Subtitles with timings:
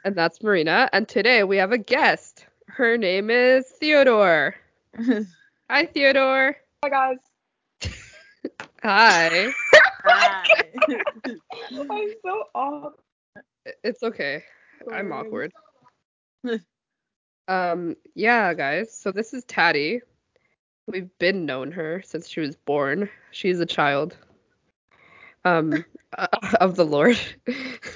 [0.05, 2.47] and that's Marina and today we have a guest.
[2.67, 4.57] Her name is Theodore.
[5.71, 6.57] Hi Theodore.
[6.83, 7.19] Hi guys.
[8.83, 9.53] Hi.
[10.09, 10.45] I'm
[12.25, 12.95] so awkward.
[13.85, 14.43] It's okay.
[14.93, 15.53] I'm awkward.
[17.49, 18.97] Um, yeah, guys.
[18.97, 20.03] So this is Tati.
[20.87, 23.09] We've been known her since she was born.
[23.31, 24.17] She's a child.
[25.45, 25.85] Um,
[26.19, 26.27] uh,
[26.61, 27.19] of the Lord.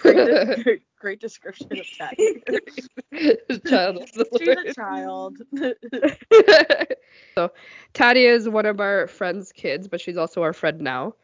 [0.01, 2.43] great, great, great description of Tati.
[3.67, 5.39] child of the She's a child.
[7.35, 7.53] so
[7.93, 11.15] Tati is one of our friend's kids, but she's also our friend now.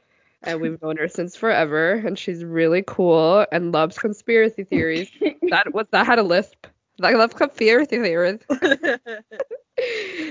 [0.43, 5.11] And we've known her since forever, and she's really cool and loves conspiracy theories.
[5.51, 6.67] that was that had a lisp.
[7.03, 8.41] I love conspiracy theories.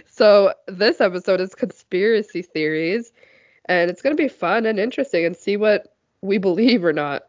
[0.09, 3.11] so this episode is conspiracy theories,
[3.65, 7.27] and it's gonna be fun and interesting and see what we believe or not.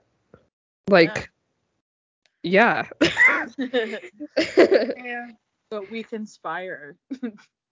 [0.89, 1.31] Like,
[2.43, 2.87] yeah.
[3.03, 3.47] Yeah.
[5.71, 6.97] but we conspire.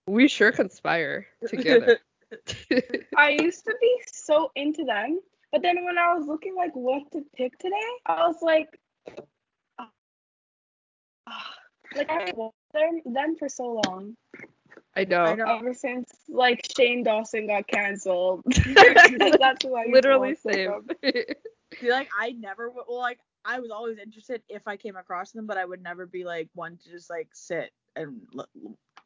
[0.07, 2.01] we sure conspire to get it.
[3.17, 5.21] I used to be so into them,
[5.53, 8.79] but then when I was looking like what to pick today, I was like,
[9.79, 9.91] ah.
[11.95, 14.17] like I watched them, them for so long.
[14.97, 15.23] I know.
[15.25, 15.47] I know.
[15.47, 18.43] Ever since like Shane Dawson got canceled.
[19.39, 20.65] That's who I Literally watch them same.
[20.65, 20.89] from.
[21.81, 25.33] See, like I never w- well, like I was always interested if I came across
[25.33, 28.49] them, but I would never be like one to just like sit and l-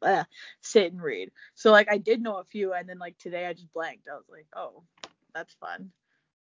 [0.01, 0.23] uh,
[0.61, 1.31] sit and read.
[1.55, 4.07] So like I did know a few, and then like today I just blanked.
[4.07, 4.83] I was like, oh,
[5.33, 5.91] that's fun.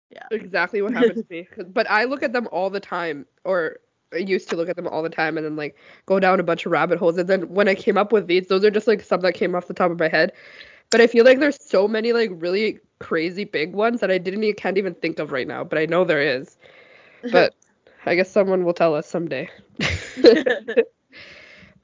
[0.10, 0.28] Yeah.
[0.32, 1.48] Exactly what happened to me.
[1.74, 3.78] But I look at them all the time, or
[4.14, 6.44] I used to look at them all the time, and then like go down a
[6.44, 7.18] bunch of rabbit holes.
[7.18, 9.56] And then when I came up with these, those are just like some that came
[9.56, 10.32] off the top of my head.
[10.92, 14.44] But I feel like there's so many like really crazy big ones that I didn't
[14.44, 15.64] even can't even think of right now.
[15.64, 16.58] But I know there is.
[17.32, 17.54] But
[18.06, 19.50] I guess someone will tell us someday.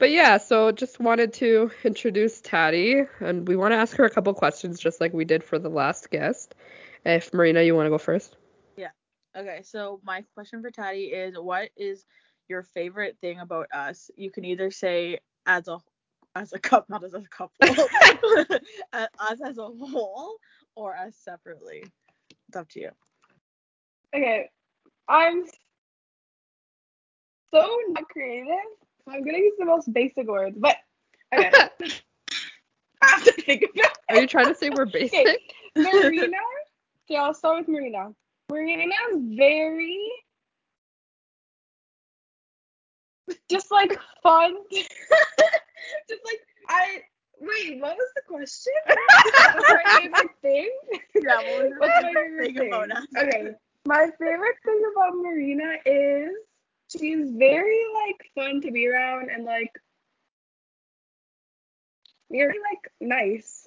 [0.02, 4.10] But yeah, so just wanted to introduce Tati, and we want to ask her a
[4.10, 6.56] couple questions, just like we did for the last guest.
[7.04, 8.36] If Marina, you want to go first?
[8.76, 8.88] Yeah.
[9.36, 12.04] okay, so my question for Tati is, what is
[12.48, 14.10] your favorite thing about us?
[14.16, 15.78] You can either say as a
[16.34, 17.54] as a couple, not as a couple,
[18.92, 20.34] us as a whole,
[20.74, 21.84] or us separately.
[22.48, 22.90] It's up to you.
[24.12, 24.50] Okay,
[25.06, 25.44] I'm
[27.54, 28.48] so not creative.
[29.04, 30.76] So I'm gonna use the most basic words, but
[31.34, 31.50] okay.
[33.02, 33.90] I have to think about It.
[34.10, 35.40] Are you trying to say we're basic?
[35.76, 36.36] Marina.
[37.10, 38.10] Okay, I'll start with Marina.
[38.48, 39.98] Marina is very
[43.50, 44.54] just like fun.
[44.72, 44.90] just
[46.24, 47.00] like I
[47.40, 48.72] wait, what was the question?
[48.86, 50.70] What's my favorite thing?
[51.16, 52.72] Yeah, what was What's my favorite thing thing?
[52.72, 53.04] about us?
[53.18, 53.50] Okay.
[53.86, 56.30] My favorite thing about Marina is
[56.98, 59.72] she's very like fun to be around and like
[62.30, 63.66] very like nice.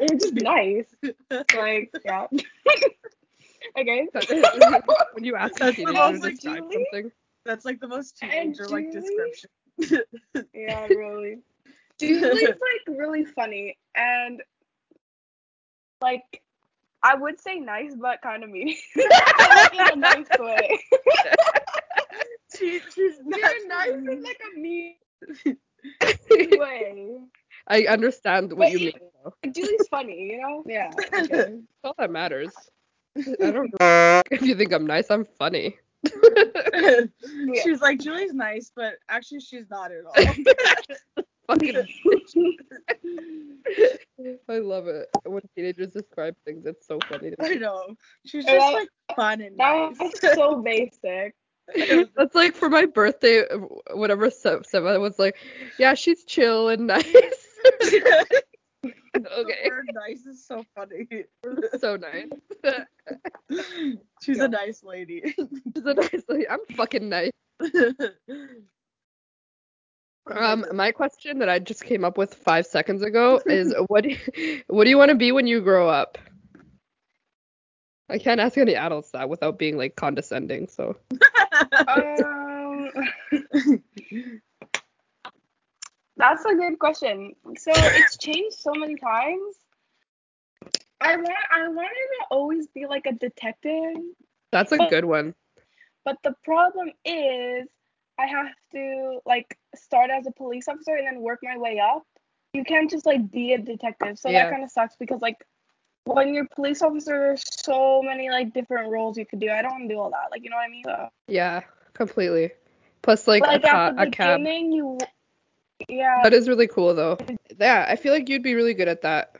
[0.00, 0.86] You're just nice.
[1.56, 2.26] Like yeah.
[3.78, 4.08] okay.
[5.12, 6.86] when you ask a That's teenager the to most, describe Julie?
[6.92, 7.12] something.
[7.44, 9.50] That's like the most And teenager like description.
[10.54, 11.38] Yeah, really.
[11.98, 14.42] Julie's like really funny and
[16.00, 16.42] like
[17.02, 18.74] I would say nice but kind of mean.
[18.96, 20.78] In a nice way.
[22.56, 24.94] She, she's You're nice in like a mean
[26.58, 27.08] way.
[27.68, 28.92] I understand what But you
[29.44, 29.52] mean.
[29.54, 30.62] Julie's funny, you know?
[30.68, 30.90] Yeah.
[31.14, 31.58] Okay.
[31.84, 32.52] All that matters.
[33.16, 35.10] I don't know if you think I'm nice.
[35.10, 35.76] I'm funny.
[37.62, 40.14] she's like Julie's nice, but actually she's not at all.
[41.48, 41.76] Fucking
[44.48, 46.64] I love it when teenagers describe things.
[46.66, 47.30] It's so funny.
[47.30, 47.94] to I know.
[48.26, 49.98] She's And just I- like fun and That nice.
[50.00, 51.34] was so basic.
[52.16, 53.44] That's like for my birthday,
[53.94, 55.36] whatever Se- Seva was like,
[55.78, 57.06] yeah, she's chill and nice.
[59.14, 61.06] Okay, nice is so funny.
[61.78, 62.30] so nice.
[64.22, 64.44] She's Yeah.
[64.44, 65.22] a nice lady.
[65.36, 66.48] She's a nice lady.
[66.48, 67.30] I'm fucking nice.
[70.30, 74.10] Um, my question that I just came up with five seconds ago is, what do
[74.10, 76.16] you, what do you want to be when you grow up?
[78.08, 80.68] I can't ask any adults that without being like condescending.
[80.68, 80.96] So
[81.86, 82.90] Um,
[86.16, 87.34] that's a good question.
[87.58, 89.56] So it's changed so many times.
[91.00, 93.96] I want I wanted to always be like a detective,
[94.52, 95.34] That's a good one.
[96.04, 97.68] but the problem is
[98.18, 102.06] I have to like start as a police officer and then work my way up.
[102.52, 104.18] You can't just like be a detective.
[104.18, 104.44] So Yeah.
[104.44, 105.44] that kind of sucks because like
[106.04, 109.50] when you're police officer, there's so many like different roles you could do.
[109.50, 110.30] I don't want to do all that.
[110.30, 110.84] Like you know what I mean?
[110.84, 111.62] So, Yeah,
[111.94, 112.50] completely.
[113.02, 114.40] Plus, like, like a, ca- at the a cab.
[114.40, 114.98] beginning, you
[115.88, 116.20] yeah.
[116.22, 117.18] That is really cool, though.
[117.58, 119.36] Yeah, I feel like you'd be really good at that.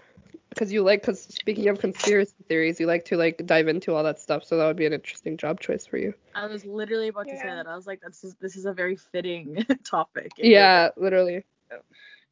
[0.50, 4.02] Because you like, because speaking of conspiracy theories, you like to like dive into all
[4.02, 4.44] that stuff.
[4.44, 6.12] So that would be an interesting job choice for you.
[6.34, 7.66] I was literally about to say that.
[7.66, 10.32] I was like, that's just, this is a very fitting topic.
[10.36, 11.44] Yeah, literally.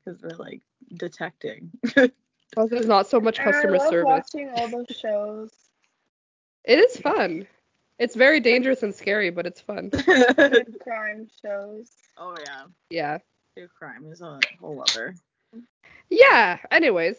[0.04, 0.60] Because we're like
[0.94, 1.70] detecting.
[2.52, 4.06] Plus, there's not so much And I customer love service.
[4.34, 5.50] watching all those shows.
[6.64, 7.46] It is fun.
[7.98, 9.88] It's very dangerous and scary, but it's fun.
[9.90, 11.88] Good crime shows.
[12.18, 13.18] oh yeah, Yeah.
[13.56, 15.14] true crime is a whole other.
[16.08, 16.58] Yeah.
[16.70, 17.16] Anyways,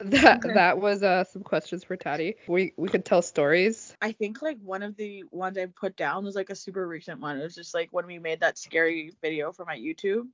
[0.00, 2.36] that that was uh some questions for Tati.
[2.46, 3.94] We we could tell stories.
[4.00, 7.20] I think like one of the ones I put down was like a super recent
[7.20, 7.38] one.
[7.38, 10.26] It was just like when we made that scary video for my YouTube.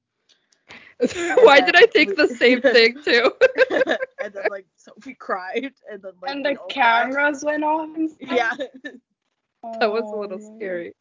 [1.42, 3.32] Why did I think the same thing too?
[4.22, 7.12] and then like Sophie cried and then like and the all cried.
[7.12, 8.28] cameras went off and stuff.
[8.30, 8.52] Yeah.
[9.80, 10.94] that was a little Oh, scary.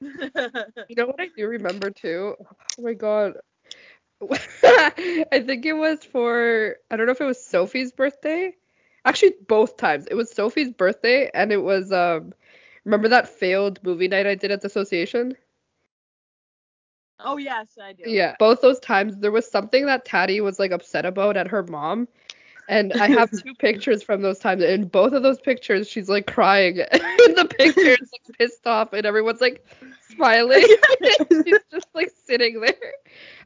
[0.00, 2.36] You know what I do remember too?
[2.78, 3.34] Oh my god.
[4.62, 8.54] I think it was for I don't know if it was Sophie's birthday.
[9.04, 10.06] Actually both times.
[10.06, 12.32] It was Sophie's birthday and it was um
[12.84, 15.36] remember that failed movie night I did at the association?
[17.24, 18.04] Oh yes, I do.
[18.06, 18.34] Yeah.
[18.38, 22.08] Both those times there was something that Tati was like upset about at her mom.
[22.68, 24.62] And I have two pictures from those times.
[24.62, 26.76] And in both of those pictures, she's like crying.
[26.92, 29.64] in the pictures, like pissed off, and everyone's like
[30.14, 30.64] smiling.
[31.30, 32.92] she's just like sitting there.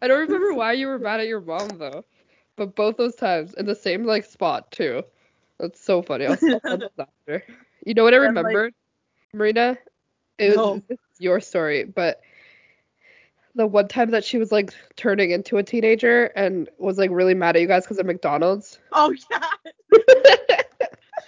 [0.02, 2.04] I don't remember why you were mad at your mom though.
[2.56, 5.02] But both those times in the same like spot too.
[5.58, 6.26] That's so funny.
[6.26, 7.44] I'll, I'll send those after.
[7.86, 8.74] You know what I And, like- remembered,
[9.32, 9.78] Marina?
[10.38, 10.82] It was No.
[11.18, 12.20] your story, but
[13.54, 17.34] the one time that she was like turning into a teenager and was like really
[17.34, 18.78] mad at you guys because of McDonald's.
[18.92, 19.50] Oh yeah.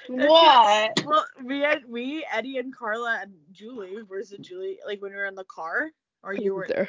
[0.09, 1.05] What?
[1.05, 3.99] Well, we had we Eddie and Carla and Julie.
[4.07, 4.79] Where's it Julie?
[4.87, 5.91] Like when we were in the car,
[6.23, 6.67] or you were?
[6.69, 6.89] there.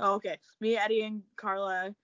[0.00, 0.38] Oh, okay.
[0.60, 1.94] Me, Eddie, and Carla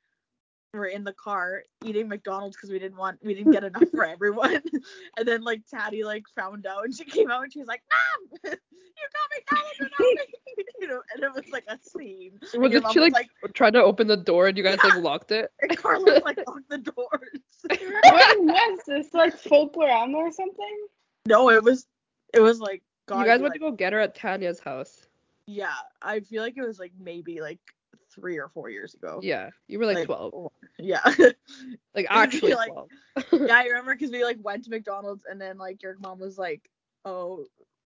[0.78, 4.04] were in the car eating McDonald's because we didn't want we didn't get enough for
[4.04, 4.62] everyone.
[5.16, 7.82] and then like Tati like found out and she came out and she was like,
[7.90, 10.64] Mom, you got McDonald's without me.
[10.80, 12.38] you know, and it was like a scene.
[12.52, 14.96] And Was it she was like, trying to open the door and you guys like
[14.96, 15.50] locked it?
[15.60, 17.40] and Carla was like on the doors.
[17.68, 19.12] what was this?
[19.12, 20.86] Like Folklorama or something?
[21.26, 21.86] no, it was
[22.32, 23.20] it was like God.
[23.20, 25.06] you guys be went like, to go get her at Tanya's house.
[25.50, 27.58] Yeah, I feel like it was like maybe like
[28.14, 29.18] three or four years ago.
[29.20, 30.52] Yeah, you were like, Like, 12.
[30.78, 31.00] Yeah.
[31.94, 32.88] Like actually like- 12.
[33.48, 36.38] yeah, I remember because we like went to McDonald's and then like your mom was
[36.38, 36.70] like,
[37.04, 37.44] oh,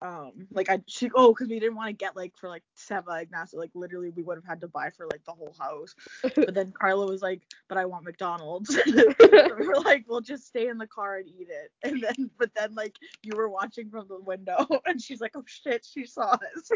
[0.04, 3.22] um, like I she oh because we didn't want to get like for like Seva
[3.22, 5.94] Ignacio like literally we would have had to buy for like the whole house.
[6.34, 8.76] But then Carla was like, but I want McDonald's.
[8.86, 8.92] we
[9.66, 11.70] were like, we'll just stay in the car and eat it.
[11.82, 15.44] And then but then like you were watching from the window and she's like, oh
[15.46, 16.70] shit, she saw us.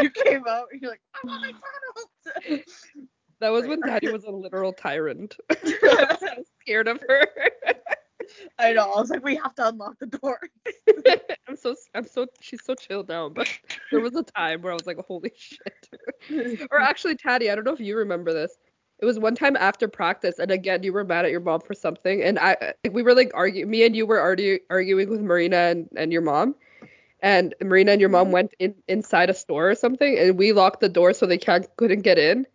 [0.00, 2.64] you came out and you're like, I want McDonald's.
[3.40, 5.36] that was when Daddy was a literal tyrant.
[5.50, 7.26] I was scared of her.
[8.58, 8.92] I know.
[8.92, 10.40] I was like, we have to unlock the door.
[11.48, 13.48] I'm so I'm so she's so chilled now, but
[13.90, 16.68] there was a time where I was like, holy shit.
[16.70, 18.56] or actually, Tati, I don't know if you remember this.
[19.00, 21.74] It was one time after practice, and again, you were mad at your mom for
[21.74, 23.70] something, and I like, we were like arguing.
[23.70, 26.54] Me and you were already arguing with Marina and, and your mom,
[27.20, 28.32] and Marina and your mom mm-hmm.
[28.32, 31.66] went in inside a store or something, and we locked the door so they can't
[31.76, 32.46] couldn't get in.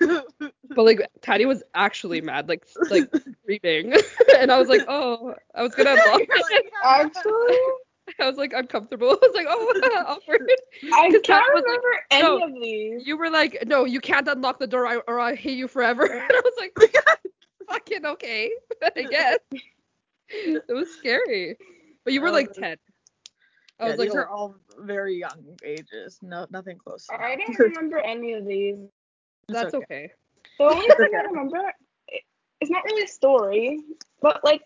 [0.74, 3.10] But like Tati was actually mad, like like
[3.42, 3.94] screaming,
[4.38, 6.44] and I was like, oh, I was gonna unlock You're it.
[6.50, 7.58] like, Actually,
[8.20, 9.10] I was like uncomfortable.
[9.10, 10.50] I was like, oh, awkward.
[10.92, 12.44] I can't that was, like, remember any no.
[12.46, 13.06] of these.
[13.06, 16.04] You were like, no, you can't unlock the door, or I hate you forever.
[16.04, 16.76] And I was like,
[17.68, 18.50] fucking okay,
[18.96, 19.38] I guess.
[20.28, 21.56] It was scary,
[22.04, 22.76] but you were like um, ten.
[23.78, 26.18] I Yeah, was like, these are oh, all very young ages.
[26.22, 27.06] No, nothing close.
[27.06, 27.46] to I that.
[27.46, 28.78] don't remember any of these.
[29.48, 29.84] that's okay.
[29.84, 30.10] okay.
[30.58, 32.20] The only thing I remember, i-
[32.60, 33.80] it's not really a story,
[34.20, 34.62] but like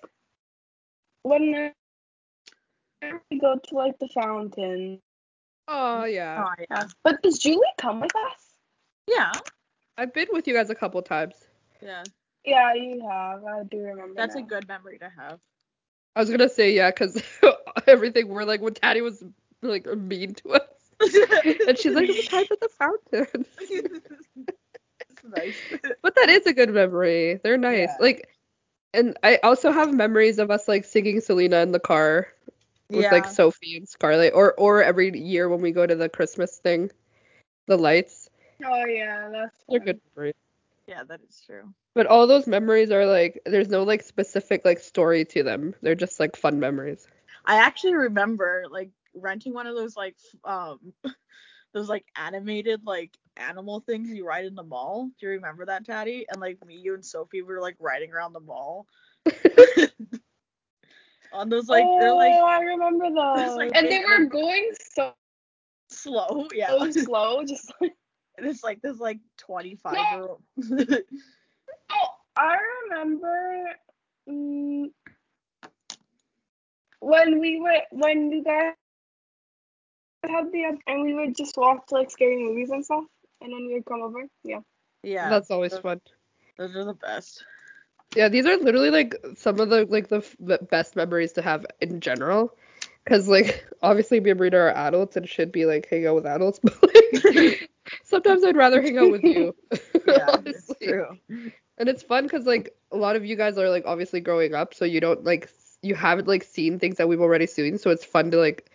[1.23, 1.73] when
[3.31, 5.01] we go to like the fountain.
[5.69, 6.87] Oh yeah, Oh, yeah.
[7.05, 8.55] But does Julie come with us?
[9.07, 9.33] Yeah.
[9.97, 11.35] I've been with you guys a couple times.
[11.83, 12.03] Yeah.
[12.45, 13.45] Yeah, you have.
[13.45, 14.15] I do remember.
[14.17, 15.39] That's a good memory to have.
[16.17, 17.23] I was gonna say yeah, cause
[17.87, 19.23] everything we're like when Tati was
[19.63, 20.63] like mean to us,
[21.69, 23.47] and she's like, it's time for the fountain.
[25.31, 25.63] nice.
[26.03, 27.41] But that is a good memory.
[27.43, 27.89] They're nice.
[27.89, 27.97] Yeah.
[28.01, 28.29] Like
[28.95, 32.29] And I also have memories of us like singing Selena in the car
[32.91, 36.59] with like Sophie and Scarlett, or or every year when we go to the Christmas
[36.59, 36.91] thing,
[37.67, 38.31] the lights.
[38.65, 39.87] Oh yeah, that's They're fun.
[39.87, 40.35] good memories.
[40.87, 41.73] Yeah, that is true.
[41.95, 45.75] But all those memories are like there's no like specific like story to them.
[45.83, 47.09] They're just like fun memories.
[47.45, 50.93] I actually remember like renting one of those like um
[51.73, 55.11] those like animated like animal things you ride in the mall.
[55.21, 56.27] Do you remember that, Tati?
[56.31, 58.87] And like me, you and Sophie were like riding around the mall.
[61.33, 63.57] On those like oh, they're like I remember those.
[63.57, 65.13] like and they big- were going so
[65.91, 66.75] slow, yeah.
[66.93, 67.95] slow, just like
[68.39, 70.11] And it's like this like 25 Yeah.
[70.11, 70.43] year old.
[71.93, 72.59] Oh, I
[72.91, 73.65] remember
[74.29, 74.91] mm,
[77.01, 78.75] when we were when you guys
[80.29, 83.05] had the and we would just watch like scary movies and stuff,
[83.41, 84.27] and then we would come over.
[84.45, 84.61] Yeah.
[85.03, 85.29] yeah.
[85.29, 86.01] That's always those, fun.
[86.59, 87.45] Those are the best.
[88.17, 91.43] Yeah, these are literally like some of the like the, f- the best memories to
[91.43, 92.57] have in general.
[93.07, 96.27] Cause like obviously me and Rita are adults and should be like hang out with
[96.27, 97.71] adults, but like
[98.05, 99.55] sometimes I'd rather hang out with you.
[100.07, 101.19] Yeah, it's true.
[101.29, 104.75] And it's fun because like a lot of you guys are like obviously growing up,
[104.75, 105.49] so you don't like
[105.83, 108.71] you haven't like seen things that we've already seen, so it's fun to like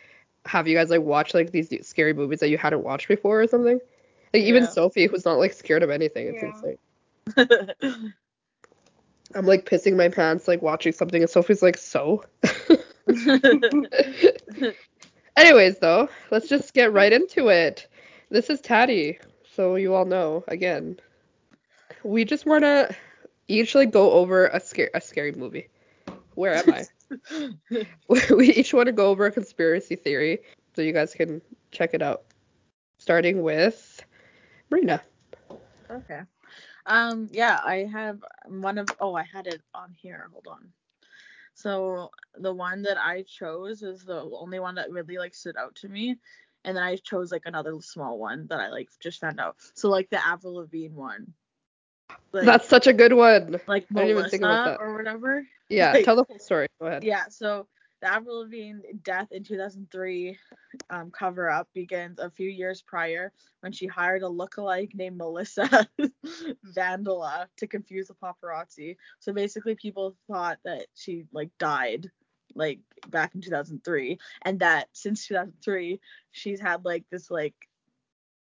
[0.46, 3.48] have you guys like watch like these scary movies that you hadn't watched before or
[3.48, 3.80] something.
[4.36, 4.70] Like even Yeah.
[4.70, 6.52] Sophie, who's not like scared of anything, it's Yeah.
[6.52, 6.78] insane.
[9.34, 12.26] I'm like pissing my pants like watching something, and Sophie's like, so.
[15.38, 17.88] Anyways, though, let's just get right into it.
[18.30, 19.20] This is Tati,
[19.54, 21.00] so you all know again.
[22.04, 22.94] We just want to
[23.48, 25.70] each like go over a scary a scary movie.
[26.34, 26.86] Where am I?
[28.36, 30.40] we each want to go over a conspiracy theory,
[30.76, 32.24] so you guys can check it out.
[33.00, 34.04] Starting with
[34.70, 35.02] Marina.
[35.90, 36.22] okay.
[36.86, 40.30] Um yeah, I have one of oh I had it on here.
[40.32, 40.70] Hold on.
[41.54, 45.76] So the one that I chose is the only one that really like stood out
[45.76, 46.18] to me.
[46.64, 49.56] And then I chose like another small one that I like just found out.
[49.76, 51.34] So like the Avril Lavigne one.
[52.32, 53.60] Like, That's such a good one.
[53.68, 54.80] like I didn't even think about that.
[54.80, 55.46] or whatever.
[55.70, 56.68] Yeah, Like- tell the whole story.
[56.80, 57.04] Go ahead.
[57.04, 57.68] Yeah, so
[58.06, 60.38] the Avril Lavigne death in 2003
[60.92, 63.32] um, cover up begins a few years prior
[63.62, 65.88] when she hired a lookalike named Melissa
[66.78, 68.96] Vandella to confuse the paparazzi.
[69.20, 72.12] So basically, people thought that she like died
[72.54, 76.00] like back in 2003, and that since 2003
[76.32, 77.56] she's had like this like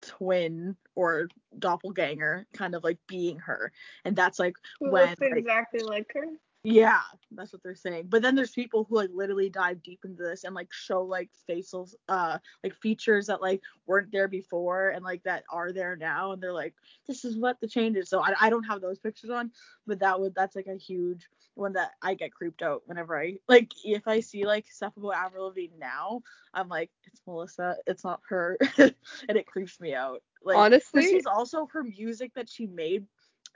[0.02, 3.72] twin or doppelganger kind of like being her,
[4.04, 6.26] and that's like Who when looks like, exactly like her.
[6.64, 7.00] Yeah,
[7.30, 8.06] that's what they're saying.
[8.08, 11.30] But then there's people who like literally dive deep into this and like show like
[11.46, 16.32] facial uh like features that like weren't there before and like that are there now
[16.32, 16.74] and they're like
[17.06, 18.08] this is what the change is.
[18.08, 19.52] So I, I don't have those pictures on,
[19.86, 23.36] but that would that's like a huge one that I get creeped out whenever I
[23.48, 26.22] like if I see like stuff about Avril Lavigne now,
[26.52, 28.94] I'm like it's Melissa, it's not her, and
[29.28, 30.22] it creeps me out.
[30.44, 33.06] Like Honestly, she's also her music that she made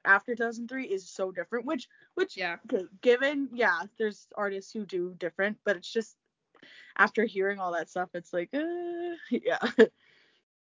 [0.04, 2.56] after 2003 is so different, which which yeah.
[2.72, 6.16] Okay, given yeah there's artists who do different but it's just
[6.96, 8.60] after hearing all that stuff it's like uh,
[9.30, 9.58] yeah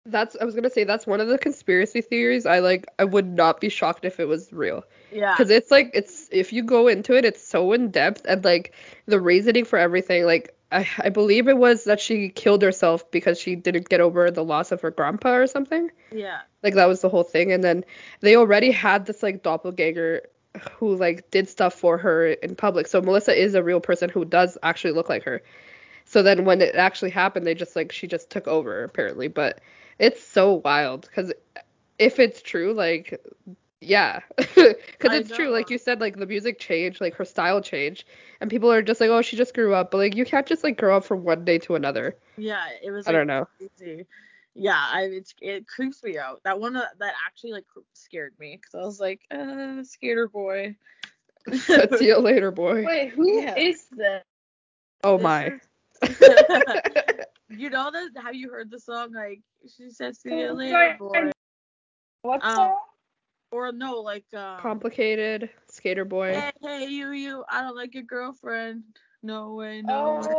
[0.05, 2.45] That's I was gonna say that's one of the conspiracy theories.
[2.45, 4.83] I like I would not be shocked if it was real.
[5.13, 8.43] Yeah Because it's like it's if you go into it, it's so in depth and
[8.43, 8.73] like
[9.05, 10.25] the reasoning for everything.
[10.25, 14.31] Like I I believe it was that she killed herself because she didn't get over
[14.31, 15.91] the loss of her grandpa or something.
[16.11, 17.51] yeah Like that was the whole thing.
[17.51, 17.85] And then
[18.21, 20.23] they already had this like doppelganger
[20.73, 22.87] who like did stuff for her in public.
[22.87, 25.41] So Melissa is a real person who does actually look like her.
[26.05, 29.27] So then when it actually happened, they just like she just took over apparently.
[29.27, 29.61] But
[29.99, 31.33] it's so wild because
[31.99, 33.21] if it's true, like
[33.83, 35.49] yeah, because I it's true.
[35.49, 38.05] Like you said, like the music changed, like her style changed,
[38.41, 39.91] and people are just like, oh, she just grew up.
[39.91, 42.17] But like you can't just like grow up from one day to another.
[42.37, 43.47] yeah it was I like, don't know.
[43.57, 44.05] crazy.
[44.55, 48.57] yeah I it's, it creeps me out that one that, that actually like scared me
[48.57, 50.75] because I was like uh skater boy
[51.97, 52.87] See you later, boy.
[52.87, 53.55] Wait, who is Yeah.
[53.91, 54.23] this?
[55.03, 55.53] Oh This my.
[57.49, 59.41] you know that have you heard the song like
[59.75, 60.97] she said see you Oh, later right.
[60.97, 61.31] boy
[62.21, 62.75] What's Um, that?
[63.53, 66.33] Or no like um Complicated skater boy.
[66.33, 68.83] Hey, hey, you, you, I don't like your girlfriend.
[69.21, 70.33] No way, no way.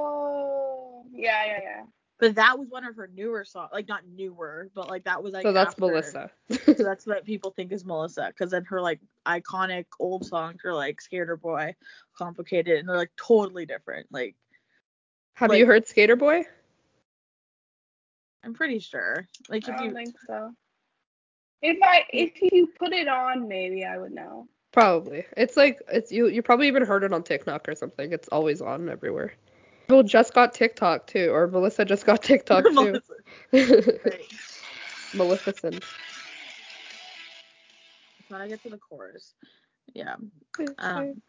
[0.00, 1.82] Oh, yeah, yeah, yeah.
[2.20, 3.70] But that was one of her newer songs.
[3.72, 5.42] Like, not newer, but like that was like.
[5.42, 5.80] so that's after.
[5.82, 6.30] Melissa.
[6.64, 8.28] So that's what people think is Melissa.
[8.28, 11.74] Because then her like iconic old songs are like Skater Boy,
[12.16, 14.06] Complicated, and they're like totally different.
[14.10, 14.36] Like,
[15.34, 16.44] Have like- you heard Skater Boy?
[18.44, 19.26] I'm pretty sure.
[19.48, 19.94] Like, I if don't you.
[19.94, 20.52] think so.
[21.62, 24.46] If I if you put it on, maybe I would know.
[24.72, 25.24] Probably.
[25.36, 26.28] It's like it's you.
[26.28, 28.12] You probably even heard it on TikTok or something.
[28.12, 29.32] It's always on everywhere.
[29.88, 33.00] People just got TikTok too, or Melissa just got TikTok too.
[35.14, 35.84] Maleficent.
[38.28, 39.32] When I get to the chorus.
[39.94, 40.16] Yeah.
[40.76, 41.22] Um,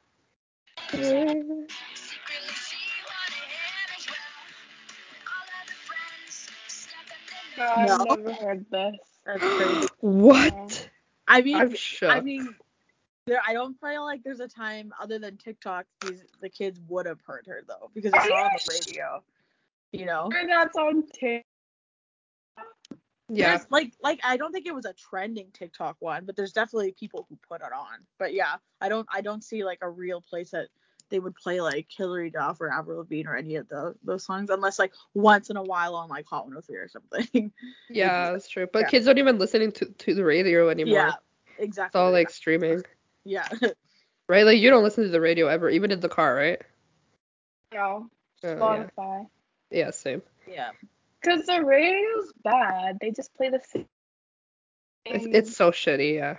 [7.58, 7.98] No, I've No.
[8.06, 8.96] never heard this.
[9.38, 9.88] That's crazy.
[10.00, 10.90] what?
[11.28, 12.16] I mean, I'm shocked.
[12.16, 12.56] I mean,
[13.26, 13.42] there.
[13.48, 17.20] I don't feel like there's a time other than TikTok these the kids would have
[17.26, 19.24] heard her though because it's on the radio.
[19.92, 20.30] You know.
[20.36, 21.46] And that's on TikTok.
[23.30, 23.58] yeah.
[23.58, 26.94] There's, like like I don't think it was a trending TikTok one, but there's definitely
[27.00, 28.06] people who put it on.
[28.18, 30.70] But yeah, I don't I don't see like a real place that
[31.10, 34.50] they would play like Hilary Duff or Avril Lavigne or any of the those songs
[34.50, 37.52] unless like once in a while on like Hot 103 or something.
[37.90, 38.68] Yeah, that's true.
[38.72, 38.88] But Yeah.
[38.90, 40.94] kids don't even listening to to the radio anymore.
[40.96, 41.12] yeah,
[41.58, 41.88] exactly.
[41.88, 42.84] It's all like streaming,
[43.26, 43.48] yeah.
[44.30, 44.46] right?
[44.46, 46.62] Like you don't listen to the radio ever, even in the car, right?
[47.74, 48.10] No,
[48.44, 48.88] Oh, yeah.
[48.98, 49.26] Spotify.
[49.72, 50.22] yeah, same.
[50.48, 50.70] yeah.
[51.22, 52.98] Because the radio's bad.
[53.02, 53.86] They just play the same.
[55.06, 56.16] It's, it's so shitty.
[56.16, 56.38] Yeah.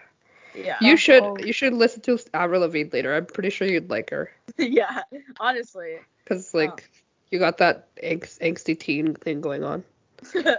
[0.54, 0.76] Yeah.
[0.80, 1.36] You should Oh.
[1.38, 3.14] you should listen to Avril Lavigne later.
[3.14, 5.02] I'm pretty sure you'd like her, yeah.
[5.38, 5.98] Honestly.
[6.26, 6.90] cause like
[7.30, 9.84] you got that angst, angsty teen thing going on.
[10.34, 10.56] no,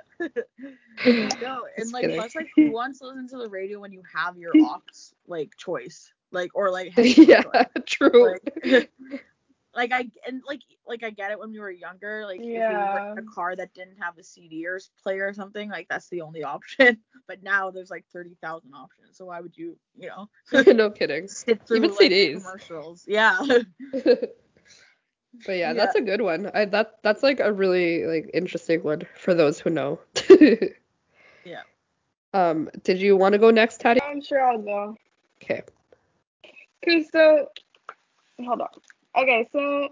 [1.06, 2.18] and like kidding.
[2.18, 4.82] plus like who wants to listen to the radio when you have your aux
[5.28, 6.12] like choice?
[6.32, 7.66] Like or like yeah, choice?
[7.86, 8.38] true.
[8.64, 8.92] like,
[9.76, 12.76] like I and like like I get it when we were younger, like if we
[12.78, 13.12] were Yeah.
[13.12, 16.22] in a car that didn't have a CD or player or something, like that's the
[16.22, 16.98] only option.
[17.28, 20.30] But now there's like thirty thousand options, so why would you, you know,
[20.74, 21.28] no kidding.
[21.28, 22.44] sit through Even like, CDs.
[22.44, 23.06] commercials?
[23.08, 23.40] Yeah,
[23.92, 24.34] but
[25.48, 25.74] yeah, Yeah.
[25.74, 26.52] that's a good one.
[26.54, 30.00] I that that's like a really like interesting one for those who know.
[31.46, 31.64] Yeah.
[32.34, 34.00] Um, did you want to go next, Tati?
[34.02, 34.96] I'm sure I'll go.
[35.44, 35.62] Okay.
[36.84, 37.48] Okay, so
[38.44, 38.70] hold on.
[39.18, 39.90] Okay, so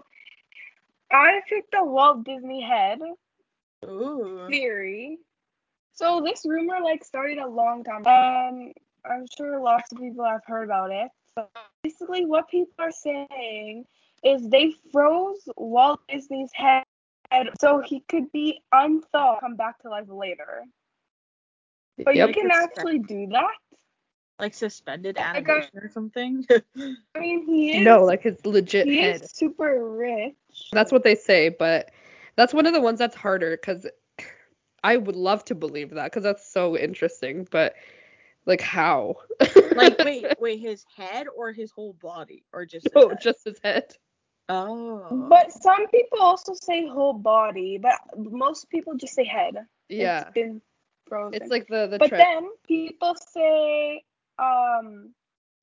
[1.12, 3.00] I picked the Walt Disney head
[3.84, 5.18] ooh, theory.
[5.92, 8.06] So this rumor like started a long time.
[8.06, 8.72] Um,
[9.04, 11.08] I'm sure lots of people have heard about it.
[11.36, 11.46] So
[11.82, 13.84] basically, what people are saying
[14.24, 16.84] is they froze Walt Disney's head
[17.60, 20.64] so he could be unthawed, come back to life later.
[22.04, 22.28] But Yep.
[22.28, 23.54] you can actually do that.
[24.40, 26.46] Like suspended I got- um, animation or something.
[27.14, 27.84] I mean, he is.
[27.84, 29.22] No, like his legit he head.
[29.22, 30.34] is super rich.
[30.72, 31.90] That's what they say, but
[32.36, 33.86] that's one of the ones that's harder because
[34.82, 37.74] I would love to believe that because that's so interesting, but
[38.46, 39.16] like how?
[39.74, 43.18] like wait, wait, his head or his whole body or just his no, head?
[43.20, 43.94] just his head.
[44.48, 45.26] oh.
[45.28, 49.66] But some people also say whole body, but most people just say head.
[49.88, 50.62] Yeah, It's been
[51.06, 51.42] frozen.
[51.42, 52.24] it's like the the but trend.
[52.24, 54.02] then people say
[54.40, 55.14] um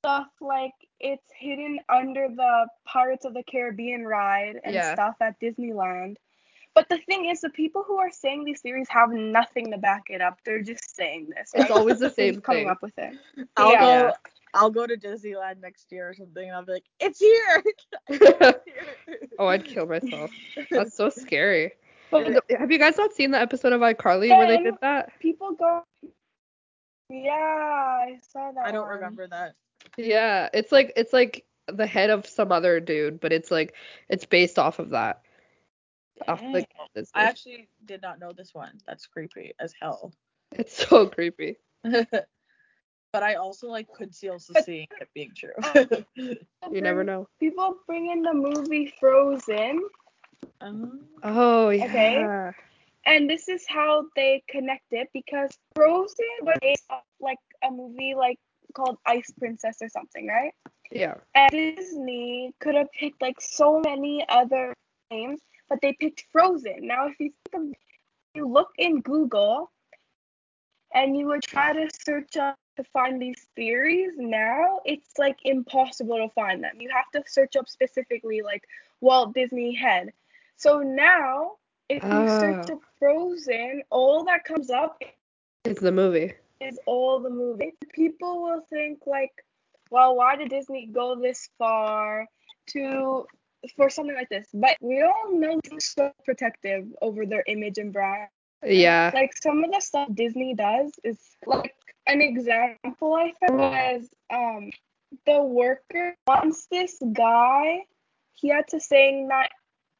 [0.02, 4.94] stuff like it's hidden under the Pirates of the Caribbean ride and Yeah.
[4.94, 6.18] stuff at Disneyland.
[6.76, 10.04] But the thing is, the people who are saying these theories have nothing to back
[10.10, 10.40] it up.
[10.46, 11.52] They're just saying this.
[11.56, 12.70] It's always the same coming thing.
[12.70, 13.14] up with it.
[13.58, 13.80] I'll Yeah.
[13.80, 14.14] go.
[14.54, 17.20] I'll go to Disneyland next year or something, and I'll be like, "It's
[18.10, 18.60] here!"
[19.40, 20.32] oh, I'd kill myself.
[20.76, 21.74] That's so scary.
[22.12, 25.12] But Have you guys not seen the episode of iCarly where they did that?
[25.20, 25.84] people go.
[27.10, 28.66] Yeah, I saw that.
[28.66, 28.96] I don't one.
[28.96, 29.56] remember that.
[29.98, 33.74] Yeah, it's like it's like the head of some other dude, but it's like
[34.10, 35.22] it's based off of that.
[36.28, 37.12] Off like Disney.
[37.14, 38.80] I actually did not know this one.
[38.86, 40.14] That's creepy as hell.
[40.52, 41.58] It's so creepy.
[41.84, 45.54] but I also like could see also seeing it being true.
[46.72, 47.30] You never know.
[47.40, 49.82] People bring in the movie Frozen,
[50.60, 51.86] um, Oh yeah.
[51.86, 52.67] Okay.
[53.08, 58.14] And this is how they connect it because Frozen was based off like a movie
[58.16, 58.38] like
[58.74, 60.52] called Ice Princess or something, right?
[60.92, 61.16] Yeah.
[61.34, 64.74] And Disney could have picked like so many other
[65.10, 65.40] names,
[65.70, 66.86] but they picked Frozen.
[66.86, 67.74] Now, if you think of,
[68.36, 69.72] you look in Google
[70.94, 76.18] and you would try to search up to find these theories, now it's like impossible
[76.18, 76.76] to find them.
[76.80, 78.64] You have to search up specifically like
[79.00, 80.12] Walt Disney head.
[80.58, 81.54] So now,
[81.90, 82.76] if you search Oh.
[82.76, 85.02] up Frozen, all that comes up
[85.66, 86.34] is the movie.
[86.60, 87.74] is all the movie.
[87.94, 89.32] People will think like,
[89.92, 92.26] well, why did Disney go this far
[92.70, 93.26] to
[93.76, 94.48] for something like this?
[94.54, 98.30] But we all know they're so protective over their image and brand.
[98.66, 99.12] Yeah.
[99.14, 101.76] Like some of the stuff Disney does is like
[102.08, 104.72] an example I found was um
[105.26, 107.80] the worker once this guy
[108.34, 109.50] he had to saying that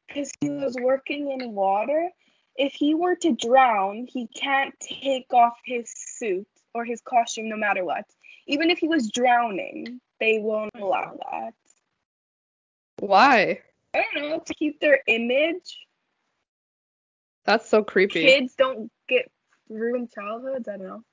[0.08, 2.08] because he was working in water
[2.56, 7.56] if he were to drown he can't take off his suit or his costume no
[7.56, 8.04] matter what
[8.46, 11.54] even if he was drowning they won't allow that.
[13.00, 13.60] Why?
[13.94, 15.78] I don't know to keep their image.
[17.44, 18.22] That's so creepy.
[18.22, 19.30] Kids don't get
[19.68, 20.68] ruined childhoods.
[20.68, 21.04] I don't know.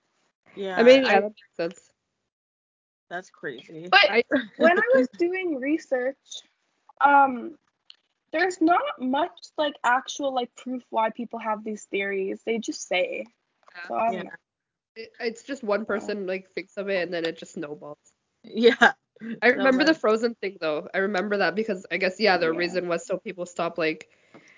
[0.56, 0.78] Yeah.
[0.78, 1.92] I mean, yeah, I- that makes sense.
[3.10, 3.88] that's crazy.
[3.90, 4.24] But I,
[4.58, 6.18] when I was doing research,
[7.02, 7.58] um,
[8.36, 12.42] there's not much like actual like proof why people have these theories.
[12.46, 13.26] They just say.
[13.88, 14.24] So I Yeah.
[14.96, 17.98] it- it's just one person like thinks of it and then it just snowballs.
[18.44, 18.94] Yeah.
[19.42, 20.88] I remember the frozen thing though.
[20.94, 22.58] I remember that because I guess yeah, the Yeah.
[22.58, 24.10] reason was so people stop like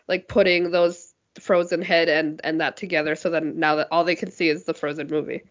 [0.08, 4.16] like putting those frozen head and and that together so then now that all they
[4.16, 5.44] can see is the frozen movie.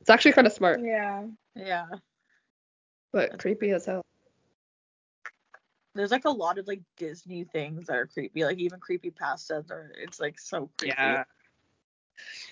[0.00, 1.26] It's actually kind of smart, Yeah.
[1.54, 1.86] Yeah.
[3.12, 4.04] but creepy as hell.
[5.94, 9.70] There's like a lot of like Disney things that are creepy, like even creepy pastas
[9.70, 10.94] or it's like so creepy.
[10.96, 11.24] Yeah.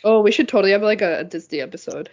[0.03, 2.11] Oh, we should totally have like a, a Disney episode.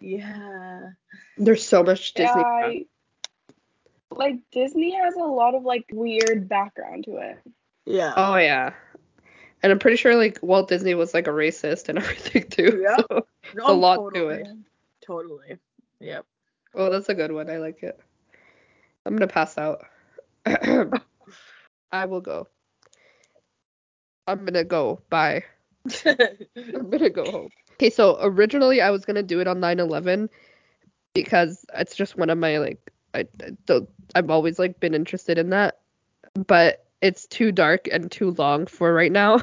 [0.00, 0.90] Yeah.
[1.38, 2.40] There's so much Disney.
[2.40, 2.42] Yeah.
[2.46, 2.86] I,
[4.10, 7.38] like Disney has a lot of like weird background to it.
[7.84, 8.12] Yeah.
[8.16, 8.72] Oh yeah.
[9.62, 12.80] And I'm pretty sure like Walt Disney was like a racist and everything too.
[12.82, 12.96] Yeah.
[12.96, 13.26] So,
[13.60, 14.46] Oh, a lot to it.
[15.00, 15.58] Totally.
[16.00, 16.24] Yep.
[16.74, 17.50] oh, that's a good one.
[17.50, 17.98] I like it.
[19.06, 19.84] I'm gonna pass out.
[21.92, 22.48] I will go.
[24.26, 25.00] I'm gonna go.
[25.10, 25.44] Bye.
[26.06, 27.48] I'm gonna go home.
[27.74, 30.28] Okay, so originally I was gonna do it on 9/11
[31.14, 35.38] because it's just one of my like I, I don't I've always like been interested
[35.38, 35.80] in that,
[36.46, 39.42] but it's too dark and too long for right now.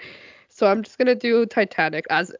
[0.48, 2.32] so I'm just gonna do Titanic as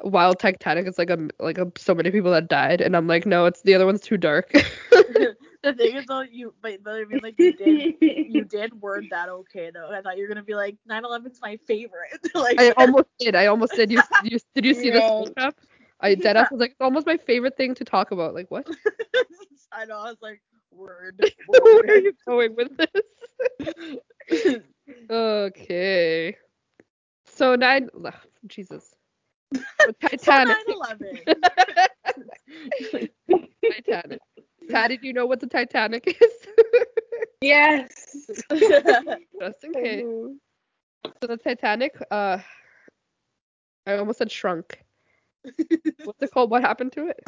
[0.00, 3.26] while Titanic is like a like a, so many people that died, and I'm like
[3.26, 4.52] no, it's the other one's too dark.
[5.62, 7.82] the thing is though, you but, but I mean like you did
[8.26, 9.90] you did word that okay though.
[9.92, 12.20] I thought you were gonna be like 9/11's my favorite.
[12.34, 13.34] like I almost did.
[13.34, 13.90] I almost did.
[13.92, 15.08] You, you did you see the No.
[15.08, 15.54] screen cap?
[16.00, 18.34] I dead ass was like it's almost my favorite thing to talk about.
[18.34, 18.66] Like what?
[19.72, 19.98] I know.
[19.98, 21.20] I was like, word.
[21.46, 23.02] Where are you going with this?
[25.10, 26.36] Okay.
[27.26, 27.88] So nine.
[28.04, 28.14] ugh,
[28.46, 28.94] Jesus.
[30.00, 30.56] Titanic.
[30.66, 31.34] So 9/11.
[33.70, 34.20] Titanic.
[34.68, 36.86] Patty, do you know what the Titanic is?
[37.40, 37.90] Yes.
[38.50, 40.04] Just in case.
[41.20, 41.96] So the Titanic.
[42.10, 42.38] Uh,
[43.86, 44.82] I almost said shrunk.
[46.04, 46.50] What's it called?
[46.50, 47.24] What happened to it?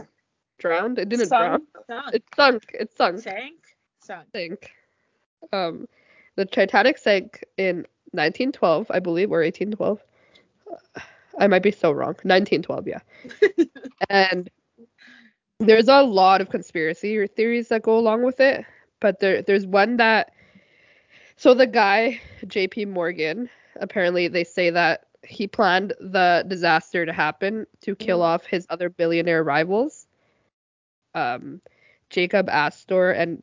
[0.59, 0.99] Drowned?
[0.99, 1.63] It didn't drown.
[1.89, 1.89] Sunk.
[1.89, 2.15] Sunk.
[2.15, 2.63] It sunk.
[2.75, 3.21] It sunk.
[3.21, 3.55] Sank.
[4.01, 4.27] Sunk.
[4.35, 4.71] sank.
[5.53, 5.89] Um,
[6.37, 7.79] the Titanic sank in
[8.13, 10.01] 1912, I believe, or 1812.
[11.39, 12.15] I might be so wrong.
[12.23, 13.01] 1912, yeah.
[14.09, 14.49] and
[15.65, 18.65] there's a lot of conspiracy theories that go along with it,
[19.01, 20.33] but there there's one that
[21.37, 22.87] so the guy J.P.
[22.87, 23.49] Morgan
[23.81, 28.23] apparently they say that he planned the disaster to happen to kill Mm.
[28.23, 30.07] off his other billionaire rivals,
[31.15, 31.61] um,
[32.11, 33.43] Jacob Astor and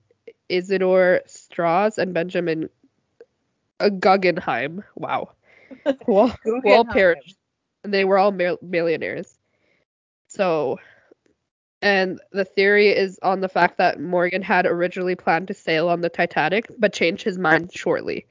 [0.49, 2.69] Isidor Straus and Benjamin
[3.99, 4.83] Guggenheim.
[4.95, 5.31] Wow.
[6.05, 6.31] Who all,
[6.63, 6.85] who all Guggenheim.
[6.85, 7.37] perished.
[7.83, 8.31] And they were all
[8.61, 9.37] millionaires.
[10.27, 10.79] So,
[11.81, 16.01] and the theory is on the fact that Morgan had originally planned to sail on
[16.01, 18.25] the Titanic, but changed his mind shortly.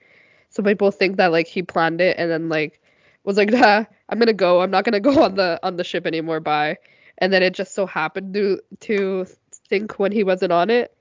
[0.50, 2.80] So people think that like he planned it and then like
[3.24, 4.60] was like, nah, I'm gonna go.
[4.60, 6.40] I'm not gonna go on the on the ship anymore.
[6.40, 6.78] Bye.
[7.18, 9.26] And then it just so happened to to
[9.68, 10.94] sink when he wasn't on it.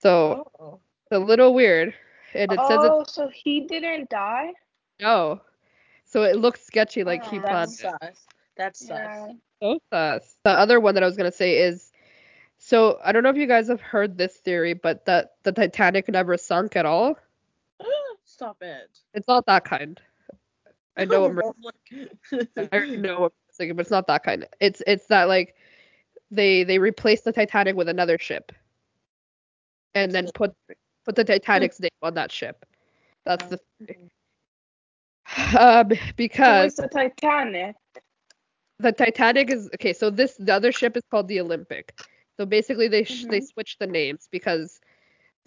[0.00, 0.80] So Oh.
[1.04, 1.94] it's a little weird.
[2.34, 4.52] And it says oh, so he didn't die?
[5.00, 5.40] no.
[6.04, 7.94] So it looks sketchy like he Oh, planned That's it.
[8.00, 8.26] sus.
[8.56, 9.26] That's sus.
[9.26, 9.32] Yeah.
[9.64, 10.20] So.
[10.44, 11.92] The other one that I was gonna say is
[12.58, 16.08] so I don't know if you guys have heard this theory, but that the Titanic
[16.08, 17.18] never sunk at all.
[18.24, 18.98] Stop it.
[19.12, 20.00] It's not that kind.
[20.96, 21.38] I know I'm
[22.72, 24.46] I know what I'm thinking, but it's not that kind.
[24.60, 25.56] It's it's that like
[26.30, 28.52] they they replaced the Titanic with another ship,
[29.94, 30.54] and then put
[31.04, 32.64] put the Titanic's name on that ship.
[33.24, 33.60] That's the
[35.58, 37.76] um because was the Titanic?
[38.78, 39.92] The Titanic is okay.
[39.92, 41.98] So this the other ship is called the Olympic.
[42.36, 44.80] So basically they sh- they switched the names because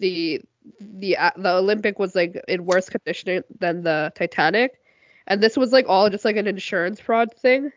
[0.00, 0.40] the
[0.80, 4.80] the uh, the Olympic was like in worse condition than the Titanic,
[5.26, 7.72] and this was like all just like an insurance fraud thing.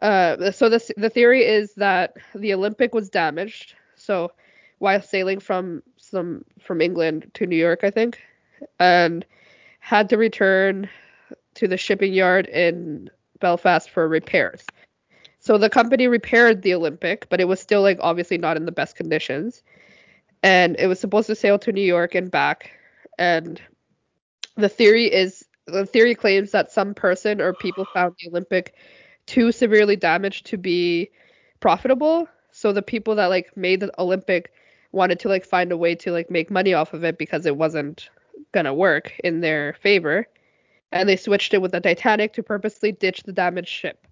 [0.00, 3.74] Uh, so the the theory is that the Olympic was damaged.
[3.96, 4.32] So
[4.78, 8.18] while sailing from some from England to New York, I think,
[8.78, 9.24] and
[9.80, 10.88] had to return
[11.54, 14.64] to the shipping yard in Belfast for repairs.
[15.40, 18.72] So the company repaired the Olympic, but it was still like obviously not in the
[18.72, 19.62] best conditions.
[20.42, 22.70] And it was supposed to sail to New York and back.
[23.18, 23.60] And
[24.56, 28.74] the theory is the theory claims that some person or people found the Olympic
[29.26, 31.10] too severely damaged to be
[31.60, 32.28] profitable.
[32.52, 34.52] So the people that like made the Olympic
[34.92, 37.56] wanted to like find a way to like make money off of it because it
[37.56, 38.10] wasn't
[38.52, 40.26] gonna work in their favor,
[40.92, 44.06] and they switched it with the Titanic to purposely ditch the damaged ship.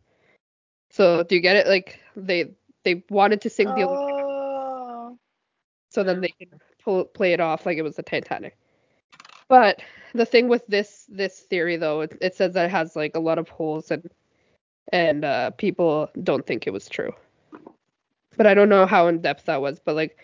[0.91, 1.67] So do you get it?
[1.67, 2.51] Like they
[2.85, 5.19] they wanted to sink the Olympic Oh.
[5.91, 6.49] so then they can
[6.83, 8.57] pull, play it off like it was the Titanic.
[9.49, 9.81] But
[10.15, 13.21] the thing with this this theory though, it, it says that it has like a
[13.21, 14.09] lot of holes and
[14.93, 17.13] and uh, people don't think it was true.
[18.37, 19.81] But I don't know how in depth that was.
[19.81, 20.19] But like,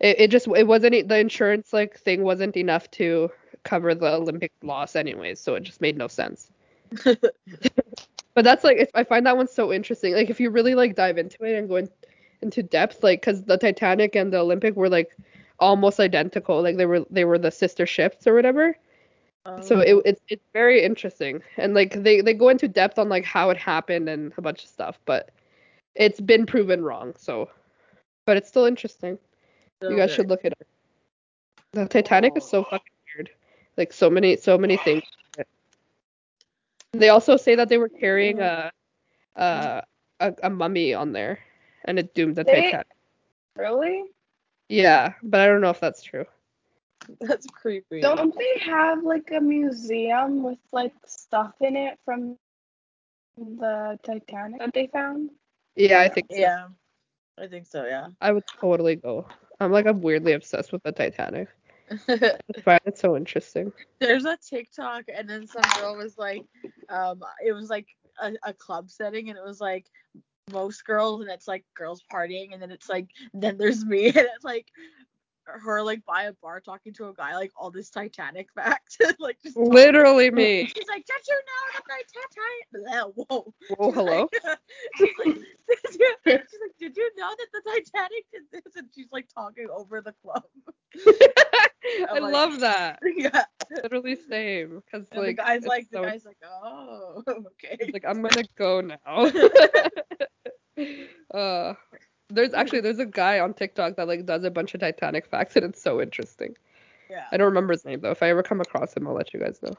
[0.00, 3.30] it, it just it wasn't the insurance like thing wasn't enough to
[3.64, 6.50] cover the Olympic loss anyways, so it just made no sense.
[8.38, 10.14] But that's like if I find that one so interesting.
[10.14, 11.88] Like if you really like dive into it and go in,
[12.40, 15.16] into depth, like because the Titanic and the Olympic were like
[15.58, 16.62] almost identical.
[16.62, 18.76] Like they were they were the sister ships or whatever.
[19.62, 19.80] So oh.
[19.80, 23.50] it, it's it's very interesting and like they they go into depth on like how
[23.50, 25.30] it happened and a bunch of stuff, but
[25.96, 27.14] it's been proven wrong.
[27.18, 27.50] So,
[28.24, 29.18] but it's still interesting.
[29.82, 30.66] You guys should look it up.
[31.72, 32.64] The Titanic is so oh.
[32.70, 32.97] fucking weird.
[33.78, 35.04] Like so many so many things.
[36.92, 38.72] They also say that they were carrying a
[39.36, 39.84] a
[40.20, 41.38] a, a mummy on there,
[41.84, 42.88] and it doomed the They- Titanic.
[43.56, 44.04] Really?
[44.68, 46.26] Yeah, but I don't know if that's true.
[47.20, 48.00] That's creepy.
[48.00, 52.36] Don't they have like a museum with like stuff in it from
[53.38, 55.30] the Titanic that they found?
[55.76, 56.38] Yeah, I think so.
[56.38, 56.68] Yeah.
[57.38, 58.08] I think so, yeah.
[58.20, 59.26] I would totally go.
[59.60, 61.48] I'm like I'm weirdly obsessed with the Titanic.
[62.64, 63.72] Find so interesting.
[64.00, 66.42] There's a TikTok and then some girl was like,
[66.88, 67.86] um, it was like
[68.20, 69.86] a, a club setting and it was like
[70.50, 74.16] most girls and it's like girls partying and then it's like then there's me and
[74.16, 74.66] it's like
[75.48, 79.38] her like by a bar talking to a guy like all this Titanic facts like
[79.42, 79.56] just.
[79.56, 80.66] Literally me.
[80.66, 83.14] She's like, did you know that the Titanic?
[83.14, 83.54] Whoa.
[83.76, 84.28] Whoa, hello.
[84.96, 85.34] she's, like,
[85.90, 88.76] she's like, did you know that the Titanic did this?
[88.76, 90.44] And she's like talking over the club.
[92.10, 92.98] I like- love that.
[93.16, 93.44] yeah.
[93.70, 94.82] Literally same.
[94.90, 97.76] Cause And like the guy's like, so- the guy's like, oh, okay.
[97.80, 99.30] He's like I'm gonna go now.
[101.38, 101.74] uh,
[102.30, 105.56] there's actually there's a guy on TikTok that like does a bunch of Titanic facts
[105.56, 106.54] and it's so interesting.
[107.10, 107.24] yeah.
[107.32, 108.10] I don't remember his name though.
[108.10, 109.74] If I ever come across him, I'll let you guys know.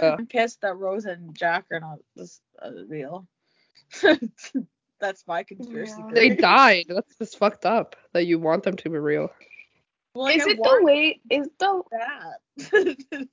[0.00, 0.16] Uh.
[0.18, 3.26] I'm pissed that Rose and Jack are not this uh, real.
[5.00, 6.10] That's my conspiracy Yeah.
[6.12, 6.86] They died.
[6.88, 9.30] That's just fucked up that you want them to be real.
[10.18, 13.28] Well, is it the way is the that.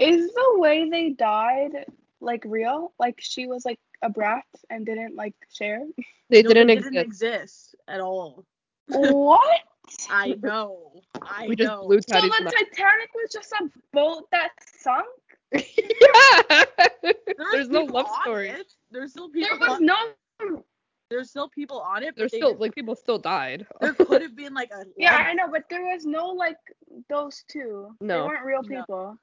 [0.00, 1.86] is the way they died
[2.20, 2.92] like real?
[2.98, 5.82] Like she was like a brat and didn't like share?
[6.30, 6.92] They No, didn't they exist.
[6.92, 8.46] didn't exist at all.
[8.88, 9.60] what?
[10.08, 11.02] I know.
[11.22, 11.86] I we just know.
[11.86, 12.50] blew So the mind.
[12.50, 15.06] Titanic was just a boat that sunk?
[15.52, 16.64] yeah.
[17.02, 18.48] There's, There's no love story.
[18.50, 18.72] it.
[18.90, 19.96] There's still There was on, no
[21.10, 22.14] there's still people on it.
[22.16, 23.66] There's still just- like people still died.
[23.80, 24.84] there could have been like a.
[24.96, 26.58] Yeah, I know, but there was no like
[27.08, 27.94] those two.
[28.00, 28.22] No.
[28.22, 28.68] They weren't real No.
[28.80, 29.18] people.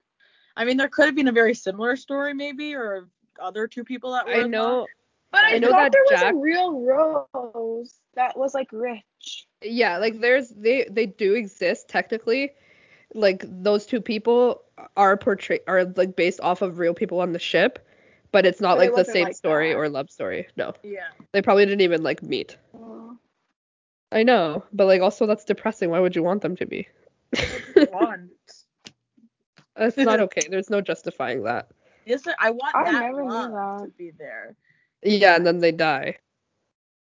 [0.56, 3.10] I mean, there could have been a very similar story, maybe, or
[3.42, 4.34] other two people that were.
[4.34, 4.88] I in know.
[5.32, 9.48] But I, I know thought that there was a real Rose that was like rich.
[9.64, 12.52] Yeah, like there's they they do exist technically.
[13.16, 14.62] Like those two people
[14.96, 17.80] are portrayed are like based off of real people on the ship,
[18.34, 19.78] but it's not But it like the same like story that.
[19.78, 20.48] or love story.
[20.58, 21.08] No, Yeah.
[21.32, 22.58] they probably didn't even like meet.
[22.76, 23.18] Oh.
[24.12, 25.90] I know, but like also that's depressing.
[25.90, 26.88] Why would you want them to be?
[27.92, 28.32] Want.
[29.76, 30.42] That's not okay.
[30.50, 31.70] There's no justifying that.
[32.06, 33.86] Yes, I want I that never knew love that.
[33.86, 34.56] to be there.
[35.02, 36.18] Yeah, and then they die.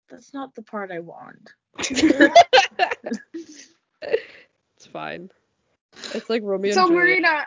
[0.09, 1.53] That's not the part I want.
[4.01, 5.29] It's fine.
[6.13, 7.45] It's like Romeo so and Marina,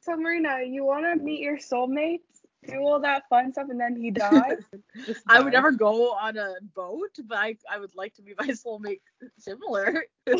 [0.00, 2.20] so Marina, you want to meet your soulmate,
[2.66, 4.58] do all that fun stuff, and then he dies?
[5.06, 8.34] Just I would never go on a boat, but I, I would like to be
[8.38, 9.00] my soulmate
[9.38, 10.04] similar.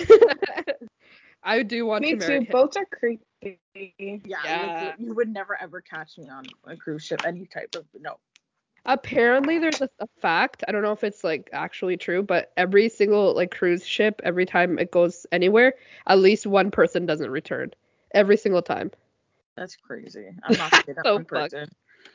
[1.42, 2.44] I do want Me to marry too.
[2.44, 2.52] him.
[2.52, 3.58] Boats are creepy.
[3.74, 4.86] Yeah, Yeah.
[4.88, 8.16] like, you would never ever catch me on a cruise ship, any type of no.
[8.86, 10.62] Apparently, there's a, a fact.
[10.68, 14.46] I don't know if it's like actually true, but every single like cruise ship, every
[14.46, 15.74] time it goes anywhere,
[16.06, 17.72] at least one person doesn't return.
[18.12, 18.90] Every single time.
[19.56, 20.28] That's crazy.
[20.42, 21.52] I'm not gonna be that So one fucked.
[21.52, 21.68] person.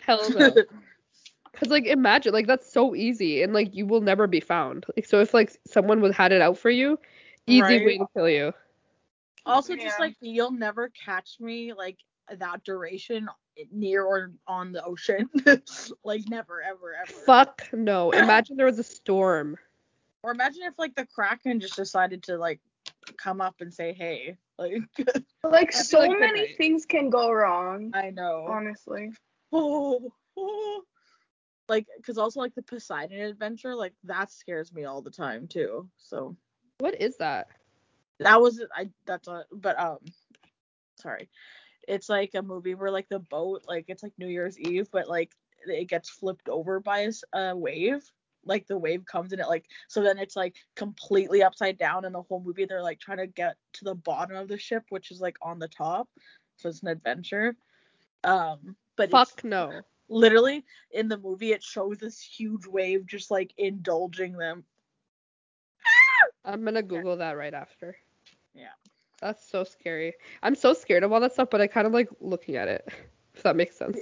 [0.06, 0.56] Hell no.
[1.56, 4.86] Cause like imagine like that's so easy and like you will never be found.
[4.96, 6.98] Like so if like someone was had it out for you,
[7.48, 7.86] easy Right.
[7.86, 8.54] way to kill you.
[9.46, 11.98] also, just like you'll never catch me like
[12.38, 13.28] that duration
[13.72, 15.30] near or on the ocean.
[16.04, 17.12] like never, ever, ever.
[17.12, 18.12] Fuck no.
[18.12, 19.58] Imagine there was a storm.
[20.24, 22.60] Or imagine if like the Kraken just decided to like
[23.18, 24.82] come up and say, "Hey," like
[25.44, 27.92] Like so like many things can go wrong.
[27.94, 28.46] I know.
[28.48, 29.12] Honestly.
[29.52, 30.82] Oh, oh.
[31.68, 35.88] like because also like the Poseidon adventure like that scares me all the time too
[35.98, 36.36] so
[36.80, 37.48] What is that?
[38.20, 38.90] That was I.
[39.06, 39.46] That's a.
[39.52, 40.00] But um,
[40.96, 41.30] sorry.
[41.88, 45.10] It's like a movie where like the boat, like it's like New Year's Eve, but
[45.10, 45.32] like
[45.68, 48.04] it gets flipped over by a wave.
[48.46, 52.16] Like the wave comes and it like so then it's like completely upside down and
[52.16, 55.12] the whole movie they're like trying to get to the bottom of the ship which
[55.12, 56.08] is like on the top.
[56.58, 57.56] So it's an adventure.
[58.24, 59.82] Um, but Fuck no.
[60.10, 64.66] literally in the movie it shows this huge wave just like indulging them.
[66.44, 67.96] I'm gonna Google that right after.
[68.54, 68.76] Yeah.
[69.22, 70.14] That's so scary.
[70.44, 72.88] I'm so scared of all that stuff, but I kind of like looking at it.
[73.36, 73.98] If that makes sense.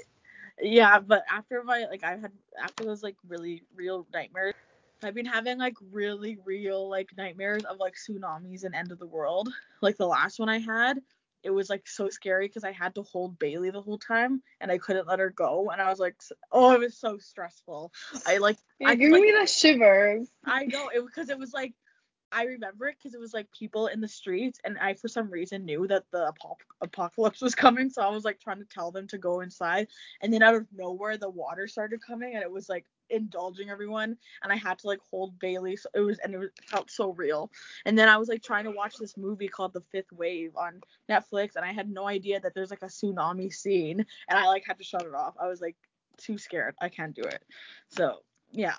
[0.60, 4.55] Yeah, but after my like I had after those like really real nightmares,
[5.03, 9.05] I've been having like really real like nightmares of like tsunamis and end of the
[9.05, 9.49] world.
[9.81, 11.01] Like the last one I had,
[11.47, 14.69] it was like so scary because I had to hold Bailey the whole time and
[14.69, 16.15] I couldn't let her go and I was like
[16.51, 17.93] oh it was so stressful.
[18.25, 20.27] I like You're I giving like, me the shivers.
[20.45, 21.73] I know it because it was like
[22.33, 25.31] I remember it because it was like people in the streets, and I for some
[25.31, 28.91] reason knew that the apop- apocalypse was coming, so I was like trying to tell
[28.91, 29.88] them to go inside,
[30.21, 34.17] and then out of nowhere the water started coming, and it was like indulging everyone,
[34.43, 37.13] and I had to like hold Bailey, so it was and it was, felt so
[37.13, 37.51] real,
[37.85, 40.81] and then I was like trying to watch this movie called The Fifth Wave on
[41.09, 44.63] Netflix, and I had no idea that there's like a tsunami scene, and I like
[44.65, 45.35] had to shut it off.
[45.39, 45.75] I was like
[46.17, 47.43] too scared, I can't do it,
[47.89, 48.19] so
[48.51, 48.75] yeah,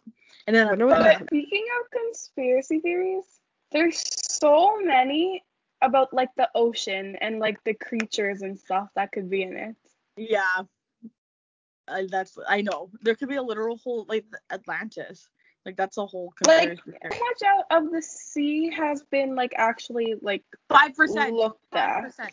[0.46, 5.44] and then uh, But speaking of conspiracy theories, there's so many
[5.82, 9.76] about like the ocean and like the creatures and stuff that could be in it.
[10.16, 10.62] Yeah.
[11.90, 12.90] I, that's I know.
[13.03, 15.29] There could be a literal whole like Atlantis.
[15.66, 19.53] Like that's a whole Like conspiracy how much out of the sea has been like
[19.57, 21.35] actually like Five percent.
[21.35, 22.33] looked Five percent.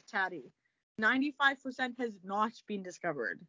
[0.97, 3.41] Ninety-five percent has not been discovered.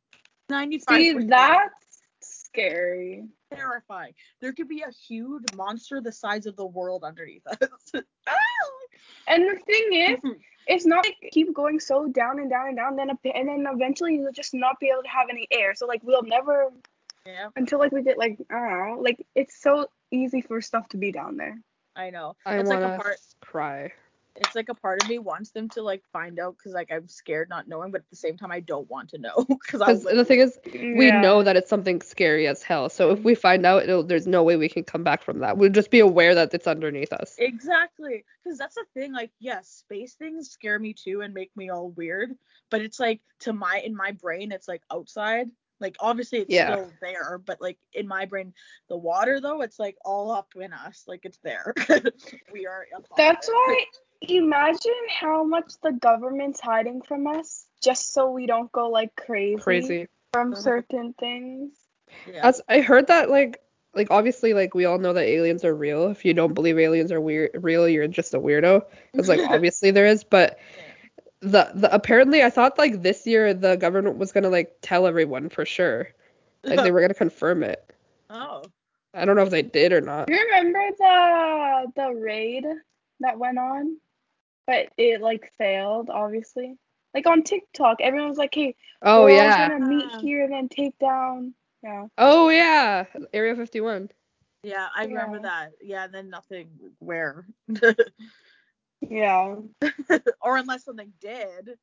[0.49, 3.25] Ninety-five See, that's scary.
[3.55, 4.15] terrifying.
[4.41, 7.59] There could be a huge monster the size of the world underneath us.
[8.29, 8.33] Ah,
[9.27, 10.41] And the thing is, mm-hmm.
[10.67, 13.67] it's not like keep going so down and down and down, then a, and then
[13.73, 15.75] eventually you'll just not be able to have any air.
[15.75, 16.73] So like we'll never
[17.25, 20.89] yeah, until like we get like I don't know, like it's so easy for stuff
[20.91, 21.59] to be down there.
[21.97, 22.37] I know.
[22.45, 23.19] I it's like wanna a part.
[23.41, 23.93] cry.
[24.39, 27.09] It's like a part of me wants them to like find out because like I'm
[27.09, 29.95] scared not knowing, but at the same time I don't want to know because I
[29.95, 31.21] the thing is, we Yeah.
[31.21, 32.89] know that it's something scary as hell.
[32.89, 35.57] So if we find out, it'll, there's no way we can come back from that.
[35.59, 37.35] We'll just be aware that it's underneath us.
[37.39, 38.25] Exactly.
[38.45, 39.13] Because that's the thing.
[39.13, 42.33] Like, yes, space things scare me too and make me all weird.
[42.71, 45.49] But it's like to my in my brain, it's like outside.
[45.79, 46.73] Like obviously it's Yeah.
[46.73, 48.55] still there, but like in my brain,
[48.89, 51.05] the water though, it's like all up in us.
[51.07, 51.75] Like it's there.
[52.53, 52.87] we are.
[52.97, 53.53] a part of That's it.
[53.53, 53.85] why
[54.21, 59.61] imagine how much the government's hiding from us just so we don't go like crazy,
[59.61, 60.09] Crazy.
[60.33, 60.57] from Mhm.
[60.59, 61.73] certain things.
[62.27, 62.47] Yeah.
[62.49, 63.61] As I heard that like
[63.95, 66.09] like obviously like we all know that aliens are real.
[66.09, 68.85] If you don't believe aliens are weird real, you're just a weirdo.
[69.13, 70.59] Because like obviously there is, but
[71.41, 75.49] the the apparently I thought like this year the government was gonna like tell everyone
[75.49, 76.09] for sure.
[76.65, 77.83] Like they were gonna confirm it.
[78.31, 78.63] oh.
[79.15, 80.29] I don't know if they did or not.
[80.29, 82.67] You remember the the raid
[83.21, 83.97] that went on,
[84.67, 86.77] but it like failed, obviously.
[87.15, 89.63] Like on TikTok, everyone was like, "Hey, Oh we're yeah.
[89.63, 90.21] all gonna meet Ah.
[90.21, 92.07] here and then take down." Yeah.
[92.19, 93.05] Oh yeah.
[93.33, 94.11] Area 51.
[94.63, 95.73] Yeah, I remember that.
[95.81, 96.69] Yeah, and then nothing.
[96.99, 97.47] Where?
[99.01, 99.57] Yeah.
[100.41, 101.79] or unless something did,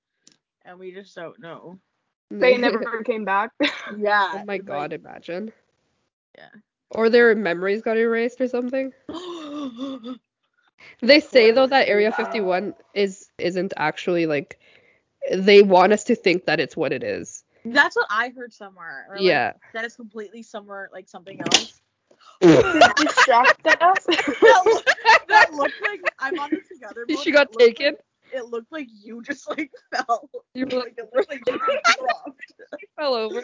[0.66, 1.80] and we just don't know.
[2.30, 3.52] They never came back.
[3.98, 4.34] Yeah.
[4.36, 5.52] oh my god, like- imagine.
[6.38, 6.50] Yeah.
[6.92, 8.92] Or their memories got erased or something.
[11.02, 14.60] They say though that Area 51 is isn't actually like
[15.32, 17.44] they want us to think that it's what it is.
[17.66, 19.08] That's what I heard somewhere.
[19.10, 19.54] or, like, Yeah.
[19.74, 21.82] that is completely somewhere like something else.
[22.42, 24.06] distracted us.
[24.06, 24.86] that, look,
[25.30, 27.06] that looked like I'm on the together.
[27.08, 27.86] mode, She got it taken.
[27.94, 28.04] Like,
[28.34, 30.30] it looked like you just like fell.
[30.54, 32.42] You were like, it looked like you just dropped.
[32.98, 33.42] fell over.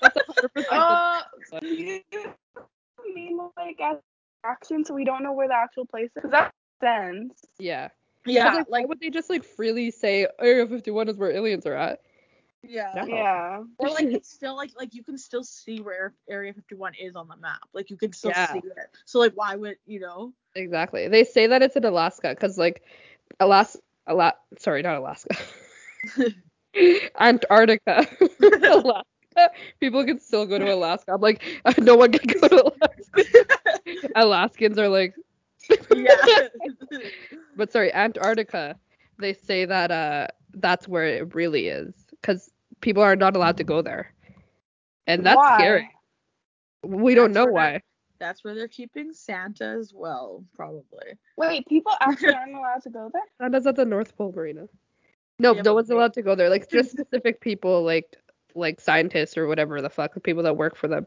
[0.00, 1.22] That's 100% Uh,
[1.62, 2.02] you
[3.14, 3.98] mean like as
[4.46, 6.22] action, so we don't know where the actual place is?
[6.22, 7.44] 'Cause that makes sense.
[7.58, 7.88] yeah.
[8.26, 11.30] Yeah, like, why like would they just like freely say oh, Area 51 is where
[11.30, 12.00] aliens are at?
[12.62, 12.92] yeah.
[12.94, 13.06] No.
[13.06, 13.62] Yeah.
[13.78, 17.28] Or like it's still like like you can still see where Area 51 is on
[17.28, 17.60] the map.
[17.72, 18.52] Like you can still Yeah.
[18.52, 18.90] see it.
[19.04, 20.32] So like why would you know?
[20.54, 21.08] Exactly.
[21.08, 22.82] They say that it's in Alaska because like
[23.40, 23.78] Alaska,
[24.08, 25.36] Ala- sorry, not Alaska.
[27.20, 28.06] Antarctica.
[28.40, 29.02] Alaska.
[29.80, 31.12] People can still go to Alaska.
[31.14, 31.42] I'm like,
[31.78, 34.08] no one can go to Alaska.
[34.16, 35.14] Alaskans are like,
[35.94, 36.48] yeah.
[37.56, 38.76] but sorry, Antarctica.
[39.18, 43.64] They say that uh that's where it really is because people are not allowed to
[43.64, 44.12] go there,
[45.06, 45.58] and that's Why?
[45.58, 45.90] scary.
[46.84, 47.80] We don't know why.
[48.18, 51.18] That's where they're keeping Santa as well, probably.
[51.36, 53.22] Wait, people actually aren't allowed to go there?
[53.40, 54.68] Santa's at the North Pole Marina.
[55.38, 56.48] No, Yeah, no one's allowed to go there.
[56.48, 58.16] Like just specific people, like
[58.56, 61.06] like scientists or whatever the fuck, the people that work for them.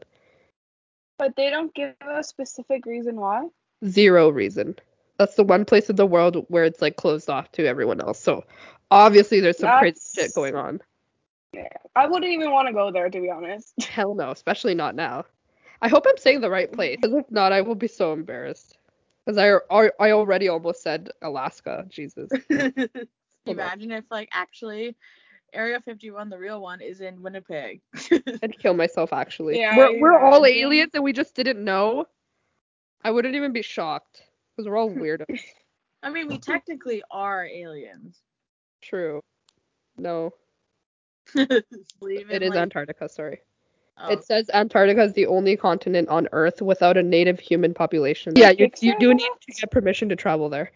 [1.18, 3.48] But they don't give a specific reason why.
[3.86, 4.76] Zero reason.
[5.18, 8.18] That's the one place in the world where it's like closed off to everyone else.
[8.20, 8.44] So
[8.90, 10.80] obviously there's some crazy shit going on.
[11.52, 13.74] Yeah, I wouldn't even want to go there, to be honest.
[13.82, 15.24] Hell no, especially not now.
[15.82, 16.98] I hope I'm saying the right place.
[17.02, 18.78] 'cause if not, I will be so embarrassed.
[19.26, 21.84] Because I, I I already almost said Alaska.
[21.88, 22.30] Jesus.
[23.46, 24.96] Imagine if like actually
[25.52, 27.80] Area 51, the real one, is in Winnipeg.
[28.42, 29.58] I'd kill myself actually.
[29.58, 32.06] Yeah, we're we're all aliens and we just didn't know.
[33.02, 34.22] I wouldn't even be shocked.
[34.56, 35.40] Because we're all weirdos.
[36.02, 38.18] I mean, we technically are aliens.
[38.82, 39.20] True.
[39.96, 40.32] No.
[41.34, 43.40] Believe It in, is Antarctica, sorry.
[43.98, 48.32] oh, It says Antarctica is the only continent on Earth without a native human population.
[48.36, 50.72] Yeah, you, you do need to get permission to travel there.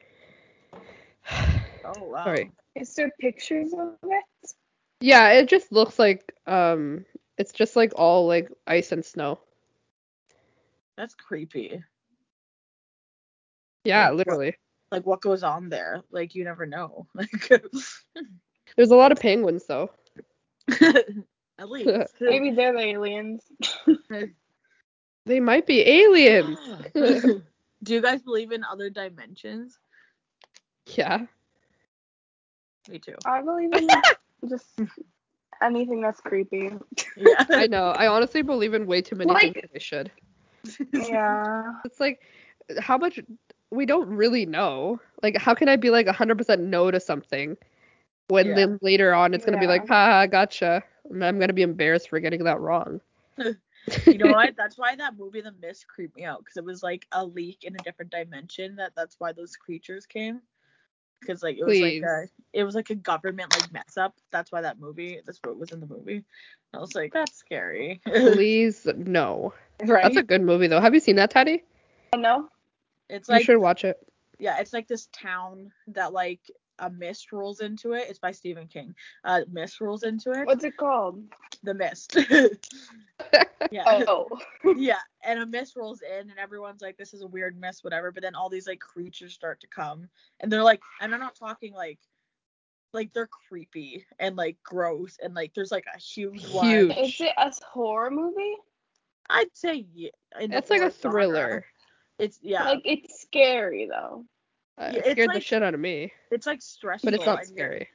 [1.32, 2.24] oh wow.
[2.24, 2.52] Sorry.
[2.76, 4.52] Is there pictures of it?
[5.04, 7.04] Yeah, it just looks like um
[7.36, 9.38] it's just like all like ice and snow.
[10.96, 11.82] That's creepy.
[13.84, 14.10] Yeah, Yeah.
[14.10, 14.56] literally.
[14.90, 16.02] Like what goes on there?
[16.10, 17.06] Like you never know.
[17.14, 17.30] Like
[18.76, 19.90] There's a lot of penguins though.
[21.58, 22.14] at least.
[22.20, 23.42] Maybe they're the aliens.
[25.26, 26.58] They might be aliens.
[26.94, 29.78] Do you guys believe in other dimensions?
[30.86, 31.26] Yeah.
[32.88, 33.16] Me too.
[33.24, 33.86] I believe in
[34.48, 34.84] just hmm.
[35.62, 36.70] anything that's creepy.
[37.16, 37.44] Yeah.
[37.50, 37.88] I know.
[37.90, 40.10] I honestly believe in way too many Like- things I should.
[40.92, 41.72] Yeah.
[41.84, 42.22] It's like
[42.78, 43.20] how much
[43.70, 45.00] we don't really know.
[45.22, 47.56] Like how can I be like 100% no to something
[48.28, 48.54] when Yeah.
[48.54, 51.62] then later on it's going to be like, "Ha, gotcha." And I'm going to be
[51.62, 53.00] embarrassed for getting that wrong.
[54.06, 54.54] You know what?
[54.56, 57.64] That's why that movie The Mist creeped me out because it was like a leak
[57.64, 58.76] in a different dimension.
[58.76, 60.40] That that's why those creatures came.
[61.20, 62.02] Because like it was Please.
[62.02, 64.14] like a it was like a government like mess up.
[64.30, 65.20] That's why that movie.
[65.24, 66.24] That's what was in the movie.
[66.74, 68.00] I was like, that's scary.
[68.06, 69.54] Please no.
[69.84, 70.02] right?
[70.02, 70.80] That's a good movie though.
[70.80, 71.62] Have you seen that, Tati?
[72.12, 72.48] Oh, I know.
[73.08, 73.96] it's like You should watch it.
[74.38, 76.40] yeah, it's like this town that like
[76.78, 78.06] a mist rolls into it.
[78.08, 78.94] It's by Stephen King.
[79.24, 80.46] Uh, mist rolls into it.
[80.46, 81.22] What's it called?
[81.62, 82.16] The mist.
[83.70, 84.02] yeah.
[84.08, 84.28] Oh.
[84.76, 88.12] yeah, and a mist rolls in, and everyone's like, "This is a weird mist, whatever."
[88.12, 90.08] But then all these like creatures start to come,
[90.40, 91.98] and they're like, and I'm not talking like,
[92.92, 96.66] like they're creepy and like gross, and like there's like a huge one.
[96.66, 96.96] Huge.
[96.96, 98.56] Is it a horror movie?
[99.30, 100.10] I'd say yeah.
[100.40, 101.10] in the It's like a horror genre.
[101.10, 101.66] thriller.
[102.18, 102.64] It's yeah.
[102.64, 104.24] Like it's scary though.
[104.78, 107.06] Uh, Yeah, it it's scared the shit out of me, it's like stressful.
[107.06, 107.88] but it's not scary.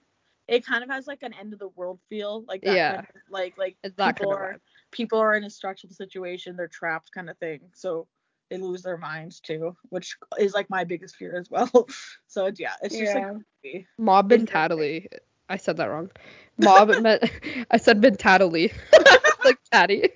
[0.47, 2.75] It kind of has like an end of the world feel, like that.
[2.75, 2.95] Yeah.
[2.95, 4.59] Kind of, like like It's that people kind of are vibe.
[4.91, 7.59] people are in a stressful situation, they're trapped, kind of thing.
[7.73, 8.07] So
[8.49, 11.87] they lose their minds too, which is like my biggest fear as well.
[12.27, 13.33] so it's, yeah, it's just Yeah.
[13.63, 13.85] like.
[13.99, 15.07] Mob mentality.
[15.49, 16.09] I said that wrong.
[16.57, 17.23] Mob meant
[17.69, 18.71] I said mentality.
[19.43, 20.09] like Tati.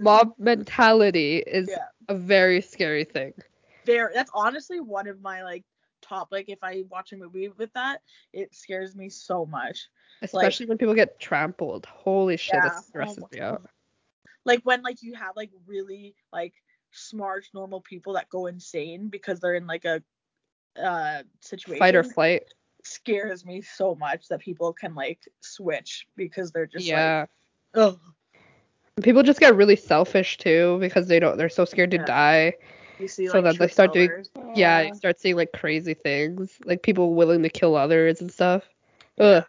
[0.00, 1.86] Mob mentality is Yeah.
[2.08, 3.32] a very scary thing.
[3.88, 5.64] There, that's honestly one of my like
[6.02, 6.28] top.
[6.30, 8.02] Like if I watch a movie with that,
[8.34, 9.88] it scares me so much.
[10.20, 11.86] Especially when people get trampled.
[11.86, 12.68] Holy shit, Yeah.
[12.68, 13.62] that stresses Oh me out.
[14.44, 16.52] Like when like you have like really like
[16.90, 20.02] smart normal people that go insane because they're in like a
[20.78, 21.78] uh situation.
[21.78, 22.42] Fight or flight.
[22.84, 27.20] scares me so much that people can like switch because they're just yeah.
[27.20, 27.30] like
[27.74, 27.98] oh
[29.02, 32.04] People just get really selfish too because they don't they're so scared to Yeah.
[32.04, 32.54] die.
[32.98, 34.30] You see So like that they true start doing- colors.
[34.54, 36.58] Yeah, you start seeing like crazy things.
[36.64, 38.64] Like people willing to kill others and stuff.
[39.18, 39.44] Ugh.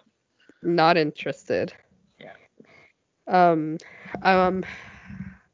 [0.62, 1.74] Not interested.
[2.20, 2.34] Yeah.
[3.28, 3.78] Um
[4.24, 4.64] um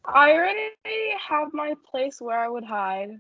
[0.06, 0.70] I already
[1.28, 3.12] have my place where I would hide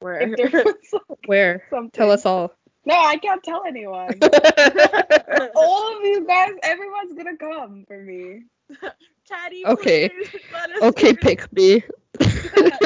[0.00, 1.62] where if there was where?
[1.70, 1.90] something.
[1.90, 2.52] Tell us all.
[2.84, 4.18] No, I can't tell anyone.
[5.56, 8.44] All of you guys, everyone's gonna come for me.
[9.26, 10.08] Tati, Okay.
[10.08, 11.82] please let us okay, hear- pick me.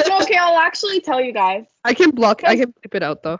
[0.07, 1.65] No, okay, I'll actually tell you guys.
[1.83, 3.39] I can block I can clip it out though.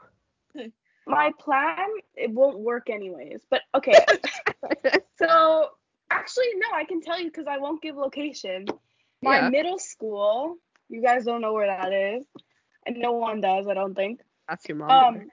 [1.07, 3.41] My plan, it won't work anyways.
[3.49, 3.93] But okay,
[5.17, 5.69] so
[6.09, 8.65] actually, no, I can tell you because I won't give location.
[9.21, 9.49] My Yeah.
[9.49, 10.57] middle school,
[10.89, 12.25] you guys don't know where that is,
[12.85, 14.21] and no one does, I don't think.
[14.47, 14.91] Ask your mom.
[14.91, 15.29] Um,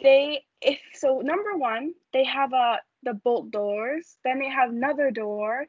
[0.00, 4.16] they if so number one, they have a the bolt doors.
[4.24, 5.66] Then they have another door.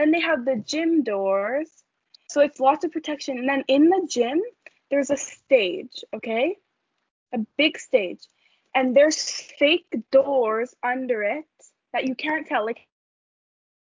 [0.00, 1.68] Then they have the gym doors.
[2.30, 3.36] So it's lots of protection.
[3.38, 4.40] And then in the gym,
[4.90, 6.02] there's a stage.
[6.14, 6.56] Okay,
[7.34, 8.20] a big stage,
[8.74, 9.22] and there's
[9.58, 11.44] fake doors under it
[11.92, 12.64] that you can't tell.
[12.64, 12.80] Like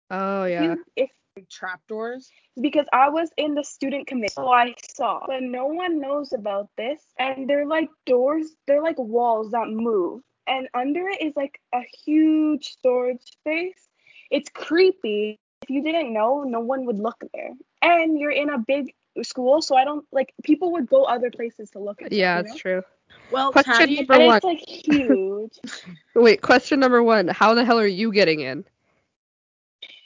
[0.10, 0.64] oh yeah.
[0.64, 2.30] you, if like trapdoors.
[2.60, 5.22] because I was in the student committee, so I saw.
[5.28, 10.24] But no one knows about this, and they're like doors, they're like walls that move,
[10.48, 13.88] and under it is like a huge storage space.
[14.32, 15.40] It's creepy.
[15.62, 17.52] If you didn't know, no one would look there,
[17.82, 18.94] and you're in a big
[19.24, 22.12] school, so I don't like people would go other places to look at.
[22.12, 22.56] Yeah, you it's know?
[22.56, 22.82] true.
[23.30, 24.42] Well, Question Tati, number one.
[24.42, 25.60] it's like huge.
[26.16, 27.28] Wait, question number one.
[27.28, 28.66] How the hell are you getting in?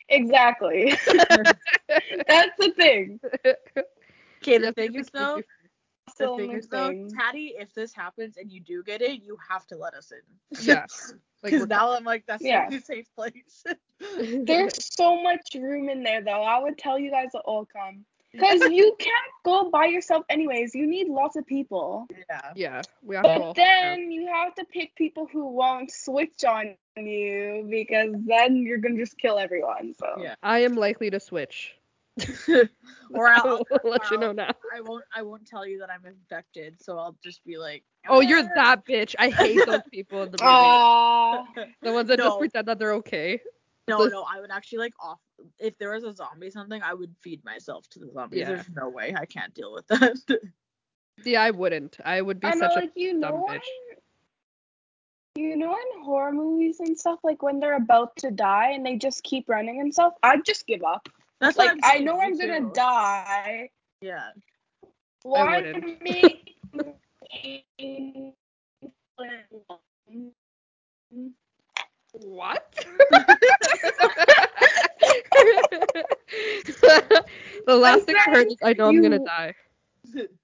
[0.10, 0.94] exactly.
[2.28, 3.20] That's the thing.
[4.42, 5.42] okay, the Yes, thing we is though,
[6.18, 7.10] the thing is though, thing.
[7.18, 10.22] Tati, if this happens and you do get it, you have to let us in.
[10.60, 10.86] Yeah.
[11.46, 12.62] Like, Because we're- now I'm like, that's Yeah.
[12.62, 13.64] the only safe place.
[14.46, 16.42] There's so much room in there, though.
[16.42, 18.04] I would tell you guys to all come.
[18.32, 20.74] Because you can't go by yourself, anyways.
[20.76, 22.08] You need lots of people.
[22.30, 22.52] yeah.
[22.56, 26.44] yeah, we have to all But then you have to pick people who won't switch
[26.44, 29.94] on you because then you're going to just kill everyone.
[30.00, 30.36] So, Yeah.
[30.44, 31.76] I am likely to switch.
[33.14, 34.52] Or I'll, I'll let you know now.
[34.74, 35.04] I won't.
[35.16, 37.84] I won't tell you that I'm infected, so I'll just be like.
[38.08, 39.16] Oh, you're that bitch.
[39.18, 40.38] I hate those people in the
[41.56, 41.72] movie.
[41.82, 43.40] The ones that just pretend that they're okay.
[43.88, 45.20] No, no, I would actually like off.
[45.60, 48.40] If there was a zombie something, I would feed myself to the zombies.
[48.40, 48.48] Yeah.
[48.48, 50.18] There's no way I can't deal with that.
[51.24, 51.98] Yeah, I wouldn't.
[52.04, 53.62] I would be I know, such like, you dumb know, bitch.
[55.38, 58.86] in, you know, in horror movies and stuff, like when they're about to die and
[58.86, 61.08] they just keep running and stuff, I'd just give up.
[61.46, 62.48] That's Like, I know I'm too.
[62.48, 63.70] to die.
[64.02, 64.32] Yeah.
[65.22, 65.62] Why
[66.02, 66.56] make
[72.14, 72.86] What?
[77.68, 79.54] the last thing I heard is I know I'm gonna die.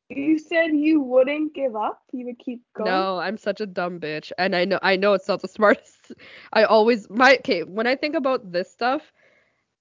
[0.09, 2.01] You said you wouldn't give up.
[2.11, 2.91] You would keep going.
[2.91, 6.13] No, I'm such a dumb bitch, and I know I know it's not the smartest.
[6.53, 9.11] I always my okay when I think about this stuff,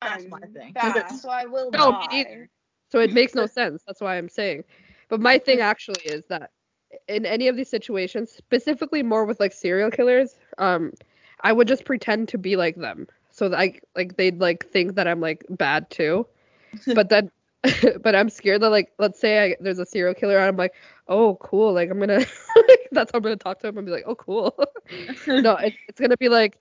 [0.00, 0.72] That's my thing.
[0.74, 2.08] Fast, so I will No, me die.
[2.10, 2.48] neither.
[2.90, 3.82] So it makes no sense.
[3.86, 4.64] That's why I'm saying.
[5.08, 6.50] But my thing actually is that
[7.08, 10.92] in any of these situations, specifically more with like serial killers, um,
[11.42, 14.94] I would just pretend to be like them, so that I like they'd like think
[14.96, 16.26] that I'm like bad too.
[16.94, 17.30] But then,
[18.02, 20.74] but I'm scared that like let's say I, there's a serial killer and I'm like,
[21.08, 22.24] oh cool, like I'm gonna
[22.92, 24.56] that's how I'm gonna talk to him and be like, oh cool.
[25.26, 26.58] no, it, it's gonna be like,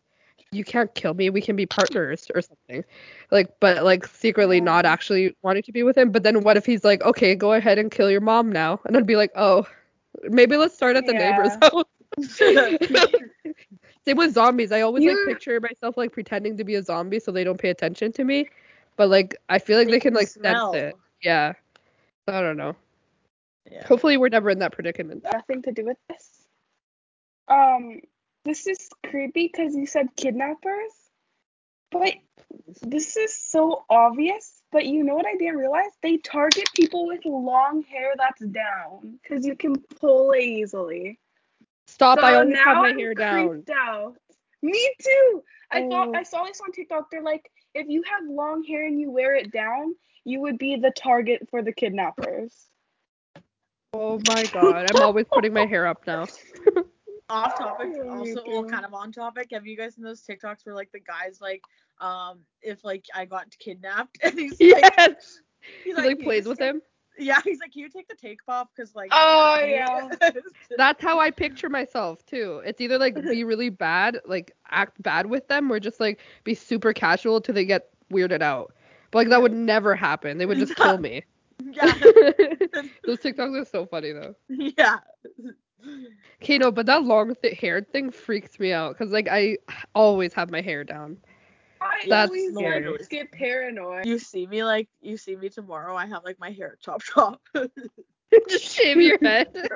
[0.51, 1.29] you can't kill me.
[1.29, 2.83] We can be partners or something.
[3.31, 6.11] Like, but like secretly not actually wanting to be with him.
[6.11, 8.79] But then what if he's like, okay, go ahead and kill your mom now?
[8.85, 9.67] And I'd be like, oh,
[10.23, 11.69] maybe let's start at the neighbor's Yeah.
[11.69, 11.85] house.
[14.05, 14.71] Same with zombies.
[14.71, 17.69] I always like picture myself like pretending to be a zombie so they don't pay
[17.69, 18.47] attention to me.
[18.99, 20.73] But like I feel like they, They can can like smell.
[20.73, 20.95] sense it.
[21.23, 21.53] Yeah.
[22.27, 22.75] I don't know.
[23.71, 23.87] Yeah.
[23.87, 25.23] Hopefully we're never in that predicament.
[25.23, 26.27] Nothing to do with this.
[27.47, 28.01] Um,
[28.43, 30.91] this is creepy because you said kidnappers,
[31.91, 32.13] but
[32.81, 34.61] this is so obvious.
[34.71, 35.91] But you know what I didn't realize?
[36.03, 41.19] They target people with long hair that's down because you can pull it easily.
[41.87, 43.63] Stop, so I always now have my I'm hair down.
[43.73, 44.15] out.
[44.61, 45.43] Me too.
[45.71, 46.15] I thought Oh.
[46.15, 47.09] I saw this on TikTok.
[47.09, 49.95] They're like, if you have long hair and you wear it down,
[50.25, 52.69] you would be the target for the kidnappers.
[53.93, 56.27] Oh my god, I'm always putting my hair up now.
[57.29, 59.49] Off topic, Yeah, me also well, kind of on topic.
[59.51, 61.61] Have you guys seen those TikToks where like the guys like,
[62.01, 65.41] um, if like I got kidnapped and he's like, Yes.
[65.83, 66.81] he's He like "Can you plays with him.
[67.19, 68.69] Yeah, he's like, can you take the tape off?
[68.75, 69.09] Cause like.
[69.13, 70.09] Oh, yeah.
[70.77, 72.61] That's how I picture myself too.
[72.65, 76.55] It's either like be really bad, like act bad with them, or just like be
[76.55, 78.73] super casual till they get weirded out.
[79.11, 80.37] But like that would never happen.
[80.37, 81.23] They would just kill me.
[81.71, 81.93] yeah.
[83.05, 84.35] Those TikToks are so funny though.
[84.49, 84.97] yeah.
[86.41, 89.57] Okay, no, but that long th- hair thing freaks me out because like I
[89.95, 91.17] always have my hair down.
[92.01, 92.91] I That's always scary.
[92.91, 94.05] like, get paranoid.
[94.05, 95.95] You see me like you see me tomorrow.
[95.95, 97.39] I have like my hair chopped off.
[98.49, 99.47] just shave your head.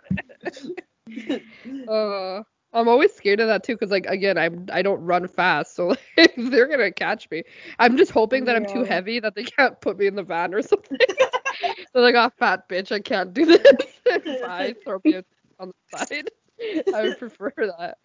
[1.90, 2.44] uh,
[2.74, 5.88] I'm always scared of that too, because like again, I'm I don't run fast, so
[6.18, 7.44] like, they're gonna catch me.
[7.80, 10.54] I'm just hoping that I'm too heavy that they can't put me in the van
[10.54, 10.98] or something.
[11.94, 13.62] They're like, oh fat bitch, I can't do this.
[14.42, 15.22] Bye, throw me
[15.60, 16.30] on the side.
[16.94, 17.98] I would prefer that.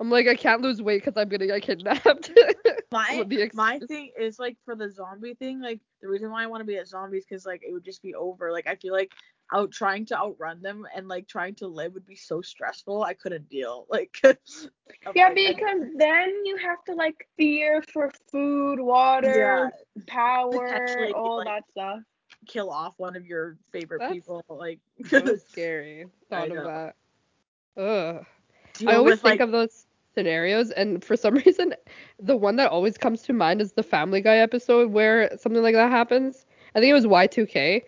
[0.00, 2.30] I'm like, I can't lose weight because I'm gonna get kidnapped.
[2.90, 5.60] my Would be my thing is like for the zombie thing.
[5.60, 7.84] Like the reason why I want to be a zombie is because like it would
[7.84, 8.50] just be over.
[8.50, 9.12] Like I feel like
[9.52, 13.02] out trying to outrun them and like trying to live would be so stressful.
[13.02, 13.86] I couldn't deal.
[13.92, 14.16] Like.
[14.24, 19.70] I'm Yeah, like, I- because then you have to like fear for food, water,
[20.06, 22.00] power, all like- that stuff.
[22.46, 24.42] kill off one of your favorite That's people.
[24.48, 24.78] Like.
[25.08, 26.06] so scary.
[26.30, 26.64] Thought of know.
[26.64, 26.96] that.
[27.80, 28.26] Ugh.
[28.74, 31.74] deal I always with think like of those scenarios, and for some reason,
[32.18, 35.74] the one that always comes to mind is the Family Guy episode where something like
[35.74, 36.46] that happens.
[36.74, 37.82] I think it was Y2K,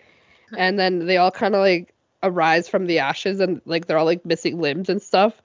[0.57, 4.05] and then they all kind of like arise from the ashes, and like they're all
[4.05, 5.43] like missing limbs and stuff.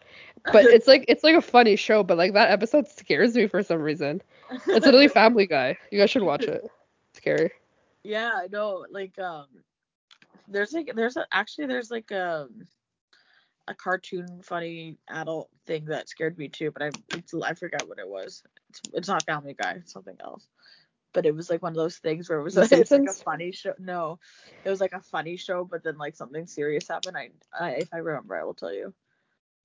[0.52, 3.64] But it's like it's like a funny show, but like that episode scares me for
[3.64, 4.22] some reason.
[4.50, 5.78] It's literally Family Guy.
[5.92, 6.64] You guys should watch it.
[7.14, 7.52] Scary.
[8.04, 8.86] Yeah, I know.
[8.90, 9.48] Like, um,
[10.48, 12.48] there's like, there's a, actually, there's like a,
[13.68, 18.00] a cartoon funny adult thing that scared me too, but I, it's, I forgot what
[18.00, 18.44] it was.
[18.70, 20.48] It's, it's not Family Guy, it's something else.
[21.14, 23.14] But it was like one of those things where it was like, it's like a
[23.14, 23.74] funny show.
[23.80, 24.20] No,
[24.64, 27.18] it was like a funny show, but then like something serious happened.
[27.18, 28.94] I, I if I remember, I will tell you.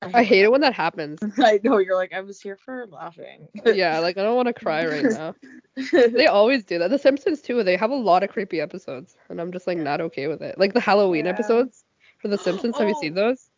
[0.03, 1.21] I hate it when that happens.
[1.39, 3.49] I know you're like I was here for laughing.
[3.65, 5.35] Yeah, like I don't want to cry right now.
[5.93, 6.91] They always do that.
[6.91, 7.63] The Simpsons too.
[7.63, 10.59] They have a lot of creepy episodes, and I'm just like not okay with it.
[10.59, 11.31] Like the Halloween Yeah.
[11.31, 11.85] episodes
[12.19, 12.77] for The Simpsons.
[12.79, 13.01] Have you Oh.
[13.01, 13.49] seen those?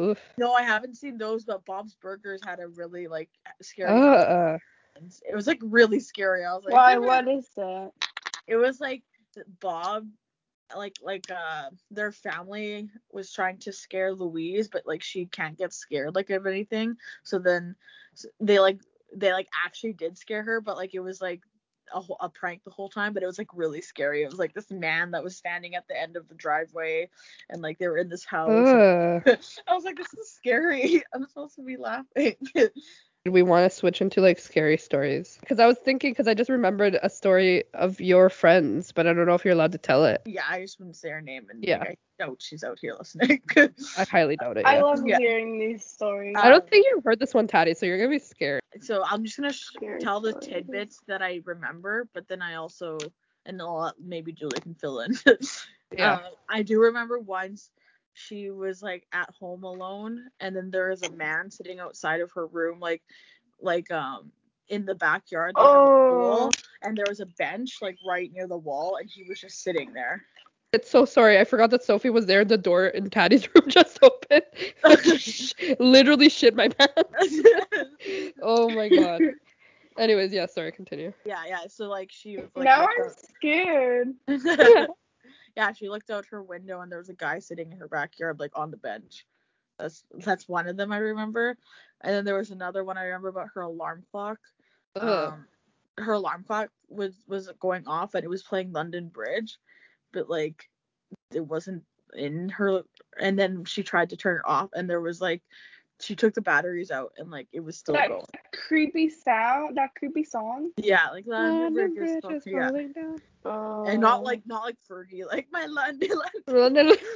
[0.00, 0.18] Oof.
[0.36, 3.30] no, I haven't seen those, but Bob's Burgers had a really like
[3.62, 3.90] scary.
[3.90, 4.58] Uh, uh.
[5.28, 6.44] It was like really scary.
[6.44, 6.98] I was like, Why?
[6.98, 7.92] What is that?
[8.48, 9.02] it was like
[9.60, 10.08] Bob
[10.76, 15.72] like like uh their family was trying to scare Louise but like she can't get
[15.72, 17.74] scared like of anything so then
[18.40, 18.80] they like
[19.14, 21.40] they like actually did scare her but like it was like
[21.94, 24.22] a, a prank the whole time but it was like really scary.
[24.22, 27.08] It was like this man that was standing at the end of the driveway
[27.50, 28.50] and like they were in this house.
[29.68, 31.02] I was like this is scary.
[31.14, 32.36] I'm supposed to be laughing
[33.30, 36.50] we want to switch into like scary stories because I was thinking because I just
[36.50, 40.04] remembered a story of your friends, but I don't know if you're allowed to tell
[40.04, 40.22] it.
[40.26, 41.78] yeah I just wouldn't say her name and Yeah.
[41.78, 43.40] like, I doubt she's out here listening
[43.96, 44.66] I highly doubt it.
[44.66, 45.18] I love Yeah.
[45.18, 46.36] hearing these stories.
[46.36, 48.60] I don't think you've heard this one, Tati, so you're gonna be scared.
[48.80, 50.48] so I'm just gonna sh- tell the stories.
[50.48, 52.98] tidbits that I remember, but then I also
[53.46, 55.12] and I'll maybe Julie can fill in.
[55.96, 56.14] Yeah.
[56.16, 57.70] Uh, I do remember once
[58.18, 62.30] she was like at home alone, and then there was a man sitting outside of
[62.32, 63.02] her room, like
[63.60, 64.32] like um
[64.68, 66.06] in the backyard, they have a Oh.
[66.10, 66.52] pool,
[66.82, 69.92] and there was a bench like right near the wall, and he was just sitting
[69.92, 70.22] there.
[70.72, 71.38] It's so sorry.
[71.38, 72.44] I forgot that Sophie was there.
[72.44, 74.42] The door in Tati's room just opened.
[75.78, 77.40] Literally shit my pants.
[78.42, 79.22] oh my god.
[79.96, 81.12] Anyways, yeah, sorry, continue.
[81.24, 81.66] yeah, yeah.
[81.68, 84.08] So like she was like now I'm scared.
[85.58, 88.38] Yeah, she looked out her window and there was a guy sitting in her backyard,
[88.38, 89.26] like on the bench.
[89.76, 91.56] That's that's one of them I remember.
[92.00, 94.38] And then there was another one I remember about her alarm clock.
[94.94, 95.46] Um,
[95.98, 99.58] her alarm clock was was going off and it was playing London Bridge,
[100.12, 100.70] but like
[101.32, 101.82] it wasn't
[102.14, 102.82] in her.
[103.20, 105.42] And then she tried to turn it off and there was like
[106.00, 108.24] she took the batteries out and like it was still that going.
[108.54, 110.70] creepy sound, that creepy song.
[110.76, 112.68] Yeah, like London Bridge is Bridge is still- yeah.
[112.68, 113.18] falling down.
[113.44, 113.84] Oh.
[113.86, 116.10] And not like not like Fergie, like my London.
[116.46, 116.92] London.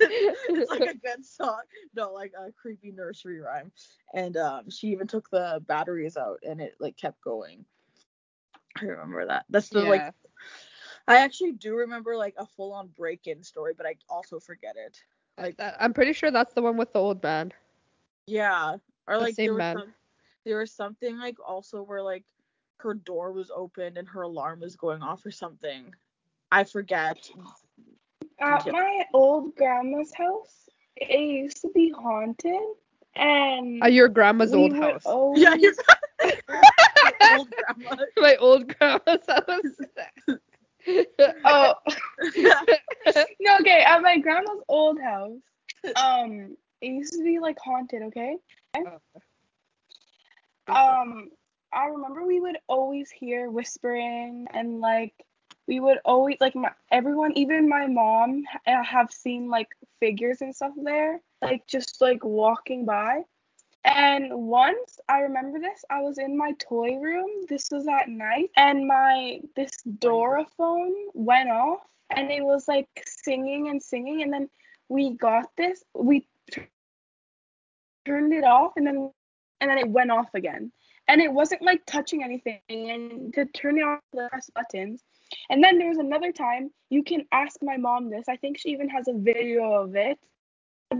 [0.02, 1.60] It's like a good song.
[1.94, 3.70] No, like a creepy nursery rhyme.
[4.14, 7.64] And um, she even took the batteries out, and it like kept going.
[8.80, 9.44] I remember that.
[9.50, 10.00] That's the like.
[10.00, 10.10] Yeah.
[11.06, 15.02] I actually do remember like a full-on break-in story, but I also forget it.
[15.36, 15.76] Like that.
[15.80, 17.52] I'm pretty sure that's the one with the old man.
[18.26, 19.76] Yeah, or The like same there was man.
[19.76, 19.94] some,
[20.44, 22.24] there was something like also where like
[22.78, 25.92] her door was opened and her alarm was going off or something.
[26.50, 27.30] I forget.
[28.40, 32.60] At my old grandma's house, it used to be haunted,
[33.14, 35.04] and At your grandma's old house.
[35.04, 35.74] always- Yeah, you're
[37.32, 38.04] old grandma.
[38.16, 40.36] My old grandma's house.
[41.44, 41.74] Oh
[43.40, 43.82] no, okay.
[43.86, 45.40] At my grandma's old house,
[45.96, 48.02] um, it used to be like haunted.
[48.02, 48.36] Okay.
[50.68, 51.30] Um,
[51.72, 55.14] I remember we would always hear whispering and like
[55.66, 59.68] we would always like my everyone, even my mom, uh, have seen like
[60.00, 63.22] figures and stuff there, like just like walking by.
[63.84, 67.30] And once I remember this, I was in my toy room.
[67.48, 69.70] This was at night, and my this
[70.00, 74.50] Dora phone went off, and it was like singing and singing, and then
[74.88, 75.82] we got this.
[75.94, 76.26] We
[78.06, 79.10] turned it off, and then
[79.60, 80.72] and then it went off again,
[81.08, 82.60] and it wasn't like touching anything.
[82.68, 85.02] And to turn it off, the press buttons.
[85.48, 86.70] And then there was another time.
[86.88, 88.28] You can ask my mom this.
[88.28, 90.18] I think she even has a video of it.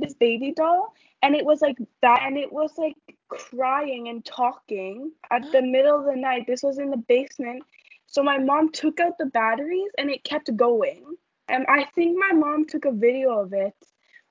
[0.00, 2.96] This baby doll, and it was like that and it was like
[3.28, 7.62] crying and talking at the middle of the night this was in the basement
[8.06, 11.04] so my mom took out the batteries and it kept going
[11.48, 13.74] and i think my mom took a video of it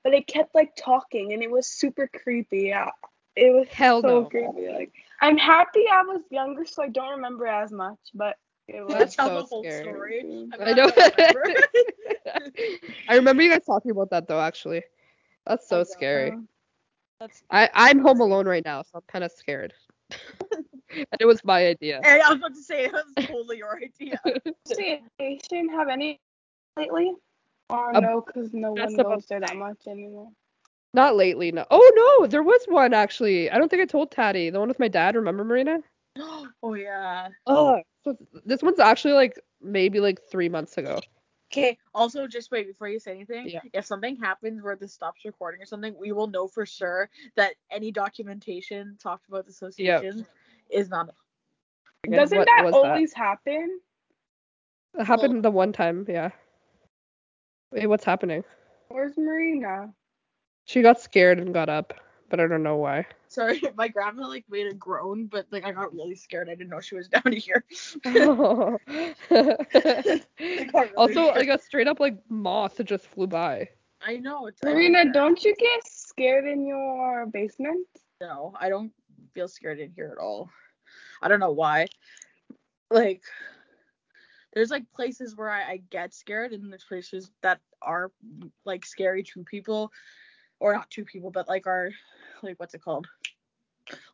[0.04, 2.90] but it kept like talking and it was super creepy yeah
[3.36, 4.24] it was Hell so no.
[4.24, 8.36] creepy like i'm happy i was younger so i don't remember as much but
[8.72, 9.84] it was That's Tell so the whole scary.
[9.84, 10.20] story.
[10.52, 10.90] I'm I know.
[10.96, 11.44] remember.
[13.08, 14.82] I remember you guys talking about that though, actually.
[15.46, 16.36] That's so scary.
[17.18, 17.42] That's.
[17.50, 19.74] I I'm home alone right now, so I'm kind of scared.
[20.52, 22.00] and it was my idea.
[22.04, 24.20] Hey, I was about to say it was totally your idea.
[24.66, 26.20] Station have any
[26.76, 27.12] lately?
[27.70, 30.30] Um, no, because no one goes there that much anymore.
[30.92, 31.64] Not lately, no.
[31.70, 33.50] Oh no, there was one actually.
[33.50, 34.50] I don't think I told Tati.
[34.50, 35.14] The one with my dad.
[35.14, 35.78] Remember, Marina?
[36.18, 37.28] oh yeah.
[37.46, 37.80] Oh.
[38.02, 41.00] So this one's actually like maybe like three months ago.
[41.52, 41.76] Okay.
[41.94, 43.48] Also, just wait before you say anything.
[43.48, 43.60] Yeah.
[43.72, 47.54] If something happens where this stops recording or something, we will know for sure that
[47.70, 50.26] any documentation talked about the association
[50.70, 51.10] is not.
[52.04, 53.80] Again, Doesn't that always happen?
[54.98, 56.30] It happened the one time, yeah.
[57.72, 58.44] Wait, what's happening?
[58.88, 59.92] Where's Marina?
[60.64, 61.94] She got scared and got up,
[62.28, 63.06] but I don't know why.
[63.28, 66.48] Sorry, my grandma like made a groan, but like I got really scared.
[66.48, 67.64] I didn't know she was down here.
[70.96, 73.68] also, like a straight up like moth just flew by.
[74.02, 74.62] I know it's.
[74.64, 77.86] Marina, don't you get scared in your basement?
[78.20, 78.92] No, I don't
[79.34, 80.48] feel scared in here at all.
[81.22, 81.86] I don't know why.
[82.90, 83.22] Like,
[84.52, 88.10] there's like places where I, I get scared, and there's places that are
[88.64, 89.92] like scary to people,
[90.58, 91.90] or not to people, but like are
[92.42, 93.06] like what's it called?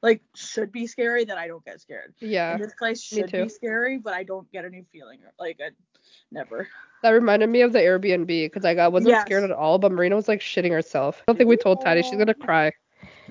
[0.02, 2.14] Like should be scary that I don't get scared.
[2.20, 5.70] Yeah, And this place should be scary, but I don't get any feeling like I
[6.30, 6.68] never.
[7.02, 9.22] that reminded me of the Airbnb because like, I wasn't Yes.
[9.22, 11.20] scared at all, but Marina was like shitting herself.
[11.20, 12.44] I don't think we told Tati she's gonna oh.
[12.44, 12.72] cry.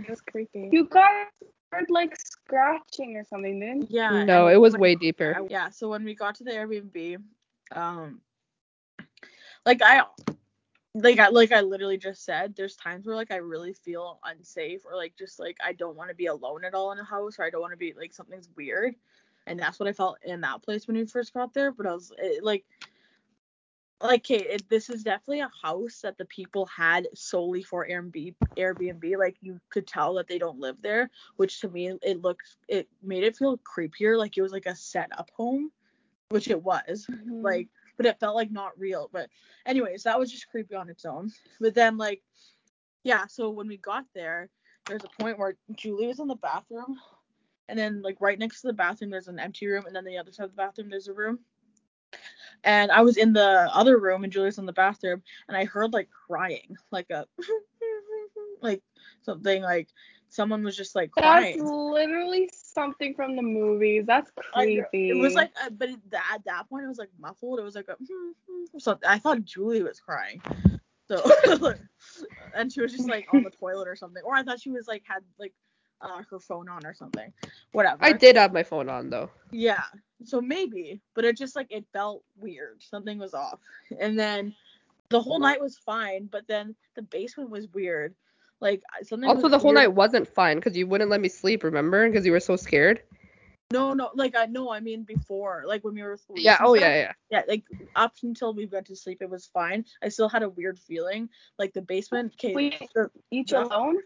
[0.07, 0.69] That's creepy.
[0.71, 1.27] You guys
[1.75, 3.99] heard like scratching or something, didn't you?
[4.01, 4.23] Yeah.
[4.23, 5.35] No, it was when- way deeper.
[5.37, 7.21] I- yeah so when we got to the airbnb
[7.71, 8.21] um
[9.65, 10.03] like i
[10.95, 14.85] like I like I literally just said, there's times where like I really feel unsafe
[14.85, 17.37] or like just like I don't want to be alone at all in a house
[17.37, 18.95] or I don't want to be like something's weird,
[19.45, 21.73] and that's what I felt in that place when we first got there.
[21.73, 22.63] But I was it, like,
[24.01, 28.35] like okay, it, this is definitely a house that the people had solely for Airbnb.
[28.57, 32.57] Airbnb, like you could tell that they don't live there, which to me it looked
[32.67, 35.71] it made it feel creepier, like it was like a set up home,
[36.29, 37.41] which it was Mm-hmm.
[37.41, 39.29] like but it felt like not real but
[39.65, 42.21] anyways that was just creepy on its own but then like
[43.03, 44.49] yeah so when we got there
[44.87, 46.97] there's a point where julie was in the bathroom
[47.69, 50.17] and then like right next to the bathroom there's an empty room and then the
[50.17, 51.39] other side of the bathroom there's a room
[52.63, 55.65] and i was in the other room and julie was in the bathroom and i
[55.65, 57.25] heard like crying like a
[58.61, 58.81] like
[59.23, 59.87] something like
[60.35, 61.57] someone was just like crying.
[61.57, 64.03] That's literally something from the movies.
[64.05, 65.09] That's creepy.
[65.09, 67.59] It was like, uh, but at that point, it was like muffled.
[67.59, 67.95] It was like a
[68.79, 69.09] something.
[69.09, 70.41] I thought Julie was crying.
[71.07, 71.23] So,
[72.55, 74.87] and she was just like on the toilet or something, or I thought she was
[74.87, 75.53] like had like
[76.01, 77.31] uh, her phone on or something.
[77.71, 78.03] Whatever.
[78.03, 79.29] I did have my phone on though.
[79.51, 79.83] Yeah.
[80.23, 82.81] So maybe, but it just like it felt weird.
[82.81, 83.59] Something was off.
[83.99, 84.55] And then
[85.09, 88.15] the whole night was fine, but then the basement was weird.
[88.61, 89.29] Like something.
[89.29, 89.89] Also, was the whole weird.
[89.89, 91.63] night wasn't fine because you wouldn't let me sleep.
[91.63, 92.07] Remember?
[92.07, 93.01] Because you were so scared.
[93.71, 94.71] No, no, like I know.
[94.71, 96.13] I mean before, like when we were.
[96.13, 96.57] asleep Yeah.
[96.61, 97.11] Oh yeah, yeah.
[97.31, 97.63] yeah, like
[97.95, 99.85] up until we went to sleep, it was fine.
[100.03, 102.33] I still had a weird feeling, like the basement.
[102.35, 102.79] Okay, Wait.
[102.93, 103.97] the- each the- alone.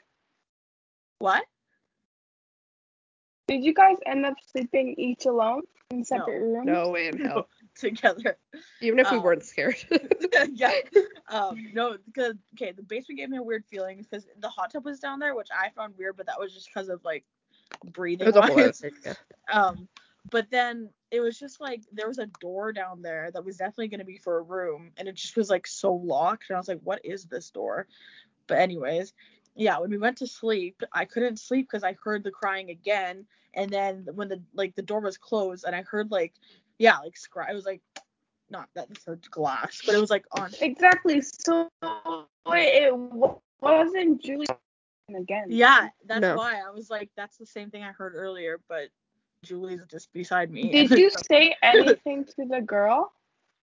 [1.19, 1.43] what?
[3.49, 6.67] Did you guys end up sleeping each alone in separate rooms?
[6.67, 7.47] No way in hell.
[7.75, 8.37] Together.
[8.81, 9.75] Even if we Um, weren't scared.
[10.53, 10.71] yeah.
[11.29, 14.85] Um, no, because okay, the basement gave me a weird feeling because the hot tub
[14.85, 17.25] was down there, which I found weird, but that was just because of like
[17.91, 18.27] breathing.
[18.27, 18.79] it was a wise.
[18.79, 18.91] thing.
[19.03, 19.13] Yeah.
[19.51, 19.87] Um,
[20.29, 23.87] but then it was just like there was a door down there that was definitely
[23.87, 26.67] gonna be for a room, and it just was like so locked, and I was
[26.67, 27.87] like, what is this door?
[28.47, 29.13] But anyways,
[29.59, 33.25] yeah, when we went to sleep, I couldn't sleep because I heard the crying again,
[33.53, 36.33] and then when the like the door was closed, and I heard like
[36.79, 37.51] yeah, like scry.
[37.51, 37.81] It was like
[38.49, 40.51] not that it's a glass, but it was like on.
[40.61, 41.21] Exactly.
[41.21, 41.69] So
[42.47, 42.93] wait, it
[43.61, 44.47] wasn't Julie
[45.15, 45.47] again.
[45.49, 46.35] Yeah, that's No.
[46.35, 48.89] why I was like, that's the same thing I heard earlier, but
[49.43, 50.71] Julie's just beside me.
[50.71, 53.11] Did you say anything to the girl?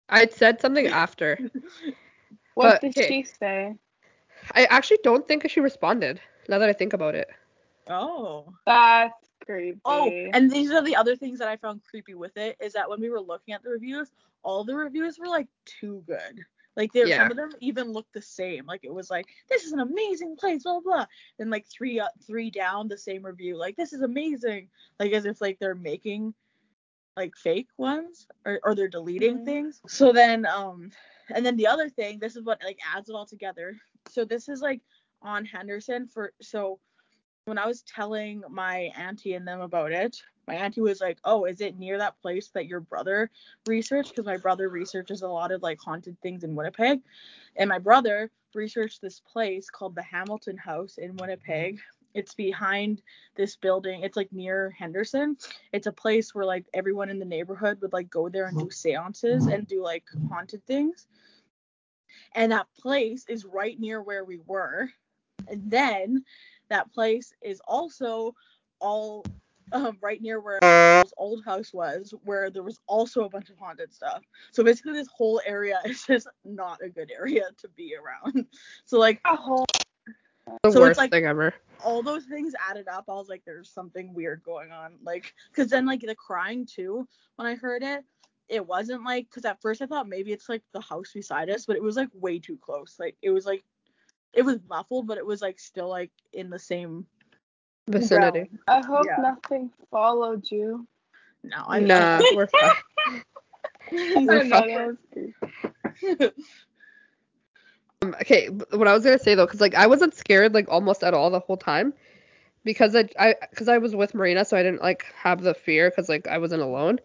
[0.10, 1.38] I'd said something after.
[2.56, 3.08] What But, did okay.
[3.08, 3.76] she say?
[4.54, 6.22] I actually don't think she responded.
[6.48, 7.30] Now that I think about it.
[7.90, 8.54] Oh.
[8.66, 9.14] That's
[9.46, 9.80] creepy.
[9.86, 12.90] Oh, and these are the other things that I found creepy with it is that
[12.90, 14.12] when we were looking at the reviews,
[14.44, 16.40] all the reviews were like too good.
[16.76, 17.18] Like they, Yeah.
[17.18, 18.66] some of them even looked the same.
[18.66, 21.06] Like it was like this is an amazing place, blah blah.
[21.38, 23.58] Then like three up, three down, the same review.
[23.58, 24.70] Like this is amazing.
[25.00, 26.34] Like as if like they're making
[27.16, 29.46] like fake ones or or they're deleting Mhm.
[29.46, 29.82] things.
[29.88, 30.90] So then um,
[31.30, 33.76] and then the other thing, this is what like adds it all together.
[34.10, 34.82] So this is like
[35.22, 36.80] on Henderson for so
[37.46, 41.46] when I was telling my auntie and them about it, my auntie was like, "Oh,
[41.46, 43.30] is it near that place that your brother
[43.66, 44.12] researched?
[44.12, 47.02] Because my brother researches a lot of like haunted things in Winnipeg,
[47.56, 51.80] and my brother researched this place called the Hamilton House in Winnipeg.
[52.14, 53.02] It's behind
[53.36, 54.04] this building.
[54.04, 55.38] It's like near Henderson.
[55.72, 58.66] It's a place where like everyone in the neighborhood would like go there and do
[58.66, 58.72] mm-hmm.
[58.72, 61.08] seances and do like haunted things.
[62.36, 64.90] And that place is right near where we were.
[65.48, 66.24] And then
[66.70, 68.34] that place is also
[68.80, 69.26] all
[69.72, 73.58] um, right near where our old house was, where there was also a bunch of
[73.58, 74.24] haunted stuff.
[74.52, 78.46] So basically, this whole area is just not a good area to be around.
[78.86, 79.66] So like A whole
[80.06, 81.54] The So it's worst like- thing ever.
[81.84, 84.96] all those things added up, I was like, there's something weird going on.
[85.04, 87.08] Like, cause then like the crying too,
[87.38, 88.04] when I heard it,
[88.50, 91.66] it wasn't like, cause at first I thought maybe it's like the house beside us,
[91.66, 92.98] but it was like way too close.
[93.00, 93.64] Like it was like,
[94.34, 97.06] it was muffled, but it was like still like in the same
[97.88, 98.50] Vicinity.
[98.50, 98.60] realm.
[98.68, 99.18] I hope Yeah.
[99.18, 100.88] nothing followed you.
[101.44, 102.72] No, I Nah, we're fine.
[104.26, 104.64] We're fine.
[104.70, 105.34] that was creepy.
[107.92, 111.04] Um, okay, what I was gonna say though, because like I wasn't scared like almost
[111.04, 111.94] at all the whole time,
[112.64, 115.90] because I I because I was with Marina, so I didn't like have the fear
[115.90, 117.00] because like I wasn't alone.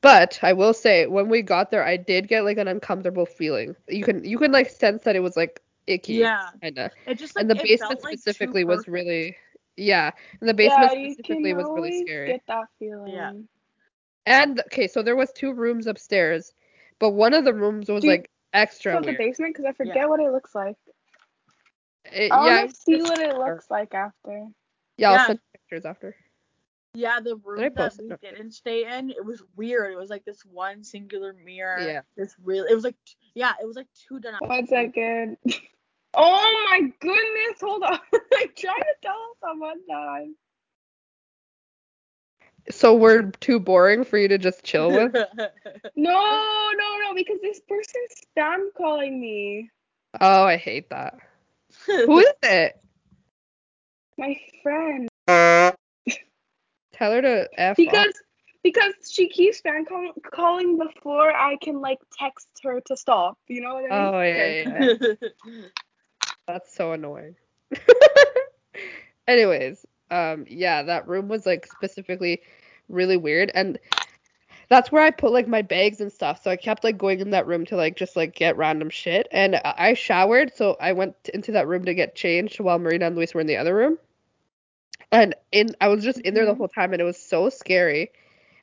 [0.00, 3.76] But I will say when we got there, I did get like an uncomfortable feeling.
[3.88, 6.90] You can you can like sense that it was like icky, yeah, kinda.
[7.06, 8.88] it just like And the it basement felt, like, specifically was perfect.
[8.88, 9.36] really
[9.76, 12.28] yeah, and the basement yeah, specifically was really scary.
[12.32, 13.12] get that feeling.
[13.14, 13.32] Yeah.
[14.26, 16.54] And okay, so there was two rooms upstairs,
[16.98, 19.96] but one of the rooms was you- like extra So the basement, because I forget
[19.96, 20.06] Yeah.
[20.08, 20.76] what it looks like.
[22.04, 24.46] It- I yeah, want to see what it looks like after.
[24.96, 25.26] yeah, I'll Yeah.
[25.26, 26.16] send pictures after.
[26.94, 28.04] Yeah, the room that post it?
[28.22, 29.92] we didn't stay in, it was weird.
[29.92, 31.80] It was like this one singular mirror.
[31.80, 32.00] Yeah.
[32.16, 32.64] This real.
[32.64, 34.34] It was like, t- yeah, it was like two done.
[34.40, 35.36] One second.
[36.14, 37.60] Oh my goodness!
[37.60, 37.90] Hold on.
[38.12, 40.34] I'm trying to tell someone that I'm.
[42.70, 45.14] So we're too boring for you to just chill with?
[45.96, 49.70] No, no, no, because this person's spam calling me.
[50.20, 51.18] oh, I hate that.
[51.86, 52.80] Who is it?
[54.16, 55.08] My friend.
[55.28, 55.72] Uh.
[56.98, 57.76] Tell her to f off.
[57.76, 58.12] Because
[58.64, 63.38] because she keeps spam call- calling before I can like text her to stop.
[63.46, 64.10] You know what I mean?
[64.14, 65.58] Oh yeah, yeah, yeah.
[66.48, 67.36] That's so annoying.
[69.28, 72.42] Anyways, um, yeah, that room was like specifically
[72.88, 73.78] really weird, and
[74.68, 76.42] that's where I put like my bags and stuff.
[76.42, 79.28] So I kept like going in that room to like just like get random shit,
[79.30, 83.06] and I I showered, so I went into that room to get changed while Marina
[83.06, 83.98] and Luis were in the other room.
[85.12, 86.58] And in I was just in there the Mhm.
[86.58, 88.10] whole time, and it was so scary.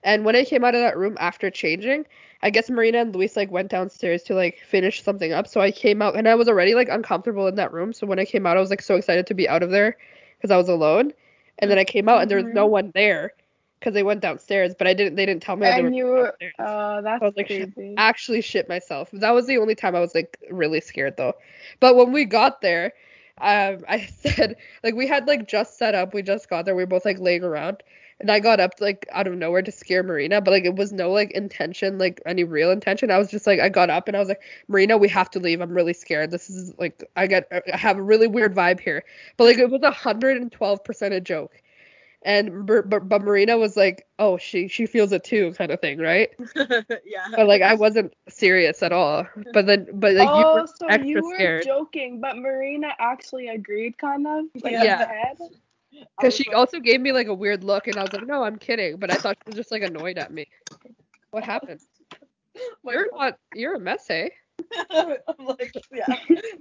[0.03, 2.05] And when I came out of that room after changing,
[2.41, 5.47] I guess Marina and Luis like went downstairs to like finish something up.
[5.47, 7.93] So I came out and I was already like uncomfortable in that room.
[7.93, 9.97] So when I came out, I was like so excited to be out of there
[10.37, 11.13] because I was alone.
[11.59, 12.71] And then I came out and there was no Mhm.
[12.71, 13.33] one there
[13.79, 14.75] because they went downstairs.
[14.77, 15.15] But I didn't.
[15.15, 16.53] They didn't tell me And you downstairs.
[16.59, 19.09] Uh, that's I was like, shit, actually shit myself.
[19.13, 21.33] That was the only time I was like really scared though.
[21.79, 22.93] But when we got there,
[23.41, 26.13] um, I said like we had like just set up.
[26.13, 26.75] We just got there.
[26.75, 27.83] We were both like laying around,
[28.19, 30.93] and I got up like out of nowhere to scare Marina, but like it was
[30.93, 33.11] no like intention, like any real intention.
[33.11, 35.39] I was just like I got up and I was like, Marina, we have to
[35.39, 35.61] leave.
[35.61, 36.31] I'm really scared.
[36.31, 39.03] This is like I get I have a really weird vibe here.
[39.37, 41.61] But like it was a hundred and twelve percent a joke.
[42.25, 45.79] And but, but but Marina was like, oh, she she feels it too, kind of
[45.79, 46.29] thing, right?
[47.05, 47.27] yeah.
[47.35, 49.27] But like I wasn't serious at all.
[49.53, 52.93] But then but like you oh, were so extra you were scared joking, but Marina
[52.99, 54.45] actually agreed, kind of.
[54.63, 54.81] Like Yeah.
[54.81, 54.97] in Yeah.
[54.97, 55.37] her head.
[56.03, 58.25] I because she like- also gave me like a weird look and I was like,
[58.27, 58.97] no, I'm kidding.
[58.97, 60.47] But I thought she was just like annoyed at me.
[61.31, 61.81] What happened?
[62.85, 64.29] You're not you're a mess, eh?
[64.91, 66.05] I'm like, yeah,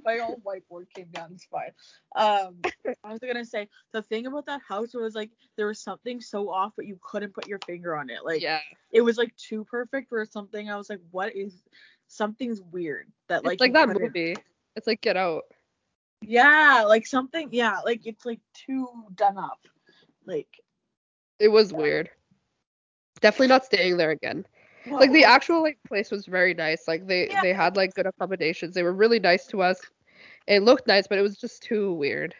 [0.04, 1.32] my old whiteboard came down.
[1.32, 1.70] It's fine.
[2.16, 2.56] Um,
[3.04, 6.50] I was gonna say the thing about that house was like there was something so
[6.50, 8.24] off, but you couldn't put your finger on it.
[8.24, 8.60] Like yeah.
[8.90, 10.70] it was like too perfect for something.
[10.70, 11.62] I was like, what is?
[12.06, 14.36] Something's weird that like it's like that couldn't- movie.
[14.76, 15.44] It's like Get Out.
[16.20, 17.48] Yeah, like something.
[17.52, 19.60] Yeah, like it's like too done up.
[20.26, 20.48] Like
[21.38, 22.10] It was weird.
[23.20, 24.46] Definitely not staying there again.
[24.90, 26.86] Like the actual like place was very nice.
[26.88, 27.40] Like they Yeah.
[27.42, 28.74] they had like good accommodations.
[28.74, 29.80] They were really nice to us.
[30.46, 32.34] It looked nice, but it was just too weird.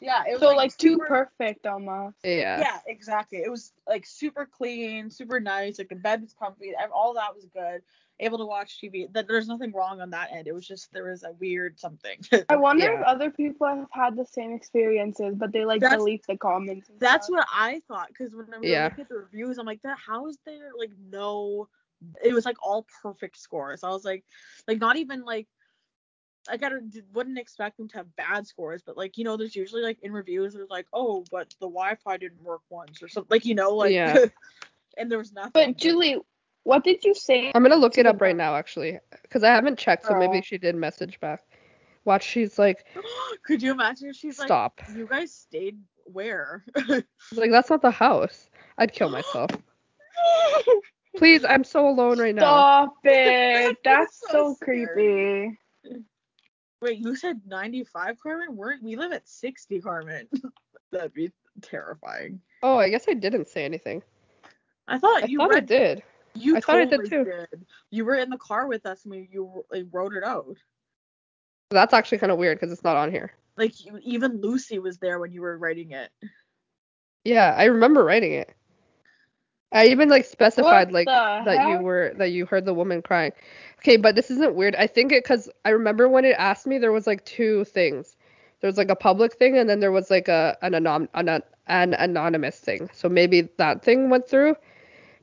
[0.00, 1.06] yeah, it was So like too super-
[1.38, 2.16] perfect almost.
[2.24, 2.60] Yeah.
[2.60, 3.38] Yeah, exactly.
[3.38, 5.78] It was like super clean, super nice.
[5.78, 6.72] Like the bed was comfy.
[6.92, 7.82] All that was good.
[8.22, 9.10] Able to watch TV.
[9.14, 10.46] That there's nothing wrong on that end.
[10.46, 12.18] It was just there was a weird something.
[12.50, 13.00] I wonder Yeah.
[13.00, 16.90] if other people have had the same experiences, but they like That's- delete the comments.
[16.98, 17.38] That's stuff.
[17.38, 18.08] what I thought.
[18.08, 18.84] Because when I were Yeah.
[18.84, 21.68] looking at the reviews, I'm like, that how is there like no?
[22.24, 23.84] It was like all perfect scores.
[23.84, 24.24] I was like,
[24.66, 25.46] like not even like
[26.48, 26.80] I gotta
[27.12, 30.12] wouldn't expect them to have bad scores, but like you know, there's usually like in
[30.12, 33.28] reviews there's like, oh, but the Wi-Fi didn't work once or something.
[33.30, 34.26] Like you know, like Yeah.
[34.96, 35.52] and there was nothing.
[35.52, 36.18] But Julie,
[36.64, 37.52] what did you say?
[37.54, 40.42] I'm gonna look it up right now actually, because I haven't checked, so maybe oh.
[40.42, 41.42] she did message back.
[42.06, 42.86] Watch, she's like,
[43.44, 44.80] Could you imagine if she's stop.
[44.88, 46.64] like, you guys stayed where?
[47.32, 48.48] Like, that's not the house.
[48.78, 49.50] I'd kill myself.
[51.16, 52.42] Please, I'm so alone right now.
[52.42, 53.76] Stop it.
[53.84, 55.58] That's so so creepy.
[56.82, 58.56] Wait, you said 95, Carmen?
[58.56, 60.28] We're we live at 60, Carmen.
[60.92, 61.30] That'd be
[61.62, 62.40] terrifying.
[62.62, 64.02] Oh, I guess I didn't say anything.
[64.88, 66.02] I thought I you thought I did.
[66.34, 67.24] You I thought I did too.
[67.24, 67.66] did.
[67.90, 70.56] You were in the car with us and we, you like, wrote it out.
[71.70, 73.32] That's actually kind of weird because it's not on here.
[73.56, 76.10] Like you, even Lucy was there when you were writing it.
[77.24, 78.54] Yeah, I remember writing it.
[79.72, 83.02] I even like specified What like the that you were that you heard the woman
[83.02, 83.32] crying.
[83.80, 84.74] Okay, but this isn't weird.
[84.76, 88.16] I think it because I remember when it asked me there was like two things.
[88.60, 91.28] There was like a public thing and then there was like a an anon an,
[91.66, 92.90] an anonymous thing.
[92.92, 94.56] So maybe that thing went through,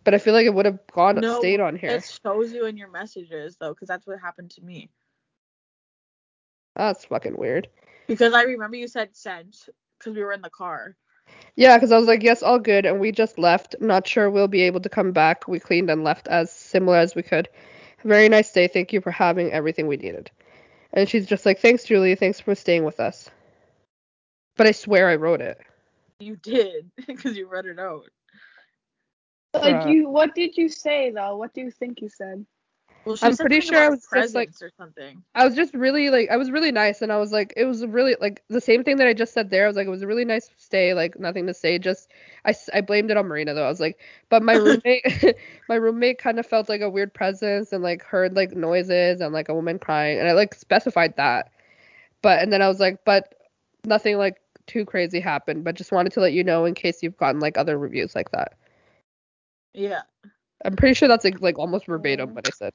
[0.04, 1.98] but I feel like it would have gone No, stayed on here.
[1.98, 4.90] It shows you in your messages though, because that's what happened to me.
[6.76, 7.70] That's fucking weird.
[8.08, 9.70] Because I remember you said sent
[10.00, 10.96] because we were in the car.
[11.56, 13.76] Yeah, because I was like, yes, all good, and we just left.
[13.80, 15.48] Not sure we'll be able to come back.
[15.48, 17.50] We cleaned and left as similar as we could.
[18.04, 18.68] Very nice day.
[18.68, 20.30] Thank you for having everything we needed.
[20.94, 22.16] And she's just like, thanks, Julie.
[22.16, 23.30] Thanks for staying with us.
[24.56, 25.60] But I swear I wrote it.
[26.20, 28.06] You did because you read it out.
[29.54, 31.38] Like Uh, you, what did you say though?
[31.38, 32.46] What do you think you said?
[33.08, 35.24] Well, I'm pretty sure I was just, like- or something.
[35.34, 37.86] I was just really like, I was really nice, and I was like, it was
[37.86, 39.64] really like the same thing that I just said there.
[39.64, 41.80] I was like, it was a really nice stay, like nothing to say.
[41.80, 42.12] Just
[42.46, 43.66] I, I blamed it on Marina though.
[43.66, 43.98] I was like,
[44.30, 45.36] but my roommate,
[45.70, 49.34] my roommate kind of felt like a weird presence and like heard like noises and
[49.34, 51.52] like a woman crying, and I like specified that.
[52.22, 53.34] But and then I was like, but
[53.86, 54.36] nothing like
[54.66, 57.58] too crazy happened, but just wanted to let you know in case you've gotten like
[57.58, 58.54] other reviews like that.
[59.74, 60.02] Yeah.
[60.66, 62.74] I'm pretty sure that's like, like almost verbatim what I said.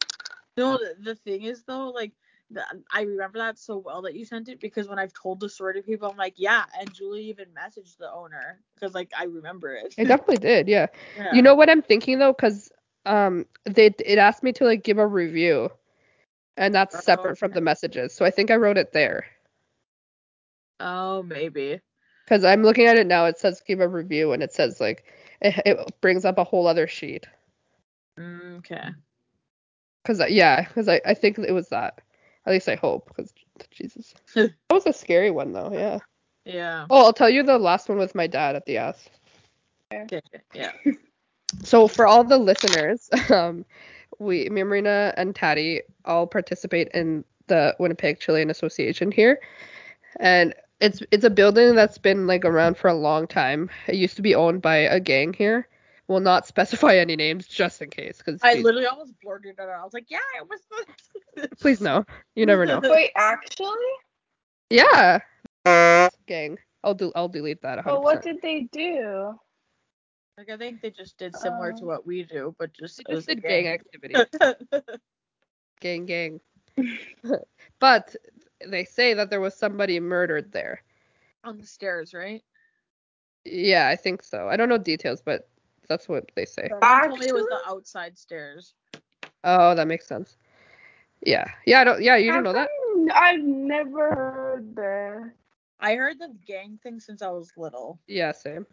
[0.57, 2.13] No, the, thing is though, like
[2.51, 5.49] the, I remember that so well that you sent it because when I've told the
[5.49, 9.25] story to people, I'm like, yeah, and Julie even messaged the owner because like I
[9.25, 9.95] remember it.
[9.99, 10.87] I definitely did, yeah.
[11.15, 11.25] yeah.
[11.31, 12.71] You know what I'm thinking though, because
[13.07, 15.71] um they it asked me to like give a review,
[16.57, 18.15] and that's Oh, separate from the messages.
[18.15, 19.27] So I think I wrote it there.
[20.81, 21.81] Oh, maybe.
[22.25, 25.05] Because I'm looking at it now, it says give a review, and it says like
[25.41, 27.27] it, it brings up a whole other sheet.
[28.19, 28.91] Mm, okay.
[30.05, 32.01] Cause yeah, because I I think it was that.
[32.47, 33.09] At least I hope.
[33.09, 33.33] Because
[33.71, 35.71] Jesus, that was a scary one though.
[35.73, 35.99] Yeah.
[36.45, 36.87] Yeah.
[36.91, 39.09] Oh, I'll tell you the last one with my dad at the ass.
[39.93, 40.21] Okay.
[40.55, 40.73] Yeah.
[41.63, 43.65] So for all the listeners, um,
[44.19, 49.41] we, me, and Marina, and Tati all participate in the Winnipeg Chilean Association here,
[50.19, 53.71] and it's it's a building that's been like around for a long time.
[53.87, 55.69] It used to be owned by a gang here.
[56.13, 59.81] Will not specify any names just in case, because I literally almost blurted it out.
[59.81, 60.61] I was like, yeah, it was
[61.61, 62.05] please no,
[62.35, 62.81] you never know.
[62.85, 63.93] Wait, actually?
[64.69, 65.21] Yeah,
[66.27, 66.59] gang.
[66.85, 67.79] I'll do I'll delete that.
[67.79, 67.85] 100%.
[67.85, 69.39] But what did they do?
[70.37, 73.15] Like I think they just did similar to Um, what we do, but just They
[73.15, 73.75] just did gang gang.
[73.75, 74.15] activity.
[75.81, 76.41] gang gang.
[77.81, 78.15] but
[78.67, 80.83] they say that there was somebody murdered there.
[81.45, 82.43] On the stairs, right?
[83.45, 84.49] Yeah, I think so.
[84.49, 85.49] I don't know details, but
[85.93, 86.69] that's what they say.
[86.71, 88.75] Someone told me it was the outside stairs.
[89.45, 90.37] Oh, that makes sense.
[91.25, 91.45] Yeah.
[91.67, 92.69] Yeah, I don't yeah, you don't know that?
[93.15, 95.33] I've never heard that.
[95.81, 97.99] I heard the gang thing since I was little.
[98.07, 98.67] Yeah, same.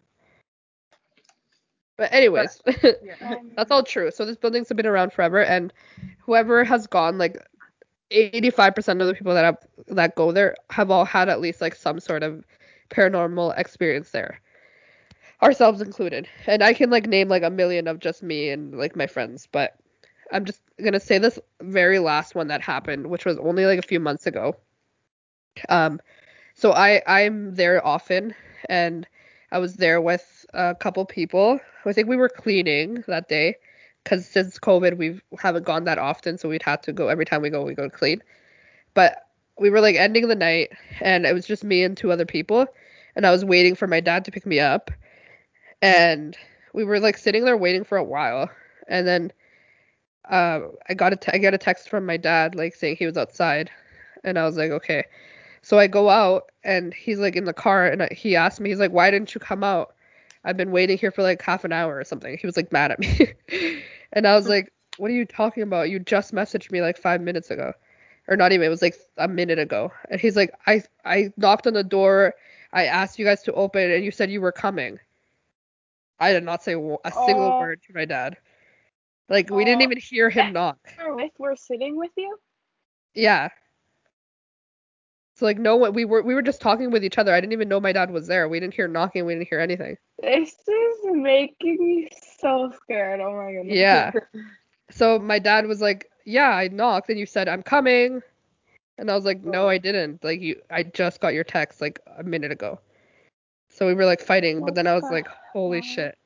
[1.97, 2.61] But anyways,
[3.03, 3.15] Yeah.
[3.21, 4.11] Um, that's all true.
[4.11, 5.73] So this building's been around forever and
[6.19, 7.37] whoever has gone like
[8.11, 9.57] 85% of the people that have
[9.87, 12.45] that go there have all had at least like some sort of
[12.89, 14.39] paranormal experience there.
[15.41, 16.27] Ourselves included.
[16.47, 19.47] And I can like name like a million of just me and like my friends,
[19.51, 19.77] but
[20.31, 23.79] I'm just going to say this very last one that happened, which was only like
[23.79, 24.55] a few months ago.
[25.69, 25.99] Um
[26.53, 28.35] so I I'm there often
[28.69, 29.07] and
[29.51, 31.59] I was there with a couple people.
[31.85, 33.55] I think we were cleaning that day
[34.03, 37.41] because since COVID, we haven't gone that often, so we'd have to go every time
[37.41, 38.21] we go, we go to clean.
[38.93, 39.27] But
[39.59, 40.71] we were like ending the night,
[41.01, 42.67] and it was just me and two other people,
[43.15, 44.91] and I was waiting for my dad to pick me up,
[45.81, 46.37] and
[46.73, 48.49] we were like sitting there waiting for a while,
[48.87, 49.31] and then
[50.29, 53.05] uh, I got a te- I got a text from my dad like saying he
[53.05, 53.71] was outside,
[54.23, 55.05] and I was like okay.
[55.61, 58.79] So I go out and he's like in the car and he asked me, he's
[58.79, 59.95] like, why didn't you come out?
[60.45, 62.37] I've been waiting here for like half an hour or something.
[62.37, 63.33] He was like mad at me.
[64.13, 65.89] and I was like, what are you talking about?
[65.89, 67.73] You just messaged me like five minutes ago.
[68.27, 68.65] or not even.
[68.65, 72.35] It was like a minute ago, and he's like, I I knocked on the door.
[72.73, 74.99] I asked you guys to open, and you said you were coming.
[76.19, 77.59] I did not say a single Oh.
[77.59, 78.37] word to my dad.
[79.29, 79.85] Like we didn't Oh.
[79.85, 80.77] even hear him knock.
[80.97, 82.37] We're with, we're sitting with you.
[83.13, 83.49] Yeah.
[85.35, 87.33] So like no one we were we were just talking with each other.
[87.33, 88.49] I didn't even know my dad was there.
[88.49, 89.95] We didn't hear knocking, we didn't hear anything.
[90.21, 92.09] This is making me
[92.39, 93.21] so scared.
[93.21, 93.75] Oh my goodness.
[93.75, 94.11] Yeah.
[94.91, 98.23] So my dad was like, "Yeah, I knocked and you said I'm coming."
[98.97, 99.69] And I was like, "No, oh.
[99.69, 100.23] I didn't.
[100.23, 102.79] Like you I just got your text like a minute ago."
[103.79, 106.17] So we were like fighting, but then I was like, "Holy shit."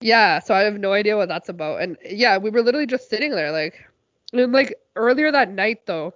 [0.00, 1.80] Yeah, so I have no idea what that's about.
[1.80, 3.84] And yeah, we were literally just sitting there like
[4.32, 6.14] and like earlier that night though,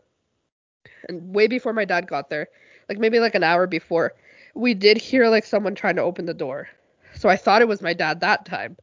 [1.08, 2.46] and way before my dad got there,
[2.88, 4.14] like maybe like an hour before,
[4.54, 6.68] we did hear like someone trying to open the door.
[7.12, 8.76] So I thought it was my dad that time.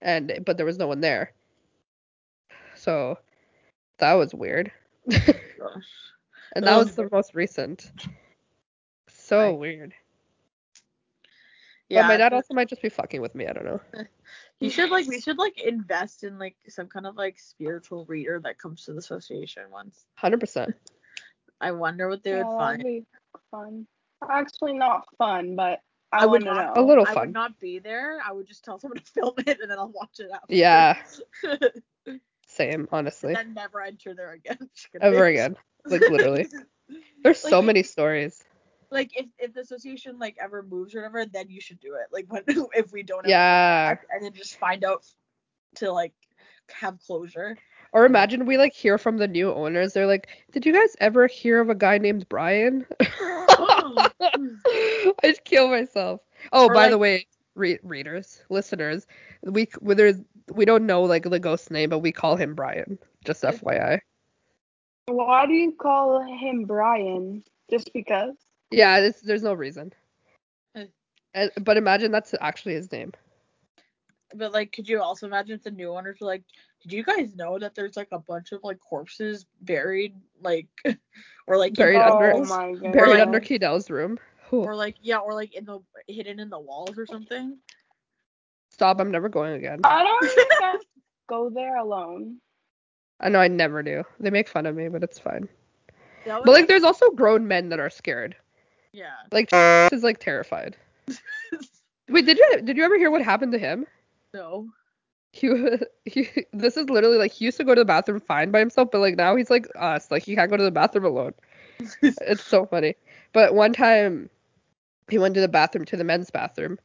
[0.00, 1.34] And but there was no one there.
[2.74, 3.18] So
[3.98, 4.72] that was weird.
[5.10, 5.28] Gosh.
[6.56, 7.90] And that was the most recent.
[9.06, 9.92] So weird.
[11.90, 12.02] Yeah.
[12.02, 13.46] but my dad also might just be fucking with me.
[13.46, 13.80] I don't know.
[14.60, 18.40] You should like we should like invest in like some kind of like spiritual reader
[18.44, 20.06] that comes to the association once.
[20.14, 20.74] Hundred percent.
[21.60, 22.82] I wonder what they Yeah, would that'd find.
[22.84, 23.04] be
[23.50, 23.86] fun.
[24.30, 25.80] Actually, not fun, but
[26.12, 26.66] I, I would want to know.
[26.68, 27.10] not A little fun.
[27.10, 27.26] I fun.
[27.26, 28.18] would not be there.
[28.26, 30.54] I would just tell someone to film it and then I'll watch it after.
[30.54, 30.96] Yeah.
[32.46, 33.30] Same, honestly.
[33.34, 34.58] and then never enter there again.
[34.74, 35.06] Just kidding.
[35.06, 35.56] Ever again.
[35.84, 36.48] Like literally.
[37.22, 38.42] There's so many stories.
[38.94, 42.08] Like if, if the association like ever moves or whatever, then you should do it.
[42.12, 43.96] Like when if we don't Yeah.
[43.96, 45.04] come and then just find out
[45.76, 46.14] to like
[46.72, 47.58] have closure.
[47.92, 49.92] Or imagine we like hear from the new owners.
[49.92, 52.86] They're like, "Did you guys ever hear of a guy named Brian?"
[55.22, 56.20] I'd kill myself.
[56.52, 59.06] Oh, Or, by like- the way, re- readers, listeners,
[59.42, 60.14] we whether
[60.52, 62.98] we don't know like the ghost name, but we call him Brian.
[63.24, 64.00] Just FYI.
[65.06, 67.44] Why do you call him Brian?
[67.70, 68.34] Just because?
[68.70, 69.92] Yeah, this, there's no reason.
[70.74, 70.86] Eh.
[71.34, 73.12] And, but imagine that's actually his name.
[74.34, 76.42] But like, could you also imagine if the new owners were like,
[76.82, 80.66] "Did you guys know that there's like a bunch of like corpses buried, like,
[81.46, 82.48] or like in Buried the under- oh walls?
[82.82, 82.90] my.
[82.90, 84.18] Buried under Keydell's room.
[84.50, 84.64] Whew.
[84.64, 87.58] or like yeah, or like in the hidden in the walls or something?"
[88.70, 89.00] Stop!
[89.00, 89.80] I'm never going again.
[89.84, 90.78] I don't think I
[91.28, 92.38] go there alone.
[93.20, 94.02] I know I never do.
[94.18, 95.48] They make fun of me, but it's fine.
[96.26, 98.34] But like, there's also grown men that are scared.
[98.94, 99.14] Yeah.
[99.32, 99.50] Like,
[99.92, 100.76] is like terrified.
[102.08, 103.86] Wait, did you did you ever hear what happened to him?
[104.32, 104.68] no.
[105.32, 105.50] He,
[106.04, 108.90] he this is literally like he used to go to the bathroom fine by himself,
[108.92, 111.34] but like now he's like us, like he can't go to the bathroom alone.
[112.02, 112.94] it's so funny.
[113.32, 114.30] But one time
[115.08, 116.78] he went to the bathroom to the men's bathroom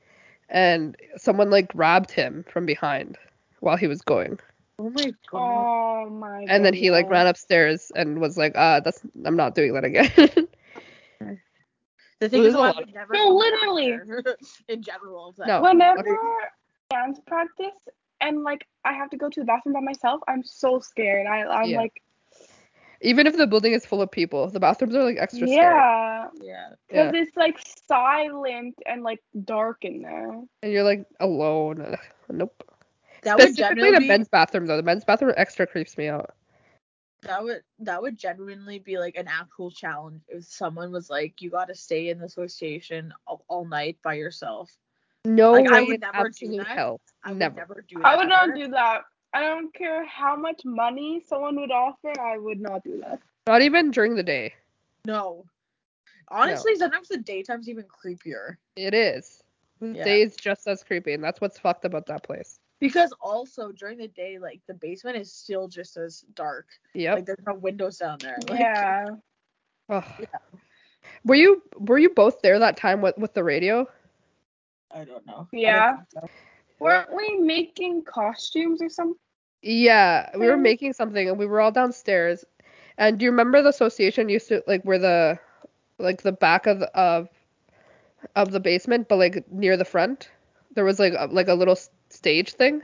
[0.49, 3.17] and someone like grabbed him from behind
[3.59, 4.39] while he was going.
[4.79, 6.05] Oh my god.
[6.07, 9.53] Oh my And then he like ran upstairs and was like, uh, that's I'm not
[9.53, 10.47] doing that again.
[12.19, 13.91] The thing is, a I lot never No, literally.
[14.67, 15.33] in general.
[15.37, 15.61] so- No.
[15.61, 16.17] Whenever
[16.89, 17.67] dance practice
[18.21, 21.27] and like I have to go to the bathroom by myself, I'm so scared.
[21.27, 21.77] I I'm Yeah.
[21.77, 22.01] like
[23.01, 25.55] Even if the building is full of people, the bathrooms are like extra scary.
[25.63, 26.69] yeah, Yeah.
[26.89, 27.21] because Yeah.
[27.21, 27.57] it's like
[27.87, 30.41] silent and like dark in there.
[30.61, 31.95] And you're like alone.
[32.29, 32.61] Nope.
[33.23, 34.77] That would Specifically genuinely the be, men's bathroom though.
[34.77, 36.33] The men's bathroom extra creeps me out.
[37.23, 41.49] That would that would genuinely be like an actual challenge if someone was like, you
[41.49, 44.71] got to stay in the association all, all night by yourself.
[45.25, 46.67] No Like, I would in never do that.
[46.67, 47.01] hell.
[47.23, 47.55] I would Never.
[47.55, 48.05] never do that.
[48.07, 48.55] I would not ever.
[48.55, 49.01] do that.
[49.33, 52.13] I don't care how much money someone would offer.
[52.19, 53.19] I would not do that.
[53.47, 54.53] Not even during the day.
[55.05, 55.45] No.
[56.29, 58.57] Honestly, sometimes the daytime's even creepier.
[58.75, 59.43] It is.
[59.79, 60.03] The Yeah.
[60.03, 62.59] day is just as creepy, and that's what's fucked about that place.
[62.79, 66.67] Because also during the day, like the basement is still just as dark.
[66.93, 68.37] yeah Like there's no windows down there.
[68.49, 69.05] Like, yeah.
[69.89, 70.03] Ugh.
[71.25, 73.87] Were you were you both there that time with with the radio?
[74.91, 75.47] I don't know.
[75.65, 75.97] I don't Yeah.
[76.13, 76.29] so.
[76.79, 79.17] Weren't we making costumes or something?
[79.61, 80.61] Yeah, we were hmm.
[80.61, 82.45] making something and we were all downstairs.
[82.97, 85.39] And do you remember the association used to like where the
[85.99, 87.29] like the back of the, of
[88.35, 90.29] of the basement, but like near the front,
[90.75, 92.81] there was like a, like a little s- stage thing.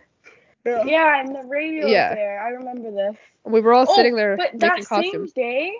[0.66, 2.10] Yeah, and the radio Yeah.
[2.10, 2.42] was there.
[2.42, 3.18] I remember this.
[3.44, 5.32] We were all Oh, sitting there But making that costumes.
[5.34, 5.74] same day,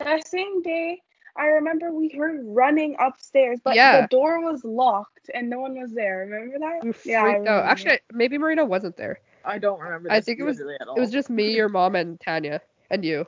[0.00, 1.00] that same day,
[1.36, 4.02] I remember we heard running upstairs, but Yeah.
[4.02, 6.18] the door was locked and no one was there.
[6.28, 6.84] Remember that?
[6.84, 7.64] We yeah, I out.
[7.64, 9.20] Actually, maybe Marina wasn't there.
[9.44, 10.10] I don't remember.
[10.10, 10.96] I think it was- at all.
[10.96, 12.60] It was just me, your mom, and Tanya,
[12.90, 13.26] and you,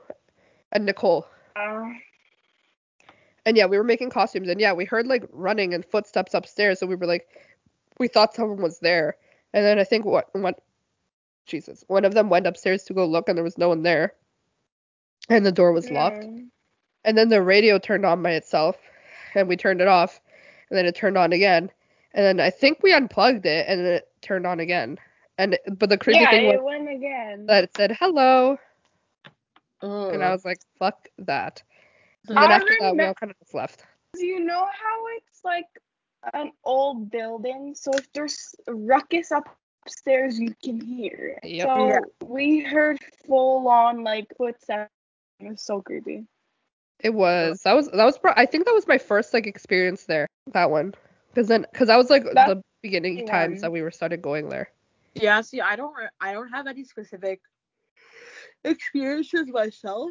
[0.73, 1.27] and Nicole.
[1.57, 1.91] Uh,
[3.47, 6.79] And yeah, we were making costumes, and yeah, we heard like running and footsteps upstairs,
[6.81, 7.27] so we were like,
[7.99, 9.17] we thought someone was there,
[9.53, 10.61] and then I think what what,
[11.47, 14.15] Jesus, one of them went upstairs to go look, and there was no one there.
[15.29, 16.25] and the door was locked.
[17.07, 18.77] And then the radio turned on by itself,
[19.35, 20.21] and we turned it off,
[20.71, 21.71] and then it turned on again.
[22.13, 24.99] And then I think we unplugged it, and then it turned on again.
[25.39, 27.47] And but the creepy Yeah, thing was went again.
[27.47, 28.57] that it said hello,
[29.83, 30.11] Oh.
[30.11, 31.63] and I was like, fuck that.
[32.29, 33.85] And then I after that, we all kind of just left.
[34.15, 35.67] Do you know how it's like
[36.33, 41.49] an old building, so if there's a ruckus upstairs, you can hear it.
[41.49, 41.69] Yep.
[41.69, 41.99] So Yeah.
[42.23, 44.91] we heard full on like footsteps.
[45.41, 46.27] It was so creepy.
[47.01, 50.05] It was that was that was pro- I think that was my first like experience
[50.05, 50.27] there.
[50.53, 50.95] That one,
[51.29, 54.23] because then because that was like That's the beginning the times that we were started
[54.23, 54.71] going there.
[55.15, 57.41] Yeah, see, I don't, re- I don't have any specific
[58.65, 60.11] experiences myself.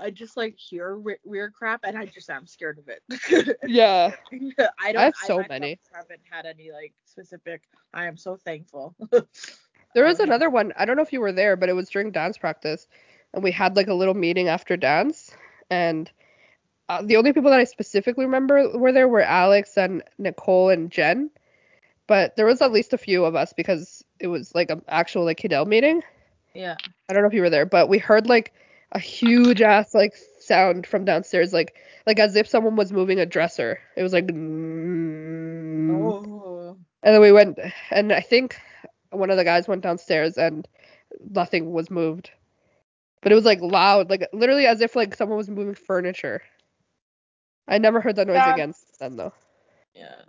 [0.00, 3.58] I just like hear we- weird crap, and I just I'm scared of it.
[3.66, 4.12] Yeah.
[4.78, 4.96] I don't.
[5.00, 5.78] I have so myself many.
[5.92, 7.62] Haven't had any like specific.
[7.92, 8.94] I am so thankful.
[9.94, 10.72] There was Um, another one.
[10.76, 12.86] I don't know if you were there, but it was during dance practice,
[13.34, 15.32] and we had like a little meeting after dance,
[15.68, 16.10] and
[16.88, 20.90] uh, the only people that I specifically remember were there were Alex and Nicole and
[20.92, 21.30] Jen,
[22.06, 25.24] but there was at least a few of us because it was like an actual
[25.24, 26.02] like Kidel meeting.
[26.54, 26.76] Yeah.
[27.08, 28.52] I don't know if you were there, but we heard like
[28.92, 31.74] a huge ass like sound from downstairs, like
[32.06, 33.78] like as if someone was moving a dresser.
[33.96, 36.00] It was like, mm.
[36.02, 36.76] Oh.
[37.02, 37.58] and then we went,
[37.90, 38.56] and I think
[39.10, 40.66] one of the guys went downstairs and
[41.20, 42.30] nothing was moved,
[43.22, 46.42] but it was like loud, like literally as if like someone was moving furniture.
[47.68, 49.32] I never heard that noise That's- again then though.
[49.94, 50.22] Yeah.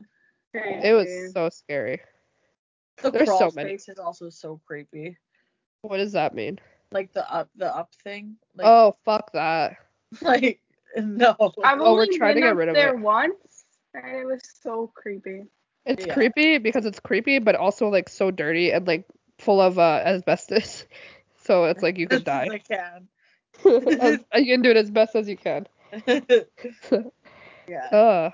[0.53, 2.01] It was so scary.
[3.01, 3.73] The There's so crawl many.
[3.73, 5.17] is also so creepy.
[5.81, 6.59] What does that mean?
[6.91, 8.35] Like the up, the up thing.
[8.55, 9.77] Like, oh fuck that.
[10.21, 10.59] like
[10.97, 11.35] no.
[11.63, 12.99] I've Oh, we're only trying to been get up rid of there it.
[12.99, 15.43] once, and it was so creepy.
[15.85, 16.13] It's Yeah.
[16.13, 19.05] creepy because it's creepy, but also like so dirty and like
[19.39, 20.85] full of uh, asbestos.
[21.43, 22.49] So it's like you could die.
[22.51, 23.07] I can.
[23.99, 25.65] As- you can do it as best as you can.
[27.67, 27.87] yeah.
[27.91, 28.29] Uh,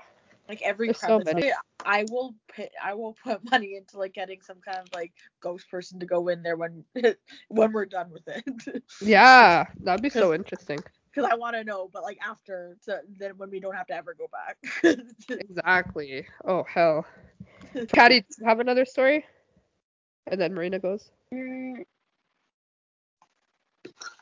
[0.48, 1.24] Like every There's so crevice.
[1.24, 1.52] many.
[1.84, 5.70] I will pay, I will put money into like getting some kind of like ghost
[5.70, 6.84] person to go in there when
[7.48, 8.44] when we're done with it.
[9.00, 10.82] yeah, that'd be so interesting.
[11.12, 13.94] Because I want to know, but like after, so then when we don't have to
[13.94, 14.58] ever go back.
[15.38, 16.26] Exactly.
[16.44, 17.06] Oh hell.
[17.92, 19.24] Tati, do you have another story?
[20.26, 21.10] And then Marina goes.
[21.32, 21.84] Mm,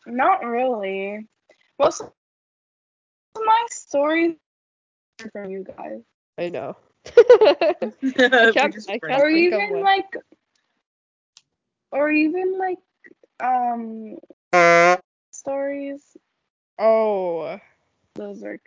[0.07, 1.27] not really.
[1.78, 2.12] Most of
[3.44, 4.36] my stories
[5.32, 6.03] from you guys,
[6.39, 6.77] I know.
[8.03, 9.83] We can't- I can't or think even one.
[9.83, 10.17] like,
[11.93, 12.79] or even like,
[13.41, 14.19] um,
[15.31, 16.17] stories.
[16.79, 17.59] oh,
[18.15, 18.59] Those are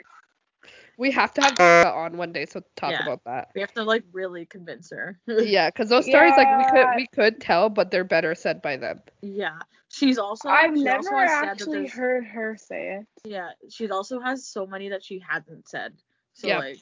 [0.97, 3.01] we have to have Jessica on one day, so talk Yeah.
[3.01, 3.49] about that.
[3.55, 5.17] We have to like really convince her.
[5.27, 8.75] Yeah, because those stories like we could we could tell, but they're better said by
[8.77, 9.01] them.
[9.21, 9.57] yeah.
[9.89, 10.49] She's also.
[10.49, 13.07] I've she never also has said that actually heard her say it.
[13.31, 15.93] Yeah, she also has so many that she hasn't said.
[16.33, 16.57] So Yeah.
[16.59, 16.77] like,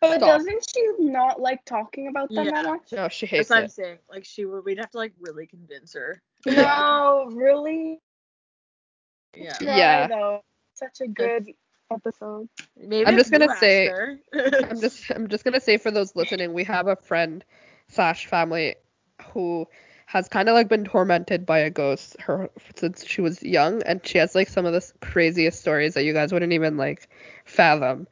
[0.00, 0.38] But Stop.
[0.38, 2.52] doesn't she not like talking about them Yeah.
[2.52, 2.92] that much?
[2.92, 3.72] No, she that's hates what I'm it.
[3.72, 3.98] saying.
[4.08, 6.22] Like she would, we'd have to like really convince her.
[6.46, 8.00] No, really?
[9.36, 9.52] Yeah.
[9.54, 10.06] Try, Yeah.
[10.08, 10.44] Though.
[10.74, 11.48] Such a good
[11.92, 12.48] episode.
[12.78, 13.90] Maybe I'm just gonna say-
[14.34, 17.44] I'm just I'm just gonna say for those listening, we have a friend
[17.88, 18.76] slash family
[19.34, 19.66] who
[20.06, 24.04] has kind of like been tormented by a ghost her since she was young, and
[24.06, 27.08] she has like some of the craziest stories that you guys wouldn't even like
[27.44, 28.06] fathom.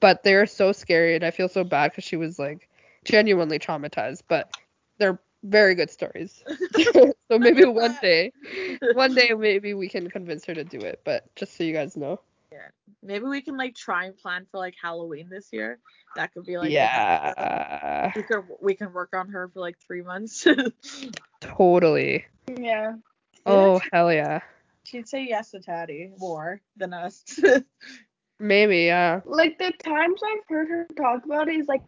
[0.00, 2.68] But they're so scary, and I feel so bad because she was like
[3.04, 4.22] genuinely traumatized.
[4.28, 4.56] But
[4.98, 6.42] they're very good stories.
[6.94, 8.32] so maybe one day,
[8.92, 11.00] one day maybe we can convince her to do it.
[11.04, 12.20] But just so you guys know.
[12.52, 12.68] Yeah.
[13.02, 15.78] Maybe we can like try and plan for like Halloween this year.
[16.16, 16.70] That could be like.
[16.70, 20.46] yeah, We could we can work on her for like three months.
[21.40, 22.26] totally.
[22.56, 22.94] Yeah.
[23.46, 24.40] Oh hell yeah.
[24.84, 27.22] She'd say yes to Tati more than us.
[28.38, 29.20] Maybe, yeah.
[29.24, 31.82] Like the times I've heard her talk about it is like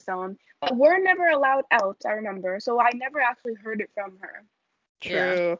[0.00, 0.36] someone.
[0.60, 2.60] But we're never allowed out, I remember.
[2.60, 4.44] So I never actually heard it from her.
[5.00, 5.58] True.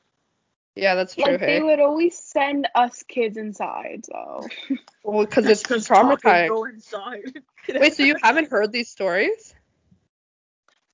[0.77, 1.25] Yeah, that's true.
[1.25, 1.59] like hey.
[1.59, 4.47] they would always send us kids inside, so
[5.05, 6.49] Well, because it's Because talking traumatizing.
[6.49, 7.43] Go inside.
[7.69, 9.55] Wait, so you haven't heard these stories?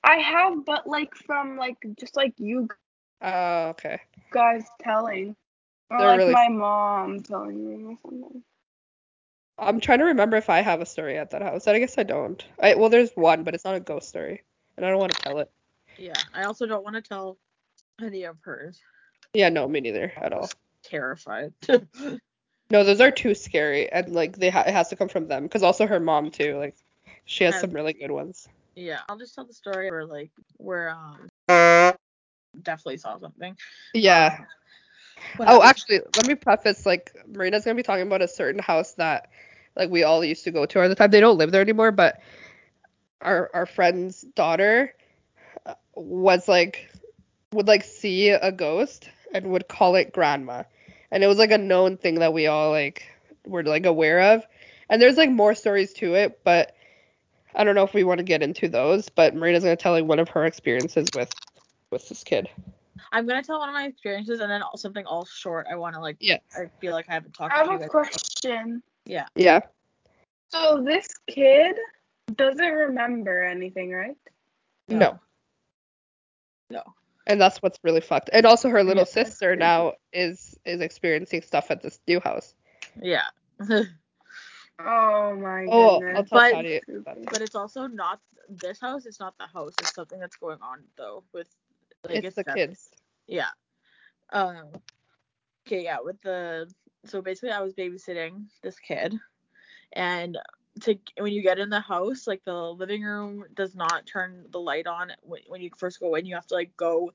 [0.03, 2.69] I have but like from like just like you
[3.21, 4.01] Oh, okay.
[4.31, 5.37] guys telling.
[5.91, 8.43] Or They're like really- my mom telling me or something.
[9.59, 11.67] I'm trying to remember if I have a story at that house.
[11.67, 12.45] I guess I don't.
[12.61, 14.43] I well, there's one, but it's not a ghost story,
[14.77, 15.51] and I don't want to tell it.
[15.99, 16.15] Yeah.
[16.35, 17.39] I also don't want to tell
[18.01, 18.81] any of hers.
[19.33, 20.51] Yeah, no, me neither at all.
[20.83, 21.53] Terrified.
[22.69, 25.45] No, those are too scary, and like they ha- it has to come from them,
[25.45, 26.57] because also her mom too.
[26.59, 26.75] Like,
[27.25, 28.49] she has Um, some really good ones.
[28.75, 28.99] yeah.
[29.09, 31.29] I'll just tell the story where like where um
[32.61, 33.57] definitely saw something.
[33.95, 34.45] Yeah.
[35.35, 35.63] What Oh, happened?
[35.63, 39.29] actually, let me preface like Marina's gonna be talking about a certain house that
[39.77, 41.11] like we all used to go to all the time.
[41.11, 42.21] They don't live there anymore, but
[43.21, 44.95] our our friend's daughter
[45.67, 46.89] uh, was like
[47.53, 50.63] would like see a ghost and would call it grandma.
[51.11, 53.07] And it was like a known thing that we all like
[53.47, 54.47] were like aware of.
[54.89, 56.75] And there's like more stories to it, but
[57.55, 60.05] I don't know if we want to get into those, but Marina's gonna tell like
[60.05, 61.31] one of her experiences with
[61.91, 62.49] with this kid.
[63.13, 65.67] I'm gonna tell one of my experiences and then something all short.
[65.71, 66.17] I want to like.
[66.21, 66.39] Yeah.
[66.57, 67.91] I feel like I haven't talked I to have you a guys.
[67.91, 68.83] question.
[69.05, 69.27] Yeah.
[69.35, 69.61] Yeah.
[70.49, 71.77] So this kid
[72.35, 74.17] doesn't remember anything, right?
[74.89, 75.19] No.
[76.71, 76.83] No.
[77.27, 78.31] And that's what's really fucked.
[78.33, 82.55] And also her little Yeah, sister now is is experiencing stuff at this new house.
[83.03, 83.25] Yeah.
[84.79, 86.17] Oh my Oh, goodness.
[86.19, 86.81] I'll tell But- Patty.
[87.33, 89.07] but it's also not this house.
[89.07, 89.73] It's not the house.
[89.81, 91.49] It's something that's going on though with
[92.09, 92.91] like It's the that- kids.
[93.27, 93.51] Yeah.
[94.33, 94.73] Um.
[95.67, 95.85] Okay.
[95.85, 95.99] Yeah.
[96.03, 96.73] With the
[97.05, 99.15] so basically, I was babysitting this kid,
[99.93, 100.39] and
[100.83, 104.61] to when you get in the house, like the living room does not turn the
[104.61, 106.27] light on when, when you first go in.
[106.27, 107.13] You have to like go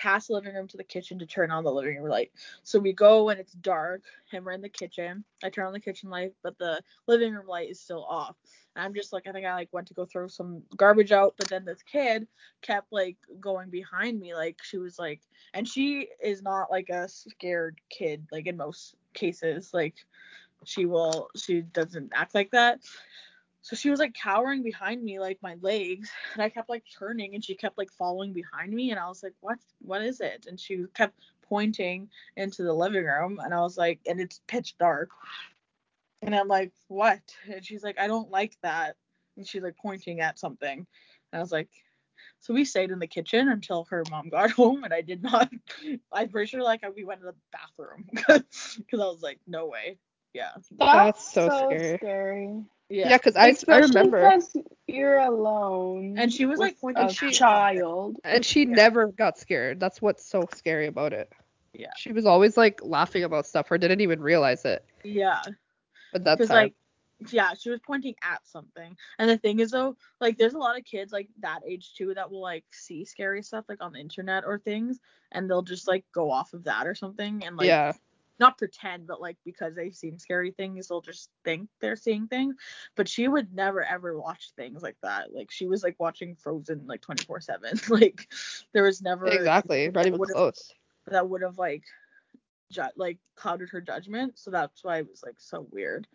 [0.00, 2.32] past the living room to the kitchen to turn on the living room light.
[2.62, 4.02] So we go and it's dark,
[4.32, 5.24] and we're in the kitchen.
[5.44, 8.34] I turn on the kitchen light, but the living room light is still off.
[8.74, 11.34] And I'm just like, I think I like went to go throw some garbage out,
[11.36, 12.26] but then this kid
[12.62, 15.20] kept like going behind me, like she was like,
[15.52, 19.96] and she is not like a scared kid, like in most cases, like
[20.64, 22.80] she will, she doesn't act like that.
[23.62, 27.34] So she was like cowering behind me, like my legs, and I kept like turning,
[27.34, 30.46] and she kept like following behind me, and I was like, what, what is it?
[30.48, 34.76] And she kept pointing into the living room, and I was like, and it's pitch
[34.78, 35.10] dark.
[36.22, 37.20] And I'm like, what?
[37.50, 38.96] And she's like, I don't like that.
[39.36, 40.78] And she's like pointing at something.
[40.78, 41.70] And I was like,
[42.40, 45.50] so we stayed in the kitchen until her mom got home, and I did not.
[46.12, 49.98] I'm pretty sure like we went to the bathroom because I was like, no way.
[50.32, 50.50] Yeah.
[50.78, 51.98] That's so scary.
[51.98, 52.64] scary.
[52.88, 53.18] Yeah, Yeah.
[53.18, 56.18] because I, I Especially remember, because you're alone.
[56.18, 57.32] And she was, like, with pointing a at something.
[57.32, 58.16] child.
[58.24, 58.66] and she Yeah.
[58.66, 59.80] never got scared.
[59.80, 61.32] That's what's so scary about it.
[61.72, 61.92] Yeah.
[61.94, 64.84] She was always like laughing about stuff or didn't even realize it.
[65.04, 65.42] Yeah.
[66.12, 66.74] But that's Because like,
[67.30, 68.96] yeah, she was pointing at something.
[69.18, 72.14] And the thing is though, like, there's a lot of kids like that age too
[72.14, 74.98] that will like see scary stuff like on the internet or things,
[75.32, 77.92] and they'll just like go off of that or something, and like yeah,
[78.40, 82.56] not pretend, but like because they've seen scary things, they'll just think they're seeing things.
[82.96, 85.32] But she would never ever watch things like that.
[85.32, 87.78] Like she was like watching Frozen like 24 seven.
[87.90, 88.32] Like
[88.72, 89.90] there was never exactly.
[89.90, 90.72] Not even close.
[91.08, 91.84] that would have like
[92.70, 94.38] ju- like clouded her judgment.
[94.38, 96.06] So that's why it was like so weird.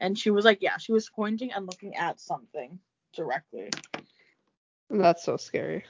[0.00, 2.78] And she was like, yeah, she was pointing and looking at something
[3.14, 3.70] directly.
[4.90, 5.84] That's so scary.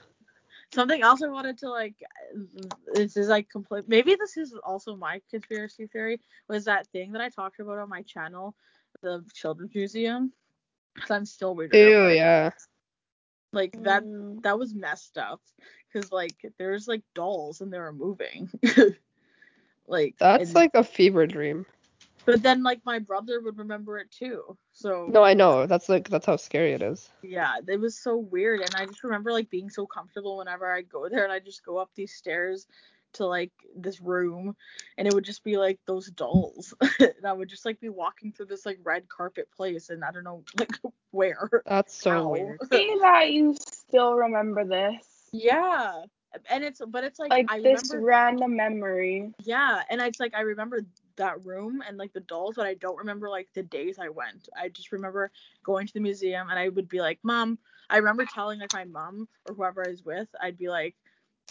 [0.74, 1.94] Something else I wanted to like,
[2.92, 3.88] this is like complete.
[3.88, 6.20] Maybe this is also my conspiracy theory.
[6.48, 8.56] Was that thing that I talked about on my channel,
[9.00, 10.32] the Children's Museum?
[10.94, 12.08] Because I'm still weirded out.
[12.08, 12.50] Ew, yeah.
[13.52, 14.02] Like that.
[14.02, 14.42] Mm.
[14.42, 15.40] That was messed up.
[15.92, 18.50] Because like there's like dolls and they were moving.
[19.86, 21.66] like That's and- like a fever dream.
[22.26, 24.56] But then like my brother would remember it too.
[24.72, 25.66] So No, I know.
[25.66, 27.10] That's like that's how scary it is.
[27.22, 28.60] yeah, it was so weird.
[28.60, 31.64] And I just remember like being so comfortable whenever I'd go there and I'd just
[31.64, 32.66] go up these stairs
[33.14, 34.56] to like this room
[34.98, 36.74] and it would just be like those dolls.
[36.98, 40.10] and I would just like be walking through this like red carpet place and I
[40.10, 40.72] don't know like
[41.10, 41.48] where.
[41.66, 42.28] That's so Ow.
[42.28, 42.60] weird.
[42.70, 45.06] See that you still remember this.
[45.32, 46.04] Yeah.
[46.50, 49.32] And it's but it's like, Like I this remember random memory.
[49.44, 50.84] Yeah, and it's like I remember
[51.16, 54.48] that room and like the dolls, but I don't remember like the days I went.
[54.56, 55.30] I just remember
[55.62, 57.58] going to the museum and I would be like, "Mom,"
[57.90, 60.94] I remember telling like my mom or whoever I was with, I'd be like,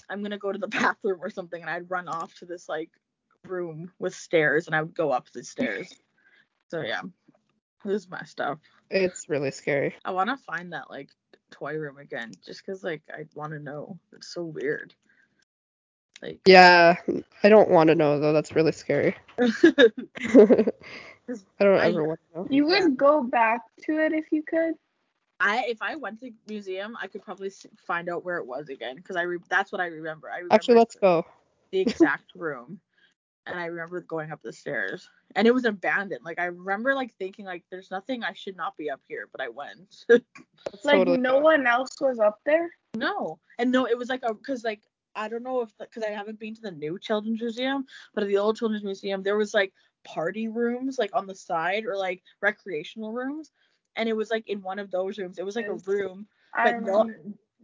[0.10, 2.90] "I'm gonna go to the bathroom or something," and I'd run off to this like
[3.48, 5.94] room with stairs and I would go up the stairs.
[6.70, 7.02] So yeah,
[7.86, 8.60] it was messed up.
[8.90, 9.96] It's really scary.
[10.06, 11.10] I want to find that like
[11.52, 14.00] toy room again, just cause like I want to know.
[14.14, 14.94] It's so weird.
[16.24, 16.96] Like Yeah,
[17.44, 18.34] I don't want to know though.
[18.34, 19.16] That's really scary.
[21.60, 22.48] I don't I- ever want to know.
[22.50, 22.86] You Yeah.
[22.86, 24.76] would go back to it if you could.
[25.40, 27.52] I if I went to museum, I could probably
[27.88, 30.30] find out where it was again because I re- that's what I remember.
[30.32, 31.26] I remember Actually, let's go.
[31.72, 32.80] the exact room,
[33.46, 36.24] and I remember going up the stairs, and it was abandoned.
[36.24, 39.42] Like I remember like thinking like there's nothing I should not be up here, but
[39.42, 40.06] I went.
[40.84, 41.40] Like totally no go.
[41.40, 42.70] one else was up there.
[42.96, 44.82] no, and no, it was like a because like
[45.16, 48.30] I don't know if because I haven't been to the new children's museum, but at
[48.30, 49.74] the old children's museum there was like
[50.04, 53.52] party rooms like on the side or like recreational rooms,
[53.96, 55.38] and it was like in one of those rooms.
[55.38, 57.12] It was like a room but no,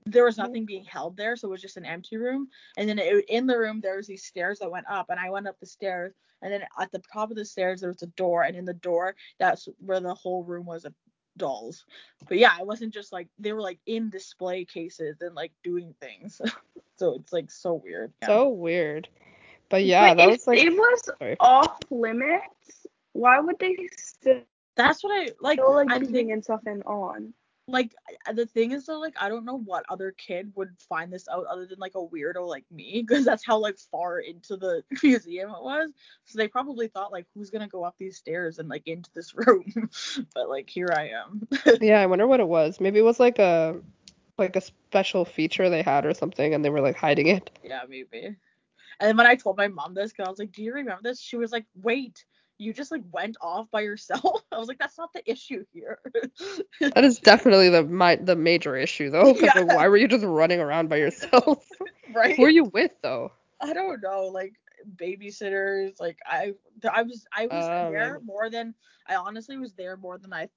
[0.06, 0.66] there was nothing mm-hmm.
[0.66, 2.48] being held there, so it was just an empty room.
[2.78, 5.30] And then it, in the room there was these stairs that went up, and I
[5.30, 8.08] went up the stairs, and then at the top of the stairs there was a
[8.08, 10.94] door, and in the door that's where the whole room was of
[11.38, 11.86] dolls.
[12.28, 15.94] But yeah, it wasn't just like they were like in display cases and like doing
[16.00, 16.42] things.
[17.00, 18.14] so it's like so weird.
[18.22, 18.28] Yeah.
[18.28, 19.10] So weird.
[19.70, 21.38] But yeah, But that if was like it was sorry.
[21.40, 24.42] off limits, why would they still
[24.76, 25.60] that's what I like.
[25.60, 27.34] like I being think and stuff and on?
[27.68, 27.94] like
[28.34, 31.46] the thing is though like I don't know what other kid would find this out
[31.46, 35.50] other than like a weirdo like me because that's how like far into the museum
[35.52, 35.92] it was
[36.26, 39.34] so they probably thought like who's gonna go up these stairs and like into this
[39.48, 39.90] room
[40.34, 41.48] but like here I am
[41.82, 42.80] yeah, I wonder what it was.
[42.80, 43.76] Maybe it was like a
[44.40, 47.52] like a special feature they had or something, and they were like hiding it.
[47.64, 48.36] yeah maybe and
[49.00, 51.20] then when I told my mom this because I was like do you remember this
[51.22, 52.26] she was like wait
[52.58, 56.00] you just like went off by yourself I was like that's not the issue here
[56.94, 59.34] That is definitely the my the major issue though.
[59.36, 59.76] 'cause, like, Yeah.
[59.76, 61.66] why were you just running around by yourself?
[62.14, 63.32] right Who are you with though?
[63.62, 64.54] I don't know, like
[64.96, 66.00] babysitters.
[66.00, 66.54] Like I,
[66.92, 68.76] I was, I was Oh, there more than
[69.08, 70.50] I honestly was there more than I,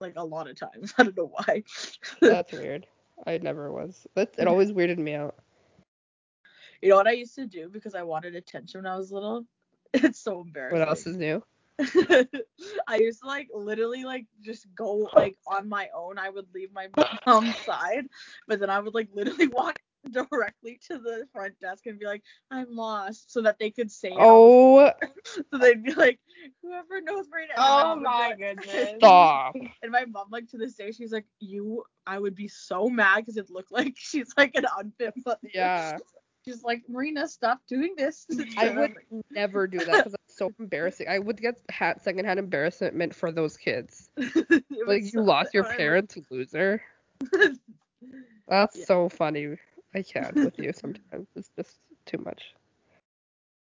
[0.00, 0.94] like a lot of times.
[0.98, 1.64] I don't know why.
[2.20, 2.86] That's weird.
[3.26, 4.06] I never was.
[4.14, 5.34] That it always weirded me out.
[6.82, 9.44] you know what I used to do because I wanted attention when I was little.
[9.94, 10.78] It's so embarrassing.
[10.80, 11.42] What else is new?
[11.80, 16.18] I used to like literally like just go like on my own.
[16.18, 16.88] I would leave my
[17.26, 18.06] mom's side,
[18.46, 19.78] but then I would like literally walk
[20.10, 24.10] directly to the front desk and be like, "I'm lost," so that they could say
[24.10, 24.18] it.
[24.18, 24.92] on the Oh,
[25.50, 26.20] So they'd be like,
[26.88, 27.52] whoever knows Marina.
[27.56, 28.94] And Oh mom would be my like- goodness.
[28.98, 29.54] stop.
[29.82, 33.18] And my mom, like to this day, she's like, you, I would be so mad
[33.18, 35.38] because it looked like she's like an unfit mother.
[35.54, 35.98] Yeah.
[36.44, 38.24] She's like, Marina, stop doing this.
[38.56, 38.94] I would
[39.30, 41.06] never do that because it's so embarrassing.
[41.06, 44.08] I would get ha- secondhand embarrassment for those kids.
[44.16, 46.80] Like you so- lost your I parents, loser.
[48.48, 48.84] That's Yeah.
[48.86, 49.56] so funny.
[49.94, 51.26] I can't with you sometimes.
[51.36, 52.54] It's just too much.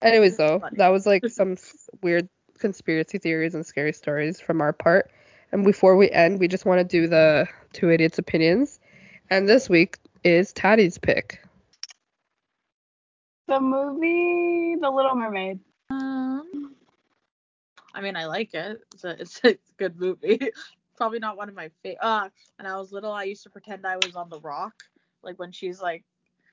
[0.01, 1.55] Anyways, though, that was like some
[2.01, 2.27] weird
[2.59, 5.11] conspiracy theories and scary stories from our part.
[5.51, 8.79] And before we end, we just want to do the two idiots' opinions.
[9.29, 11.39] And this week is Tati's pick.
[13.47, 15.59] The movie The Little Mermaid.
[15.89, 16.75] Um,
[17.93, 18.79] I mean, I like it.
[18.93, 20.39] It's a, it's a, good movie.
[20.97, 21.99] Probably not one of my favorite.
[22.01, 24.73] Uh, when I was little, I used to pretend I was on the rock.
[25.21, 26.03] Like when she's like,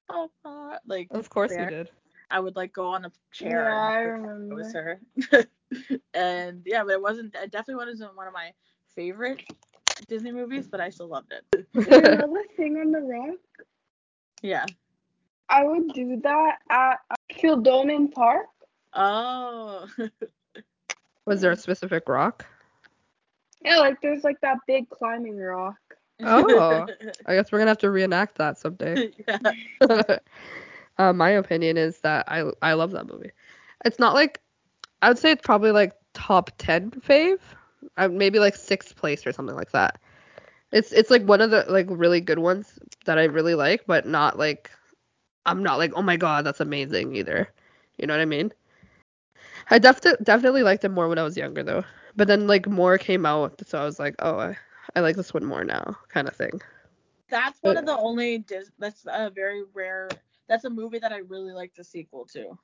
[0.09, 1.65] oh, uh, like Of course there.
[1.65, 1.91] we did.
[2.31, 3.65] I would like go on a chair.
[3.65, 5.01] Yeah, I and pretend It was her.
[6.15, 7.35] and yeah, but it wasn't.
[7.35, 8.53] It definitely wasn't one of my
[8.95, 9.43] favorite
[10.09, 11.67] Disney movies, but I still loved it.
[11.75, 13.39] Another thing on the rock.
[14.43, 14.67] Yeah.
[15.49, 18.47] I would do that at uh, Kildonan Park.
[18.95, 19.89] Oh.
[21.27, 22.47] Was there a specific rock?
[23.65, 25.77] Yeah, like there's like that big climbing rock.
[26.23, 26.87] Oh.
[27.27, 29.11] I guess we're gonna have to reenact that someday.
[29.29, 30.19] yeah.
[31.01, 33.33] Uh, my opinion is that I I love that movie.
[33.85, 34.41] It's not like
[35.03, 37.41] I would say it's probably like top ten fave,
[37.97, 40.01] uh, maybe like sixth place or something like that.
[40.73, 44.07] It's it's like one of the like really good ones that I really like, but
[44.07, 44.71] not like
[45.47, 47.49] I'm not like oh my god that's amazing either.
[47.99, 48.53] You know what I mean?
[49.71, 51.85] I definitely definitely liked it more when I was younger though.
[52.17, 54.57] But then like more came out, so I was like oh I,
[54.97, 56.61] I like this one more now kind of thing.
[57.29, 60.09] That's one But- of the only Dis- that's a very rare
[60.51, 62.59] that's a movie that I really like the sequel to.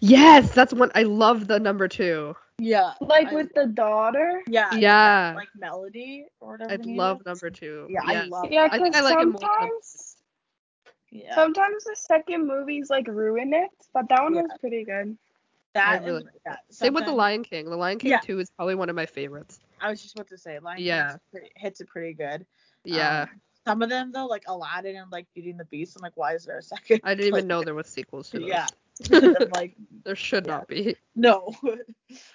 [0.00, 2.34] Yes, that's one I love the number two.
[2.58, 2.94] Yeah.
[3.00, 4.42] Like I- with the daughter.
[4.48, 4.74] yeah.
[4.74, 5.34] Yeah.
[5.36, 6.72] Like Melody or whatever.
[6.72, 7.26] I love is.
[7.26, 7.86] number two.
[7.90, 10.16] Yeah, I love Yeah, I think because I like it more sometimes
[11.10, 11.34] Yeah.
[11.34, 14.42] sometimes the second movies like ruin it, but that one Yeah.
[14.42, 15.16] was pretty good.
[15.72, 17.70] that I and- really- yeah, Same with The Lion King.
[17.70, 18.18] The Lion King Yeah.
[18.20, 19.60] 2 is probably one of my favorites.
[19.80, 21.10] I was just about to say Lion Yeah.
[21.10, 22.44] King pretty, hits it pretty good.
[22.84, 23.26] Yeah.
[23.30, 26.16] Um, some of them though, like Aladdin and like Beauty and the Beast, I'm like,
[26.16, 27.00] why is there a second?
[27.04, 28.48] I didn't even know there was sequels to those.
[28.48, 28.66] Yeah.
[29.50, 30.52] Like, There should Yeah.
[30.58, 30.96] not be.
[31.16, 31.54] no.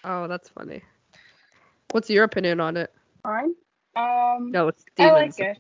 [0.04, 0.82] Oh, that's funny.
[1.92, 2.94] What's your opinion on it?
[3.24, 3.56] Fine.
[3.96, 5.16] Um, No, it's demons.
[5.16, 5.58] I like it.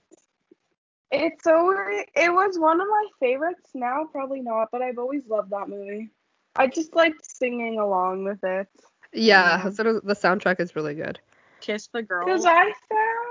[1.12, 3.72] It's always it was one of my favorites.
[3.74, 6.12] Now probably not, but I've always loved that movie.
[6.56, 8.68] I just liked singing along with it
[9.14, 9.70] Yeah, Yeah.
[9.70, 11.20] sort the soundtrack is really good.
[11.62, 12.26] Kiss the girl.
[12.26, 13.25] because I found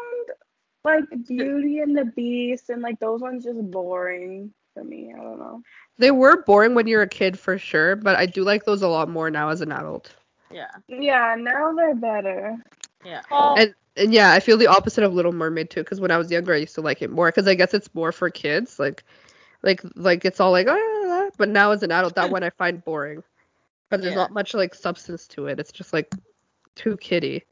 [0.85, 5.13] like Beauty and the Beast and like those ones just boring for me.
[5.17, 5.63] I don't know.
[5.99, 8.89] They were boring when you're a kid for sure, but I do like those a
[8.89, 10.15] lot more now as an adult.
[10.51, 10.71] Yeah.
[10.89, 12.57] Yeah, now they're better.
[13.05, 13.23] Yeah.
[13.31, 16.31] And and yeah, I feel the opposite of Little Mermaid too, because when I was
[16.31, 19.05] younger, I used to like it more, because I guess it's more for kids, like,
[19.63, 22.85] like like it's all like, ah, but now as an adult, that one I find
[22.85, 23.23] boring,
[23.91, 24.17] but there's Yeah.
[24.17, 25.61] not much like substance to it.
[25.61, 26.13] It's just like
[26.75, 27.45] too kiddie.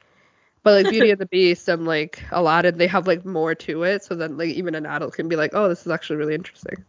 [0.64, 3.55] But like Beauty and the Beast and like a lot, Aladdin, they have like more
[3.56, 4.05] to it.
[4.05, 6.84] So then like even an adult can be like, oh, this is actually really interesting.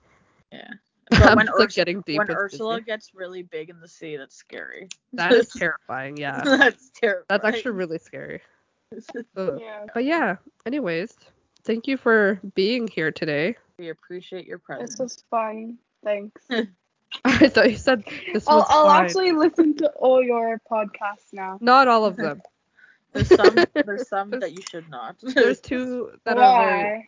[0.51, 0.67] Yeah.
[1.11, 2.19] I'm But when, just, like getting deep.
[2.19, 2.85] when Ursula Disney.
[2.85, 4.89] gets really big in the sea, that's scary.
[5.13, 6.17] that is terrifying.
[6.17, 7.25] Yeah, that's terrible.
[7.29, 8.41] that's actually really scary.
[9.35, 9.85] Yeah.
[9.93, 10.35] But yeah.
[10.65, 11.13] Anyways,
[11.63, 13.55] thank you for being here today.
[13.79, 14.91] we appreciate your presence.
[14.91, 15.77] This was fun.
[16.03, 16.41] Thanks.
[17.25, 19.05] I thought you said this I'll, was I'll fine.
[19.05, 21.57] actually listen to all your podcasts now.
[21.61, 22.41] Not all of them.
[23.14, 25.15] There's some there's some that you should not.
[25.22, 27.07] There's two that are very Why?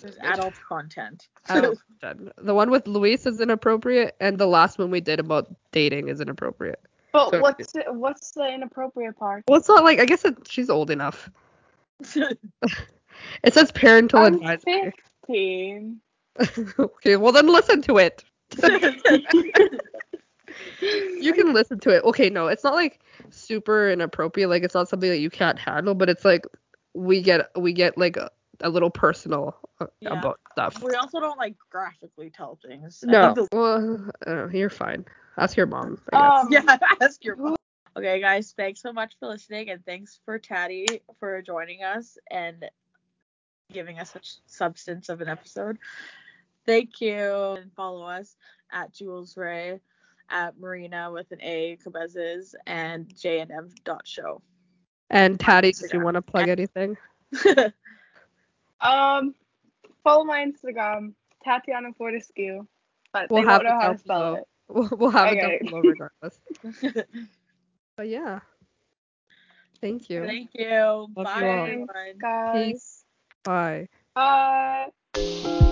[0.00, 1.28] There's adult content.
[1.48, 2.32] adult content.
[2.38, 6.20] The one with Luis is inappropriate, and the last one we did about dating is
[6.20, 6.80] inappropriate.
[7.12, 9.44] But So- what's the, what's the inappropriate part?
[9.48, 11.30] Well, it's not like I guess it, she's old enough.
[13.44, 14.92] It says parental I'm advisory.
[15.26, 16.00] 15.
[16.78, 18.24] okay, well then listen to it.
[20.80, 22.02] You can listen to it.
[22.04, 23.00] Okay, no, it's not like
[23.30, 24.48] super inappropriate.
[24.48, 26.46] Like it's not something that you can't handle, but it's like
[26.94, 28.30] we get we get like a,
[28.60, 30.12] a little personal uh, Yeah.
[30.12, 30.82] about stuff.
[30.82, 33.04] we also don't like graphically tell things.
[33.06, 34.10] No, think well,
[34.52, 35.04] you're fine.
[35.38, 36.00] Ask your mom.
[36.12, 37.56] Um, yeah, ask your mom.
[37.94, 42.64] Okay, guys, thanks so much for listening, and thanks for Tati for joining us and
[43.70, 45.76] giving us such substance of an episode.
[46.64, 48.34] Thank you, and follow us
[48.70, 49.80] at Jules Ray,
[50.32, 54.42] at Marina with an A, Cabezas, and J and M dot show.
[55.10, 56.96] and Tati, did you want to plug anything?
[58.80, 59.34] Um,
[60.02, 61.12] follow my Instagram,
[61.44, 62.66] Tatiana Fortescue.
[63.12, 64.44] But We'll they have won't know it how to spell it.
[64.68, 65.58] We'll, we'll have Okay.
[65.60, 66.40] it down below regardless.
[67.96, 68.40] But yeah.
[69.80, 70.24] Thank you.
[70.26, 70.64] Thank you.
[70.64, 71.64] you Bye, all.
[71.64, 71.88] everyone.
[72.20, 72.72] Guys.
[72.72, 73.04] Peace.
[73.44, 73.88] Bye.
[74.14, 75.68] Bye.